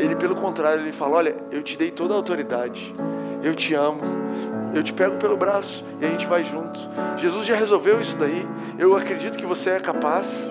Ele, 0.01 0.15
pelo 0.15 0.35
contrário, 0.35 0.81
ele 0.81 0.91
fala: 0.91 1.17
Olha, 1.17 1.35
eu 1.51 1.61
te 1.61 1.77
dei 1.77 1.91
toda 1.91 2.13
a 2.13 2.17
autoridade, 2.17 2.93
eu 3.43 3.53
te 3.53 3.75
amo, 3.75 4.01
eu 4.73 4.83
te 4.83 4.93
pego 4.93 5.17
pelo 5.17 5.35
braço 5.35 5.83
e 5.99 6.05
a 6.05 6.07
gente 6.07 6.25
vai 6.25 6.43
junto. 6.43 6.79
Jesus 7.17 7.45
já 7.45 7.55
resolveu 7.55 7.99
isso 7.99 8.17
daí. 8.17 8.47
Eu 8.77 8.95
acredito 8.95 9.37
que 9.37 9.45
você 9.45 9.71
é 9.71 9.79
capaz. 9.79 10.49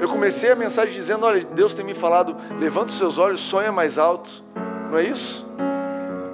Eu 0.00 0.08
comecei 0.08 0.50
a 0.50 0.56
mensagem 0.56 0.94
dizendo: 0.94 1.26
Olha, 1.26 1.44
Deus 1.44 1.74
tem 1.74 1.84
me 1.84 1.94
falado, 1.94 2.36
levanta 2.58 2.86
os 2.86 2.98
seus 2.98 3.18
olhos, 3.18 3.40
sonha 3.40 3.72
mais 3.72 3.98
alto. 3.98 4.44
Não 4.90 4.98
é 4.98 5.04
isso? 5.04 5.46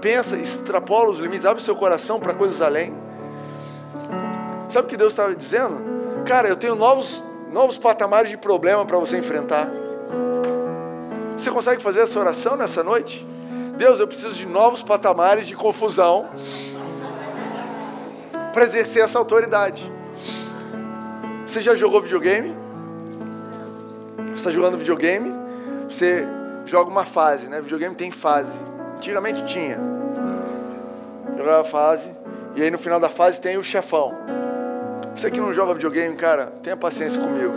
Pensa, 0.00 0.36
extrapola 0.36 1.10
os 1.10 1.18
limites, 1.18 1.46
abre 1.46 1.62
seu 1.62 1.74
coração 1.74 2.20
para 2.20 2.34
coisas 2.34 2.60
além. 2.60 2.94
Sabe 4.68 4.86
o 4.86 4.88
que 4.88 4.96
Deus 4.96 5.12
estava 5.12 5.34
dizendo? 5.34 5.82
Cara, 6.26 6.48
eu 6.48 6.56
tenho 6.56 6.74
novos, 6.74 7.22
novos 7.50 7.78
patamares 7.78 8.30
de 8.30 8.36
problema 8.36 8.84
para 8.84 8.98
você 8.98 9.16
enfrentar. 9.16 9.70
Você 11.36 11.50
consegue 11.50 11.82
fazer 11.82 12.00
essa 12.00 12.18
oração 12.18 12.56
nessa 12.56 12.82
noite? 12.84 13.26
Deus, 13.76 13.98
eu 13.98 14.06
preciso 14.06 14.34
de 14.34 14.46
novos 14.46 14.82
patamares 14.82 15.46
de 15.46 15.54
confusão 15.56 16.28
para 18.54 18.64
exercer 18.64 19.02
essa 19.02 19.18
autoridade. 19.18 19.92
Você 21.44 21.60
já 21.60 21.74
jogou 21.74 22.00
videogame? 22.00 22.54
Você 24.28 24.34
está 24.34 24.50
jogando 24.52 24.78
videogame? 24.78 25.34
Você 25.88 26.26
joga 26.64 26.88
uma 26.88 27.04
fase, 27.04 27.48
né? 27.48 27.60
Videogame 27.60 27.96
tem 27.96 28.12
fase. 28.12 28.56
Antigamente 28.96 29.44
tinha. 29.44 29.78
Jogava 31.36 31.64
fase. 31.64 32.14
E 32.54 32.62
aí 32.62 32.70
no 32.70 32.78
final 32.78 33.00
da 33.00 33.10
fase 33.10 33.40
tem 33.40 33.58
o 33.58 33.64
chefão. 33.64 34.14
Você 35.16 35.30
que 35.30 35.40
não 35.40 35.52
joga 35.52 35.74
videogame, 35.74 36.14
cara, 36.14 36.52
tenha 36.62 36.76
paciência 36.76 37.20
comigo. 37.20 37.52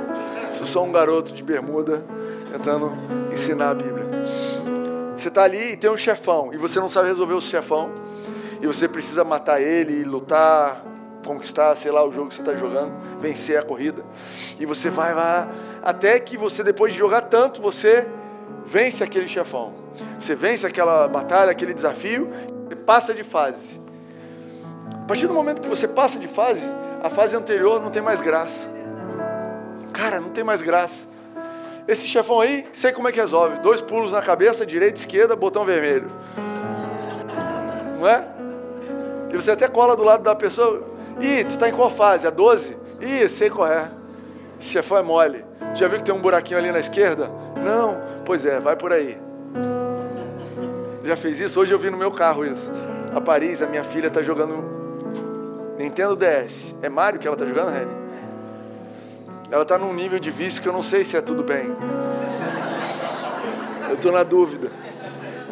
Sou 0.53 0.83
um 0.83 0.91
garoto 0.91 1.31
de 1.31 1.43
bermuda 1.43 2.03
tentando 2.51 2.91
ensinar 3.31 3.69
a 3.69 3.73
Bíblia. 3.75 4.05
Você 5.15 5.27
está 5.27 5.43
ali 5.43 5.73
e 5.73 5.77
tem 5.77 5.89
um 5.89 5.97
chefão, 5.97 6.51
e 6.53 6.57
você 6.57 6.79
não 6.79 6.87
sabe 6.87 7.07
resolver 7.07 7.33
o 7.33 7.41
chefão, 7.41 7.91
e 8.61 8.67
você 8.67 8.87
precisa 8.87 9.23
matar 9.23 9.61
ele, 9.61 10.03
lutar, 10.03 10.83
conquistar, 11.25 11.75
sei 11.75 11.91
lá, 11.91 12.03
o 12.05 12.11
jogo 12.11 12.29
que 12.29 12.35
você 12.35 12.41
está 12.41 12.55
jogando, 12.55 12.93
vencer 13.19 13.59
a 13.59 13.63
corrida. 13.63 14.03
E 14.59 14.65
você 14.65 14.89
vai, 14.89 15.13
vai, 15.13 15.47
até 15.83 16.19
que 16.19 16.37
você, 16.37 16.63
depois 16.63 16.93
de 16.93 16.99
jogar 16.99 17.21
tanto, 17.21 17.61
você 17.61 18.07
vence 18.65 19.03
aquele 19.03 19.27
chefão. 19.27 19.73
Você 20.19 20.35
vence 20.35 20.65
aquela 20.65 21.07
batalha, 21.07 21.51
aquele 21.51 21.73
desafio, 21.73 22.29
você 22.67 22.75
passa 22.75 23.13
de 23.13 23.23
fase. 23.23 23.81
A 24.93 25.05
partir 25.07 25.27
do 25.27 25.33
momento 25.33 25.61
que 25.61 25.69
você 25.69 25.87
passa 25.87 26.19
de 26.19 26.27
fase, 26.27 26.65
a 27.03 27.09
fase 27.09 27.35
anterior 27.35 27.81
não 27.81 27.89
tem 27.89 28.01
mais 28.01 28.19
graça. 28.21 28.69
Cara, 29.93 30.19
não 30.19 30.29
tem 30.29 30.43
mais 30.43 30.61
graça. 30.61 31.07
Esse 31.87 32.05
chefão 32.07 32.41
aí, 32.41 32.67
sei 32.73 32.91
como 32.91 33.07
é 33.07 33.11
que 33.11 33.19
resolve. 33.19 33.59
Dois 33.59 33.79
pulos 33.79 34.11
na 34.11 34.21
cabeça, 34.21 34.65
direita, 34.65 34.99
esquerda, 34.99 35.35
botão 35.35 35.63
vermelho. 35.63 36.11
Não 37.97 38.07
é? 38.07 38.36
E 39.31 39.35
você 39.35 39.51
até 39.51 39.67
cola 39.67 39.95
do 39.95 40.03
lado 40.03 40.23
da 40.23 40.35
pessoa. 40.35 40.83
Ih, 41.19 41.43
tu 41.43 41.51
está 41.51 41.67
em 41.67 41.73
qual 41.73 41.89
fase? 41.89 42.27
A 42.27 42.29
12? 42.29 42.77
Ih, 43.01 43.29
sei 43.29 43.49
qual 43.49 43.71
é. 43.71 43.89
Esse 44.59 44.69
chefão 44.69 44.97
é 44.97 45.03
mole. 45.03 45.45
Já 45.75 45.87
viu 45.87 45.99
que 45.99 46.05
tem 46.05 46.13
um 46.13 46.21
buraquinho 46.21 46.59
ali 46.59 46.71
na 46.71 46.79
esquerda? 46.79 47.29
Não. 47.63 47.97
Pois 48.25 48.45
é, 48.45 48.59
vai 48.59 48.75
por 48.75 48.91
aí. 48.91 49.17
Já 51.03 51.15
fez 51.15 51.39
isso? 51.39 51.59
Hoje 51.59 51.73
eu 51.73 51.79
vi 51.79 51.89
no 51.89 51.97
meu 51.97 52.11
carro 52.11 52.45
isso. 52.45 52.71
A 53.15 53.21
Paris, 53.21 53.61
a 53.61 53.67
minha 53.67 53.83
filha, 53.83 54.07
está 54.07 54.21
jogando 54.21 54.63
Nintendo 55.77 56.15
DS. 56.15 56.75
É 56.81 56.89
Mario 56.89 57.19
que 57.19 57.27
ela 57.27 57.35
está 57.35 57.45
jogando, 57.45 57.71
Reni? 57.71 57.95
Ela 59.49 59.63
está 59.63 59.77
num 59.77 59.93
nível 59.93 60.19
de 60.19 60.29
vício 60.29 60.61
que 60.61 60.67
eu 60.67 60.73
não 60.73 60.81
sei 60.81 61.03
se 61.03 61.15
é 61.15 61.21
tudo 61.21 61.43
bem. 61.43 61.73
Eu 63.87 63.95
estou 63.95 64.11
na 64.11 64.23
dúvida. 64.23 64.69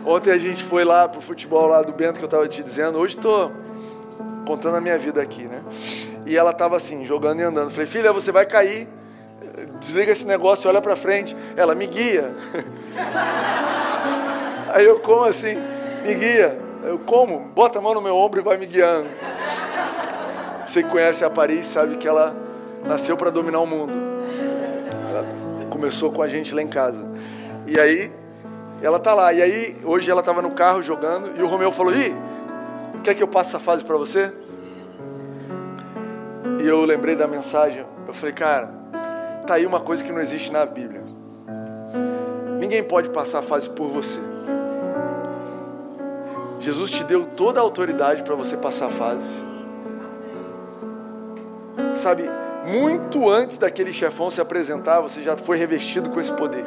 Ontem 0.06 0.32
a 0.32 0.38
gente 0.38 0.64
foi 0.64 0.84
lá 0.84 1.08
pro 1.08 1.20
futebol 1.20 1.68
lá 1.68 1.82
do 1.82 1.92
Bento 1.92 2.20
que 2.20 2.24
eu 2.24 2.28
estava 2.28 2.48
te 2.48 2.62
dizendo. 2.62 3.00
Hoje 3.00 3.16
estou 3.16 3.52
contando 4.46 4.78
a 4.78 4.82
minha 4.82 5.00
vida 5.00 5.20
aqui, 5.20 5.44
né? 5.44 5.64
E 6.28 6.38
ela 6.38 6.52
estava 6.52 6.78
assim, 6.78 7.04
jogando 7.04 7.40
e 7.40 7.44
andando. 7.44 7.72
Falei, 7.72 7.88
filha, 7.88 8.14
você 8.14 8.32
vai 8.32 8.46
cair. 8.46 8.88
Desliga 9.80 10.12
esse 10.12 10.28
negócio 10.28 10.68
e 10.68 10.70
olha 10.70 10.80
para 10.80 10.96
frente. 10.96 11.36
Ela, 11.58 11.74
me 11.74 11.88
guia. 11.88 12.32
Aí 14.72 14.86
eu, 14.86 15.00
como 15.00 15.24
assim? 15.24 15.56
Me 16.04 16.14
guia. 16.14 16.60
Eu, 16.84 17.00
como? 17.00 17.40
Bota 17.56 17.80
a 17.80 17.82
mão 17.82 17.96
no 17.96 18.02
meu 18.02 18.16
ombro 18.16 18.40
e 18.40 18.44
vai 18.44 18.58
me 18.58 18.68
guiando. 18.68 19.08
Você 20.68 20.84
que 20.84 20.90
conhece 20.90 21.26
a 21.26 21.32
Paris 21.32 21.66
sabe 21.66 21.98
que 21.98 22.08
ela 22.08 22.36
nasceu 22.86 23.18
para 23.18 23.32
dominar 23.32 23.60
o 23.60 23.66
mundo. 23.66 23.94
Ela 25.10 25.26
começou 25.70 26.12
com 26.12 26.22
a 26.22 26.28
gente 26.28 26.54
lá 26.54 26.62
em 26.62 26.68
casa. 26.68 27.08
E 27.66 27.80
aí, 27.80 28.12
ela 28.82 29.00
tá 29.00 29.14
lá. 29.14 29.34
E 29.34 29.42
aí, 29.42 29.78
hoje 29.84 30.10
ela 30.10 30.20
estava 30.20 30.42
no 30.42 30.52
carro 30.52 30.82
jogando 30.82 31.38
e 31.38 31.42
o 31.42 31.48
Romeu 31.48 31.72
falou: 31.72 31.94
Ih, 31.94 32.14
quer 33.04 33.16
que 33.16 33.24
eu 33.24 33.28
passe 33.28 33.50
essa 33.50 33.60
fase 33.60 33.84
para 33.84 33.98
você? 33.98 34.32
E 36.62 36.68
eu 36.68 36.84
lembrei 36.84 37.16
da 37.16 37.28
mensagem. 37.28 37.86
Eu 38.08 38.14
falei, 38.14 38.34
cara, 38.34 38.70
tá 39.46 39.56
aí 39.56 39.66
uma 39.66 39.80
coisa 39.80 40.04
que 40.04 40.12
não 40.12 40.20
existe 40.20 40.52
na 40.52 40.66
Bíblia. 40.66 41.04
Ninguém 42.60 42.84
pode 42.84 43.10
passar 43.10 43.40
a 43.40 43.42
fase 43.42 43.70
por 43.70 43.88
você. 43.88 44.20
Jesus 46.60 46.90
te 46.90 47.04
deu 47.04 47.26
toda 47.26 47.60
a 47.60 47.64
autoridade 47.64 48.24
para 48.24 48.34
você 48.34 48.58
passar 48.58 48.88
a 48.88 48.90
fase. 48.90 49.30
Sabe, 51.94 52.30
muito 52.66 53.30
antes 53.30 53.60
daquele 53.60 53.94
chefão 53.94 54.32
se 54.32 54.42
apresentar, 54.42 55.02
você 55.02 55.22
já 55.22 55.38
foi 55.38 55.58
revestido 55.58 56.10
com 56.10 56.20
esse 56.20 56.32
poder. 56.32 56.66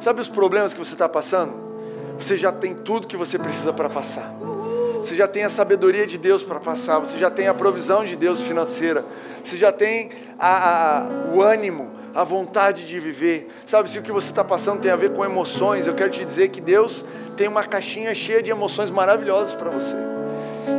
Sabe 0.00 0.20
os 0.20 0.28
problemas 0.28 0.72
que 0.72 0.78
você 0.78 0.94
está 0.94 1.08
passando? 1.08 1.68
Você 2.18 2.36
já 2.36 2.52
tem 2.52 2.74
tudo 2.74 3.06
que 3.06 3.16
você 3.16 3.38
precisa 3.38 3.72
para 3.72 3.88
passar. 3.88 4.32
você 4.96 5.14
já 5.14 5.28
tem 5.28 5.44
a 5.44 5.48
sabedoria 5.48 6.06
de 6.06 6.18
Deus 6.18 6.42
para 6.42 6.58
passar, 6.58 6.98
você 6.98 7.16
já 7.16 7.30
tem 7.30 7.46
a 7.46 7.54
provisão 7.54 8.04
de 8.04 8.16
Deus 8.16 8.40
financeira, 8.40 9.04
você 9.44 9.56
já 9.56 9.70
tem 9.70 10.10
a, 10.38 11.06
a, 11.06 11.08
o 11.32 11.40
ânimo, 11.40 11.90
a 12.14 12.24
vontade 12.24 12.84
de 12.84 12.98
viver. 12.98 13.48
Sabe, 13.64 13.88
se 13.88 13.98
o 13.98 14.02
que 14.02 14.10
você 14.10 14.30
está 14.30 14.44
passando 14.44 14.80
tem 14.80 14.90
a 14.90 14.96
ver 14.96 15.12
com 15.12 15.24
emoções, 15.24 15.86
eu 15.86 15.94
quero 15.94 16.10
te 16.10 16.24
dizer 16.24 16.48
que 16.48 16.60
Deus 16.60 17.04
tem 17.36 17.46
uma 17.46 17.62
caixinha 17.62 18.14
cheia 18.14 18.42
de 18.42 18.50
emoções 18.50 18.90
maravilhosas 18.90 19.54
para 19.54 19.70
você. 19.70 19.96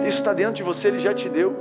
Isso 0.06 0.18
está 0.18 0.34
dentro 0.34 0.54
de 0.54 0.64
você, 0.64 0.90
Ele 0.90 1.00
já 1.00 1.14
te 1.14 1.30
deu. 1.30 1.56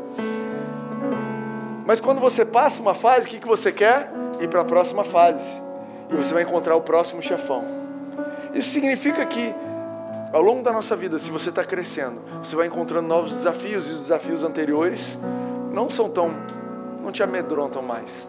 Mas 1.86 2.00
quando 2.00 2.20
você 2.20 2.44
passa 2.44 2.82
uma 2.82 2.94
fase, 2.94 3.26
o 3.26 3.30
que, 3.30 3.38
que 3.38 3.48
você 3.48 3.72
quer? 3.72 4.12
Ir 4.40 4.48
para 4.48 4.60
a 4.60 4.64
próxima 4.64 5.04
fase. 5.04 5.67
E 6.10 6.16
você 6.16 6.32
vai 6.32 6.42
encontrar 6.42 6.76
o 6.76 6.80
próximo 6.80 7.22
chefão. 7.22 7.64
Isso 8.54 8.70
significa 8.70 9.24
que 9.26 9.54
ao 10.32 10.42
longo 10.42 10.62
da 10.62 10.72
nossa 10.72 10.94
vida, 10.94 11.18
se 11.18 11.30
você 11.30 11.48
está 11.48 11.64
crescendo, 11.64 12.20
você 12.42 12.54
vai 12.54 12.66
encontrando 12.66 13.08
novos 13.08 13.32
desafios 13.32 13.88
e 13.88 13.92
os 13.92 14.00
desafios 14.00 14.44
anteriores 14.44 15.18
não 15.72 15.88
são 15.88 16.08
tão, 16.08 16.34
não 17.02 17.10
te 17.10 17.22
amedrontam 17.22 17.82
mais. 17.82 18.28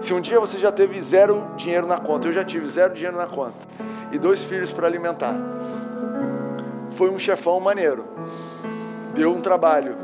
Se 0.00 0.12
um 0.14 0.20
dia 0.20 0.40
você 0.40 0.58
já 0.58 0.72
teve 0.72 1.00
zero 1.00 1.46
dinheiro 1.56 1.86
na 1.86 1.98
conta, 1.98 2.28
eu 2.28 2.32
já 2.32 2.44
tive 2.44 2.66
zero 2.68 2.94
dinheiro 2.94 3.16
na 3.16 3.26
conta 3.26 3.66
e 4.10 4.18
dois 4.18 4.42
filhos 4.42 4.72
para 4.72 4.86
alimentar, 4.86 5.34
foi 6.92 7.10
um 7.10 7.18
chefão 7.18 7.60
maneiro, 7.60 8.04
deu 9.14 9.32
um 9.32 9.40
trabalho, 9.40 9.96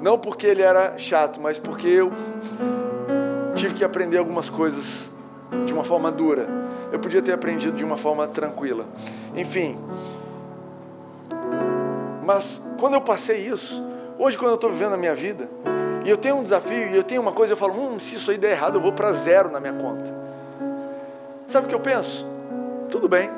não 0.00 0.18
porque 0.18 0.46
ele 0.46 0.62
era 0.62 0.96
chato, 0.98 1.40
mas 1.40 1.58
porque 1.58 1.86
eu 1.86 2.10
tive 3.54 3.74
que 3.74 3.84
aprender 3.84 4.18
algumas 4.18 4.48
coisas 4.48 5.10
de 5.64 5.72
uma 5.72 5.84
forma 5.84 6.10
dura. 6.10 6.48
Eu 6.92 6.98
podia 6.98 7.22
ter 7.22 7.32
aprendido 7.32 7.76
de 7.76 7.84
uma 7.84 7.96
forma 7.96 8.26
tranquila. 8.26 8.86
Enfim, 9.34 9.78
mas 12.26 12.60
quando 12.78 12.94
eu 12.94 13.00
passei 13.00 13.46
isso, 13.46 13.82
hoje 14.18 14.36
quando 14.36 14.50
eu 14.50 14.56
estou 14.56 14.70
vivendo 14.70 14.94
a 14.94 14.96
minha 14.96 15.14
vida, 15.14 15.48
e 16.04 16.10
eu 16.10 16.16
tenho 16.16 16.36
um 16.36 16.42
desafio, 16.42 16.90
e 16.90 16.96
eu 16.96 17.04
tenho 17.04 17.22
uma 17.22 17.32
coisa, 17.32 17.52
eu 17.52 17.56
falo, 17.56 17.74
hum, 17.74 17.98
se 17.98 18.16
isso 18.16 18.30
aí 18.30 18.38
der 18.38 18.52
errado, 18.52 18.76
eu 18.76 18.80
vou 18.80 18.92
para 18.92 19.12
zero 19.12 19.50
na 19.50 19.60
minha 19.60 19.72
conta. 19.72 20.12
Sabe 21.46 21.66
o 21.66 21.68
que 21.68 21.74
eu 21.74 21.80
penso? 21.80 22.26
Tudo 22.90 23.08
bem, 23.08 23.30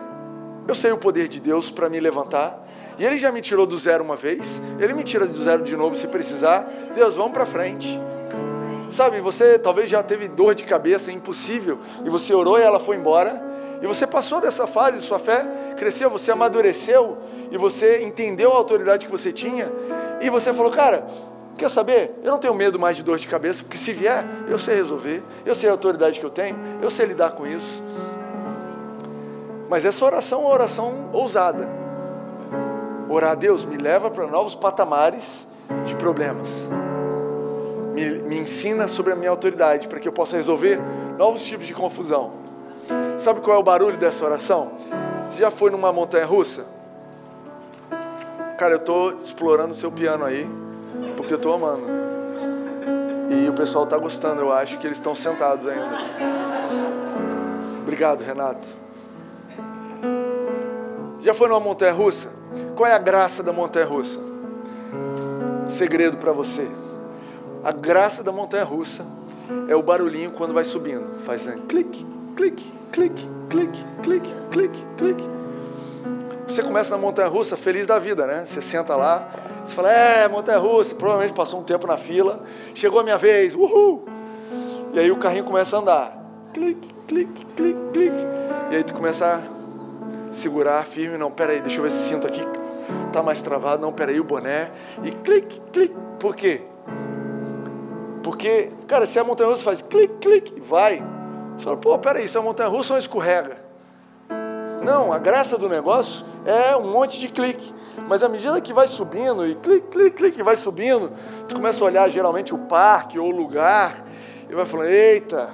eu 0.67 0.75
sei 0.75 0.93
o 0.93 0.99
poder 0.99 1.29
de 1.29 1.41
Deus 1.41 1.71
para 1.71 1.89
me 1.89 2.01
levantar, 2.01 2.67
e 2.99 3.05
Ele 3.05 3.17
já 3.17 3.31
me 3.31 3.41
tirou 3.41 3.67
do 3.67 3.79
zero 3.79 4.03
uma 4.03 4.17
vez, 4.17 4.61
Ele 4.81 4.93
me 4.93 5.05
tira 5.05 5.27
do 5.27 5.45
zero 5.45 5.63
de 5.63 5.77
novo 5.77 5.97
se 5.97 6.07
precisar. 6.09 6.69
Deus, 6.95 7.15
vamos 7.15 7.33
para 7.33 7.47
frente. 7.47 7.99
Sabe, 8.89 9.21
você 9.21 9.59
talvez 9.59 9.91
já 9.91 10.03
teve 10.03 10.29
dor 10.29 10.55
de 10.55 10.65
cabeça 10.65 11.13
impossível, 11.13 11.79
e 12.05 12.11
você 12.11 12.33
orou 12.35 12.59
e 12.59 12.63
ela 12.63 12.81
foi 12.81 12.97
embora, 12.97 13.43
e 13.83 13.87
você 13.87 14.07
passou 14.07 14.41
dessa 14.41 14.67
fase, 14.67 15.01
sua 15.01 15.19
fé 15.19 15.47
cresceu, 15.77 16.11
você 16.11 16.33
amadureceu, 16.33 17.19
e 17.51 17.59
você 17.59 18.03
entendeu 18.03 18.53
a 18.53 18.57
autoridade 18.57 19.07
que 19.07 19.13
você 19.13 19.33
tinha, 19.33 19.71
e 20.21 20.31
você 20.31 20.53
falou, 20.53 20.71
cara, 20.73 21.07
quer 21.57 21.69
saber? 21.69 22.19
Eu 22.23 22.33
não 22.33 22.39
tenho 22.39 22.55
medo 22.55 22.79
mais 22.79 22.97
de 22.97 23.03
dor 23.03 23.19
de 23.19 23.27
cabeça, 23.27 23.63
porque 23.63 23.77
se 23.77 23.93
vier, 23.93 24.25
eu 24.49 24.59
sei 24.59 24.75
resolver, 24.77 25.23
eu 25.45 25.55
sei 25.55 25.69
a 25.69 25.73
autoridade 25.73 26.19
que 26.19 26.25
eu 26.25 26.31
tenho, 26.31 26.57
eu 26.81 26.91
sei 26.91 27.07
lidar 27.07 27.33
com 27.33 27.47
isso. 27.47 27.83
Mas 29.69 29.85
essa 29.85 30.05
oração 30.05 30.41
é 30.41 30.45
uma 30.45 30.55
oração 30.55 31.11
ousada. 31.13 31.69
Orar 33.09 33.33
a 33.33 33.35
Deus 33.35 33.65
me 33.65 33.77
leva 33.77 34.11
para 34.11 34.27
novos 34.27 34.55
patamares 34.55 35.47
de 35.85 35.95
problemas. 35.97 36.49
Me, 37.99 38.19
me 38.21 38.39
ensina 38.39 38.87
sobre 38.87 39.13
a 39.13 39.17
minha 39.17 39.31
autoridade, 39.31 39.89
para 39.89 39.99
que 39.99 40.07
eu 40.07 40.13
possa 40.13 40.37
resolver 40.37 40.79
novos 41.19 41.45
tipos 41.45 41.67
de 41.67 41.75
confusão. 41.75 42.33
Sabe 43.17 43.41
qual 43.41 43.57
é 43.57 43.61
o 43.61 43.63
barulho 43.63 43.97
dessa 43.97 44.25
oração? 44.25 44.71
Você 45.29 45.41
já 45.41 45.51
foi 45.51 45.71
numa 45.73 45.93
montanha 45.93 46.25
russa? 46.25 46.65
Cara, 48.57 48.75
eu 48.75 48.79
estou 48.79 49.21
explorando 49.21 49.73
o 49.73 49.75
seu 49.75 49.91
piano 49.91 50.25
aí, 50.25 50.49
porque 51.17 51.33
eu 51.33 51.37
estou 51.37 51.55
amando. 51.55 51.87
E 53.31 53.49
o 53.49 53.53
pessoal 53.53 53.85
está 53.85 53.99
gostando, 53.99 54.41
eu 54.41 54.53
acho 54.53 54.79
que 54.79 54.87
eles 54.87 54.99
estão 54.99 55.15
sentados 55.15 55.67
ainda. 55.67 55.99
Obrigado, 57.83 58.23
Renato. 58.23 58.69
Já 61.19 61.35
foi 61.35 61.49
numa 61.49 61.61
montanha 61.61 61.93
russa? 61.93 62.31
Qual 62.77 62.89
é 62.89 62.95
a 62.95 62.99
graça 62.99 63.43
da 63.43 63.53
montanha 63.53 63.87
russa? 63.87 64.21
Segredo 65.67 66.17
para 66.17 66.33
você. 66.33 66.69
A 67.65 67.73
graça 67.73 68.23
da 68.23 68.33
montanha 68.33 68.65
russa 68.65 69.05
é 69.69 69.75
o 69.75 69.83
barulhinho 69.83 70.31
quando 70.31 70.55
vai 70.55 70.65
subindo. 70.65 71.21
Faz 71.25 71.47
um 71.47 71.61
clique, 71.67 72.07
clique, 72.37 72.73
clique, 72.93 73.29
clique, 73.49 73.85
clique, 74.03 74.35
clique, 74.51 74.87
clique. 74.97 75.25
Você 76.47 76.63
começa 76.63 76.97
na 76.97 77.01
montanha 77.01 77.29
russa 77.29 77.57
feliz 77.57 77.87
da 77.87 77.99
vida, 77.99 78.27
né? 78.27 78.45
Você 78.47 78.63
senta 78.63 78.97
lá, 78.97 79.29
você 79.63 79.75
fala, 79.75 79.93
é, 79.93 80.29
montanha 80.29 80.59
russa, 80.59 80.95
provavelmente 80.95 81.35
passou 81.35 81.61
um 81.61 81.65
tempo 81.65 81.87
na 81.87 81.99
fila, 81.99 82.41
chegou 82.75 83.01
a 83.01 83.03
minha 83.03 83.19
vez, 83.19 83.55
uhul! 83.55 84.07
E 84.95 84.99
aí 84.99 85.11
o 85.11 85.17
carrinho 85.17 85.45
começa 85.45 85.77
a 85.77 85.81
andar. 85.81 86.25
Clique, 86.55 86.95
clique, 87.07 87.45
clique, 87.55 87.79
clique. 87.93 88.27
E 88.71 88.77
aí 88.77 88.83
tu 88.83 88.95
começa 88.95 89.43
a 89.43 90.33
segurar 90.33 90.85
firme, 90.87 91.19
não, 91.19 91.31
peraí, 91.31 91.61
deixa 91.61 91.79
eu 91.79 91.83
ver 91.83 91.91
se 91.91 92.09
cinto 92.09 92.27
aqui 92.27 92.43
tá 93.13 93.23
mais 93.23 93.43
travado, 93.43 93.83
não, 93.83 93.93
peraí, 93.93 94.21
o 94.21 94.25
boné. 94.25 94.71
E 95.03 95.11
clique, 95.11 95.61
clique. 95.73 95.95
Por 96.19 96.35
quê? 96.35 96.63
Porque, 98.29 98.69
cara, 98.87 99.07
se 99.07 99.19
a 99.19 99.25
montanha 99.25 99.49
russa 99.49 99.65
faz 99.65 99.81
clique, 99.81 100.17
clique, 100.21 100.61
vai. 100.61 101.03
Você 101.57 101.65
fala, 101.65 101.79
pô, 101.79 101.99
peraí, 101.99 102.27
isso 102.27 102.37
é 102.37 102.41
montanha 102.43 102.69
russa 102.69 102.93
ou 102.93 102.97
uma 102.97 102.99
escorrega? 102.99 103.57
Não, 104.85 105.15
a 105.15 105.19
graça 105.19 105.57
do 105.57 105.67
negócio 105.67 106.27
é 106.45 106.77
um 106.77 106.93
monte 106.93 107.19
de 107.19 107.29
clique. 107.29 107.73
Mas 108.07 108.23
à 108.23 108.29
medida 108.29 108.61
que 108.61 108.71
vai 108.71 108.87
subindo, 108.87 109.47
e 109.47 109.55
clique, 109.55 109.87
clique, 109.87 110.11
clique, 110.11 110.43
vai 110.43 110.59
subindo, 110.59 111.11
tu 111.49 111.55
começa 111.55 111.83
a 111.83 111.87
olhar 111.87 112.11
geralmente 112.11 112.55
o 112.55 112.59
parque 112.59 113.19
ou 113.19 113.29
o 113.29 113.31
lugar, 113.31 114.05
e 114.47 114.55
vai 114.55 114.67
falando, 114.67 114.91
eita, 114.91 115.49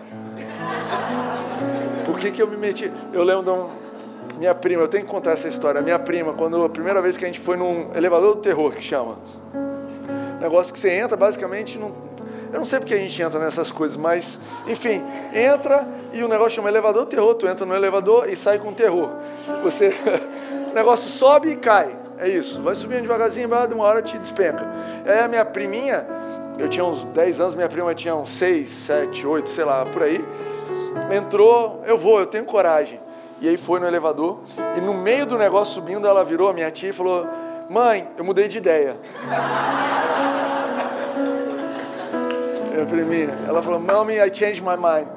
por 2.04 2.18
que, 2.18 2.32
que 2.32 2.42
eu 2.42 2.48
me 2.48 2.56
meti? 2.56 2.92
Eu 3.12 3.22
lembro 3.22 3.44
de 3.44 3.50
um, 3.50 3.70
minha 4.36 4.52
prima, 4.52 4.82
eu 4.82 4.88
tenho 4.88 5.04
que 5.04 5.10
contar 5.12 5.30
essa 5.30 5.46
história. 5.46 5.80
Minha 5.80 6.00
prima, 6.00 6.32
quando 6.32 6.64
a 6.64 6.68
primeira 6.68 7.00
vez 7.00 7.16
que 7.16 7.24
a 7.24 7.28
gente 7.28 7.38
foi 7.38 7.56
num 7.56 7.94
elevador 7.94 8.34
do 8.34 8.40
terror, 8.40 8.72
que 8.72 8.82
chama. 8.82 9.16
Negócio 10.40 10.74
que 10.74 10.80
você 10.80 10.90
entra 10.90 11.16
basicamente 11.16 11.78
num, 11.78 11.92
eu 12.54 12.58
não 12.58 12.64
sei 12.64 12.78
porque 12.78 12.94
a 12.94 12.98
gente 12.98 13.20
entra 13.20 13.40
nessas 13.40 13.72
coisas, 13.72 13.96
mas, 13.96 14.38
enfim, 14.68 15.02
entra 15.34 15.88
e 16.12 16.22
o 16.22 16.28
negócio 16.28 16.52
chama 16.52 16.68
elevador 16.68 17.04
terror. 17.04 17.34
Tu 17.34 17.48
entra 17.48 17.66
no 17.66 17.74
elevador 17.74 18.30
e 18.30 18.36
sai 18.36 18.60
com 18.60 18.72
terror. 18.72 19.10
Você, 19.64 19.92
o 20.70 20.72
negócio 20.72 21.10
sobe 21.10 21.48
e 21.48 21.56
cai. 21.56 21.98
É 22.16 22.28
isso. 22.28 22.62
Vai 22.62 22.76
subindo 22.76 23.02
devagarzinho, 23.02 23.48
de 23.48 23.74
uma 23.74 23.82
hora 23.82 24.00
te 24.00 24.16
despenca. 24.18 24.64
Aí 25.04 25.18
a 25.18 25.26
minha 25.26 25.44
priminha, 25.44 26.06
eu 26.56 26.68
tinha 26.68 26.84
uns 26.84 27.04
10 27.06 27.40
anos, 27.40 27.54
minha 27.56 27.68
prima 27.68 27.92
tinha 27.92 28.14
uns 28.14 28.30
6, 28.30 28.68
7, 28.68 29.26
8, 29.26 29.50
sei 29.50 29.64
lá, 29.64 29.84
por 29.86 30.04
aí. 30.04 30.24
Entrou, 31.10 31.82
eu 31.88 31.98
vou, 31.98 32.20
eu 32.20 32.26
tenho 32.26 32.44
coragem. 32.44 33.00
E 33.40 33.48
aí 33.48 33.56
foi 33.56 33.80
no 33.80 33.86
elevador, 33.88 34.38
e 34.76 34.80
no 34.80 34.94
meio 34.94 35.26
do 35.26 35.36
negócio 35.36 35.74
subindo, 35.74 36.06
ela 36.06 36.24
virou 36.24 36.48
a 36.48 36.52
minha 36.52 36.70
tia 36.70 36.90
e 36.90 36.92
falou: 36.92 37.26
Mãe, 37.68 38.08
eu 38.16 38.24
mudei 38.24 38.46
de 38.46 38.58
ideia 38.58 38.96
minha 42.74 42.86
priminha. 42.86 43.38
Ela 43.46 43.62
falou, 43.62 43.78
Mommy, 43.78 44.14
I 44.14 44.32
changed 44.32 44.62
my 44.62 44.76
mind. 44.76 45.08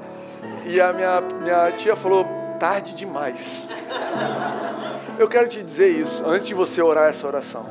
E 0.66 0.80
a 0.80 0.94
minha, 0.94 1.22
minha 1.22 1.72
tia 1.72 1.96
falou, 1.96 2.26
tarde 2.60 2.94
demais. 2.94 3.68
Eu 5.18 5.28
quero 5.28 5.48
te 5.48 5.64
dizer 5.64 5.90
isso, 5.90 6.24
antes 6.28 6.46
de 6.46 6.54
você 6.54 6.82
orar 6.82 7.10
essa 7.10 7.26
oração. 7.26 7.66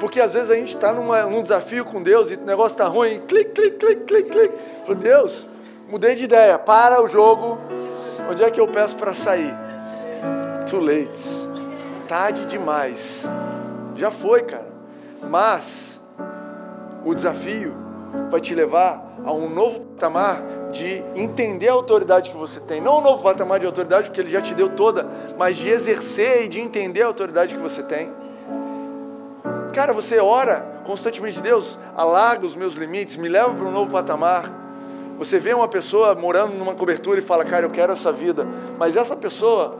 Porque 0.00 0.20
às 0.20 0.34
vezes 0.34 0.50
a 0.50 0.56
gente 0.56 0.74
está 0.74 0.92
num 0.92 1.42
desafio 1.42 1.84
com 1.84 2.02
Deus 2.02 2.30
e 2.30 2.34
o 2.34 2.40
negócio 2.40 2.74
está 2.74 2.86
ruim, 2.86 3.20
clique, 3.26 3.52
clique, 3.52 3.76
clique, 3.78 4.04
clique, 4.04 4.30
clique. 4.30 4.56
Falei, 4.84 5.00
Deus, 5.00 5.48
mudei 5.88 6.14
de 6.14 6.24
ideia, 6.24 6.58
para 6.58 7.02
o 7.02 7.08
jogo. 7.08 7.58
Onde 8.28 8.42
é 8.42 8.50
que 8.50 8.60
eu 8.60 8.66
peço 8.66 8.96
para 8.96 9.14
sair? 9.14 9.54
Too 10.68 10.80
late. 10.80 11.46
Tarde 12.08 12.44
demais. 12.46 13.24
Já 13.94 14.10
foi, 14.10 14.42
cara. 14.42 14.68
Mas 15.22 16.00
o 17.04 17.14
desafio 17.14 17.85
vai 18.30 18.40
te 18.40 18.54
levar 18.54 19.16
a 19.24 19.32
um 19.32 19.48
novo 19.48 19.80
patamar 19.80 20.42
de 20.72 21.02
entender 21.14 21.68
a 21.68 21.72
autoridade 21.72 22.30
que 22.30 22.36
você 22.36 22.60
tem. 22.60 22.80
Não 22.80 22.98
um 22.98 23.00
novo 23.00 23.22
patamar 23.22 23.58
de 23.58 23.66
autoridade, 23.66 24.08
porque 24.08 24.20
ele 24.20 24.30
já 24.30 24.42
te 24.42 24.54
deu 24.54 24.68
toda, 24.68 25.06
mas 25.38 25.56
de 25.56 25.68
exercer 25.68 26.44
e 26.44 26.48
de 26.48 26.60
entender 26.60 27.02
a 27.02 27.06
autoridade 27.06 27.54
que 27.54 27.60
você 27.60 27.82
tem. 27.82 28.10
Cara, 29.72 29.92
você 29.92 30.18
ora 30.18 30.74
constantemente, 30.84 31.40
Deus, 31.40 31.78
alarga 31.96 32.46
os 32.46 32.54
meus 32.54 32.74
limites, 32.74 33.16
me 33.16 33.28
leva 33.28 33.52
para 33.52 33.66
um 33.66 33.70
novo 33.70 33.90
patamar. 33.90 34.50
Você 35.18 35.40
vê 35.40 35.52
uma 35.52 35.66
pessoa 35.66 36.14
morando 36.14 36.54
numa 36.54 36.74
cobertura 36.74 37.18
e 37.18 37.22
fala, 37.22 37.44
cara, 37.44 37.66
eu 37.66 37.70
quero 37.70 37.92
essa 37.92 38.12
vida. 38.12 38.46
Mas 38.78 38.96
essa 38.96 39.16
pessoa, 39.16 39.78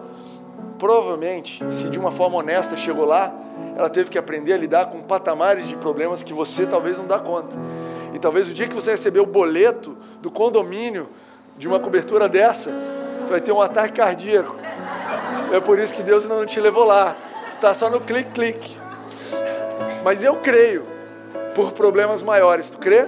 provavelmente, 0.78 1.62
se 1.70 1.88
de 1.88 1.98
uma 1.98 2.10
forma 2.10 2.36
honesta 2.38 2.76
chegou 2.76 3.04
lá, 3.04 3.32
ela 3.76 3.88
teve 3.88 4.10
que 4.10 4.18
aprender 4.18 4.54
a 4.54 4.56
lidar 4.56 4.86
com 4.86 5.02
patamares 5.02 5.68
de 5.68 5.76
problemas 5.76 6.22
que 6.22 6.32
você 6.32 6.66
talvez 6.66 6.98
não 6.98 7.06
dá 7.06 7.18
conta. 7.18 7.56
E 8.16 8.18
talvez 8.18 8.48
o 8.48 8.54
dia 8.54 8.66
que 8.66 8.74
você 8.74 8.92
receber 8.92 9.20
o 9.20 9.26
boleto 9.26 9.94
do 10.22 10.30
condomínio 10.30 11.06
de 11.58 11.68
uma 11.68 11.78
cobertura 11.78 12.30
dessa, 12.30 12.72
você 13.20 13.30
vai 13.30 13.42
ter 13.42 13.52
um 13.52 13.60
ataque 13.60 13.92
cardíaco. 13.92 14.56
É 15.52 15.60
por 15.60 15.78
isso 15.78 15.92
que 15.92 16.02
Deus 16.02 16.26
não 16.26 16.46
te 16.46 16.58
levou 16.58 16.86
lá. 16.86 17.14
Está 17.50 17.74
só 17.74 17.90
no 17.90 18.00
clique-clique. 18.00 18.78
Mas 20.02 20.24
eu 20.24 20.36
creio 20.36 20.86
por 21.54 21.72
problemas 21.72 22.22
maiores. 22.22 22.70
Tu 22.70 22.78
crê? 22.78 23.06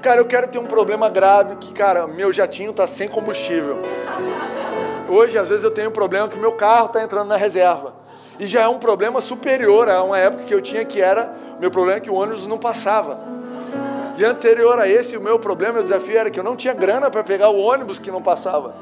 Cara, 0.00 0.22
eu 0.22 0.24
quero 0.24 0.48
ter 0.48 0.58
um 0.58 0.64
problema 0.64 1.10
grave 1.10 1.56
que, 1.56 1.70
cara, 1.74 2.06
meu 2.06 2.32
jatinho 2.32 2.72
tá 2.72 2.86
sem 2.86 3.08
combustível. 3.10 3.76
Hoje, 5.06 5.36
às 5.36 5.50
vezes, 5.50 5.64
eu 5.64 5.70
tenho 5.70 5.90
um 5.90 5.92
problema 5.92 6.28
que 6.28 6.38
meu 6.38 6.52
carro 6.52 6.88
tá 6.88 7.02
entrando 7.02 7.28
na 7.28 7.36
reserva. 7.36 7.92
E 8.38 8.48
já 8.48 8.62
é 8.62 8.68
um 8.68 8.78
problema 8.78 9.20
superior 9.20 9.90
a 9.90 10.02
uma 10.02 10.16
época 10.18 10.44
que 10.44 10.54
eu 10.54 10.62
tinha 10.62 10.82
que 10.82 10.98
era, 10.98 11.30
meu 11.60 11.70
problema 11.70 11.98
é 11.98 12.00
que 12.00 12.10
o 12.10 12.14
ônibus 12.14 12.46
não 12.46 12.58
passava. 12.58 13.33
E 14.16 14.24
anterior 14.24 14.78
a 14.78 14.88
esse, 14.88 15.16
o 15.16 15.20
meu 15.20 15.38
problema, 15.38 15.80
o 15.80 15.82
desafio 15.82 16.16
era 16.16 16.30
que 16.30 16.38
eu 16.38 16.44
não 16.44 16.56
tinha 16.56 16.72
grana 16.72 17.10
para 17.10 17.24
pegar 17.24 17.48
o 17.48 17.58
ônibus 17.58 17.98
que 17.98 18.10
não 18.10 18.22
passava. 18.22 18.74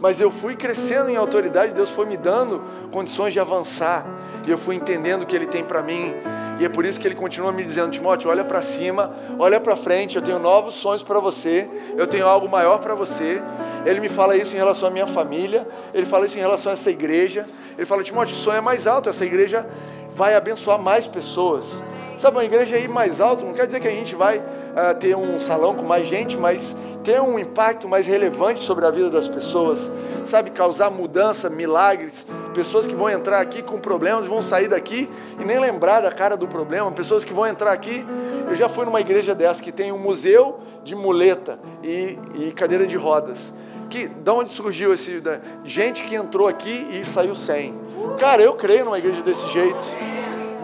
Mas 0.00 0.20
eu 0.20 0.30
fui 0.30 0.54
crescendo 0.56 1.08
em 1.08 1.16
autoridade, 1.16 1.72
Deus 1.72 1.90
foi 1.90 2.06
me 2.06 2.16
dando 2.16 2.62
condições 2.90 3.32
de 3.32 3.40
avançar. 3.40 4.06
E 4.46 4.50
eu 4.50 4.58
fui 4.58 4.74
entendendo 4.74 5.22
o 5.22 5.26
que 5.26 5.34
Ele 5.34 5.46
tem 5.46 5.64
para 5.64 5.82
mim. 5.82 6.14
E 6.58 6.64
é 6.64 6.68
por 6.68 6.86
isso 6.86 7.00
que 7.00 7.06
Ele 7.06 7.14
continua 7.14 7.52
me 7.52 7.64
dizendo: 7.64 7.90
Timóteo, 7.90 8.30
olha 8.30 8.44
para 8.44 8.62
cima, 8.62 9.12
olha 9.38 9.58
para 9.58 9.74
frente. 9.76 10.16
Eu 10.16 10.22
tenho 10.22 10.38
novos 10.38 10.74
sonhos 10.74 11.02
para 11.02 11.18
você. 11.18 11.68
Eu 11.96 12.06
tenho 12.06 12.26
algo 12.26 12.48
maior 12.48 12.78
para 12.78 12.94
você. 12.94 13.42
Ele 13.84 14.00
me 14.00 14.08
fala 14.08 14.36
isso 14.36 14.54
em 14.54 14.58
relação 14.58 14.88
à 14.88 14.90
minha 14.90 15.06
família. 15.06 15.66
Ele 15.92 16.06
fala 16.06 16.26
isso 16.26 16.36
em 16.36 16.40
relação 16.40 16.70
a 16.70 16.74
essa 16.74 16.90
igreja. 16.90 17.46
Ele 17.76 17.86
fala: 17.86 18.02
Timóteo, 18.02 18.34
o 18.34 18.38
sonho 18.38 18.58
é 18.58 18.60
mais 18.60 18.86
alto. 18.86 19.08
Essa 19.08 19.24
igreja 19.24 19.66
vai 20.14 20.34
abençoar 20.34 20.78
mais 20.78 21.06
pessoas. 21.06 21.82
Sabe, 22.16 22.38
uma 22.38 22.44
igreja 22.44 22.78
ir 22.78 22.88
mais 22.88 23.20
alto 23.20 23.44
não 23.44 23.52
quer 23.52 23.66
dizer 23.66 23.78
que 23.78 23.88
a 23.88 23.90
gente 23.90 24.14
vai 24.14 24.38
uh, 24.38 24.94
ter 24.98 25.14
um 25.14 25.38
salão 25.38 25.74
com 25.74 25.84
mais 25.84 26.06
gente, 26.06 26.38
mas 26.38 26.74
ter 27.04 27.20
um 27.20 27.38
impacto 27.38 27.86
mais 27.86 28.06
relevante 28.06 28.58
sobre 28.60 28.86
a 28.86 28.90
vida 28.90 29.10
das 29.10 29.28
pessoas, 29.28 29.90
sabe, 30.24 30.50
causar 30.50 30.90
mudança, 30.90 31.50
milagres, 31.50 32.26
pessoas 32.54 32.86
que 32.86 32.94
vão 32.94 33.10
entrar 33.10 33.40
aqui 33.40 33.62
com 33.62 33.78
problemas 33.78 34.24
e 34.24 34.28
vão 34.28 34.40
sair 34.40 34.66
daqui 34.66 35.10
e 35.38 35.44
nem 35.44 35.60
lembrar 35.60 36.00
da 36.00 36.10
cara 36.10 36.36
do 36.36 36.48
problema, 36.48 36.90
pessoas 36.90 37.22
que 37.22 37.34
vão 37.34 37.46
entrar 37.46 37.70
aqui. 37.70 38.04
Eu 38.48 38.56
já 38.56 38.68
fui 38.68 38.86
numa 38.86 39.00
igreja 39.00 39.34
dessa 39.34 39.62
que 39.62 39.70
tem 39.70 39.92
um 39.92 39.98
museu 39.98 40.58
de 40.82 40.94
muleta 40.94 41.58
e, 41.82 42.18
e 42.34 42.52
cadeira 42.52 42.86
de 42.86 42.96
rodas. 42.96 43.52
Que, 43.90 44.08
da 44.08 44.32
onde 44.32 44.52
surgiu 44.52 44.92
esse. 44.92 45.20
Da, 45.20 45.38
gente 45.64 46.02
que 46.02 46.14
entrou 46.14 46.48
aqui 46.48 46.88
e 46.90 47.04
saiu 47.04 47.34
sem. 47.34 47.78
Cara, 48.18 48.42
eu 48.42 48.54
creio 48.54 48.84
numa 48.84 48.98
igreja 48.98 49.22
desse 49.22 49.46
jeito. 49.48 49.84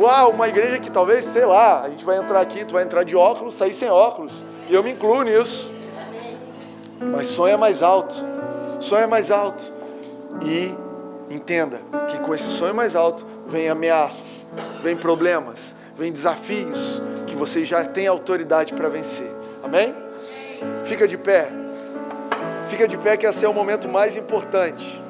Uau, 0.03 0.33
uma 0.33 0.49
igreja 0.49 0.81
que 0.81 0.91
talvez, 0.91 1.25
sei 1.25 1.47
lá, 1.47 1.83
a 1.83 1.89
gente 1.89 2.05
vai 2.05 2.19
entrar 2.19 2.41
aqui, 2.41 2.65
tu 2.65 2.73
vai 2.73 2.83
entrar 2.83 3.05
de 3.05 3.15
óculos, 3.15 3.55
sair 3.55 3.73
sem 3.73 3.89
óculos. 3.89 4.43
E 4.69 4.75
eu 4.75 4.83
me 4.83 4.91
incluo 4.91 5.23
nisso. 5.23 5.71
Mas 6.99 7.29
sonha 7.29 7.57
mais 7.57 7.85
alto. 7.85 8.17
Sonha 8.81 9.07
mais 9.07 9.31
alto. 9.31 9.73
E 10.45 10.75
entenda 11.33 11.81
que 12.09 12.19
com 12.19 12.35
esse 12.35 12.49
sonho 12.49 12.75
mais 12.75 12.97
alto 12.97 13.25
vem 13.47 13.69
ameaças, 13.69 14.49
vem 14.83 14.97
problemas, 14.97 15.73
vem 15.97 16.11
desafios 16.11 17.01
que 17.29 17.37
você 17.37 17.65
já 17.65 17.85
tem 17.85 18.09
autoridade 18.09 18.75
para 18.75 18.89
vencer. 18.89 19.31
Amém? 19.63 19.95
Fica 20.83 21.07
de 21.07 21.17
pé. 21.17 21.47
Fica 22.67 22.89
de 22.89 22.99
pé 22.99 23.17
que 23.17 23.25
esse 23.25 23.45
é 23.45 23.49
o 23.49 23.55
momento 23.55 23.89
mais 23.89 24.17
importante. 24.17 25.02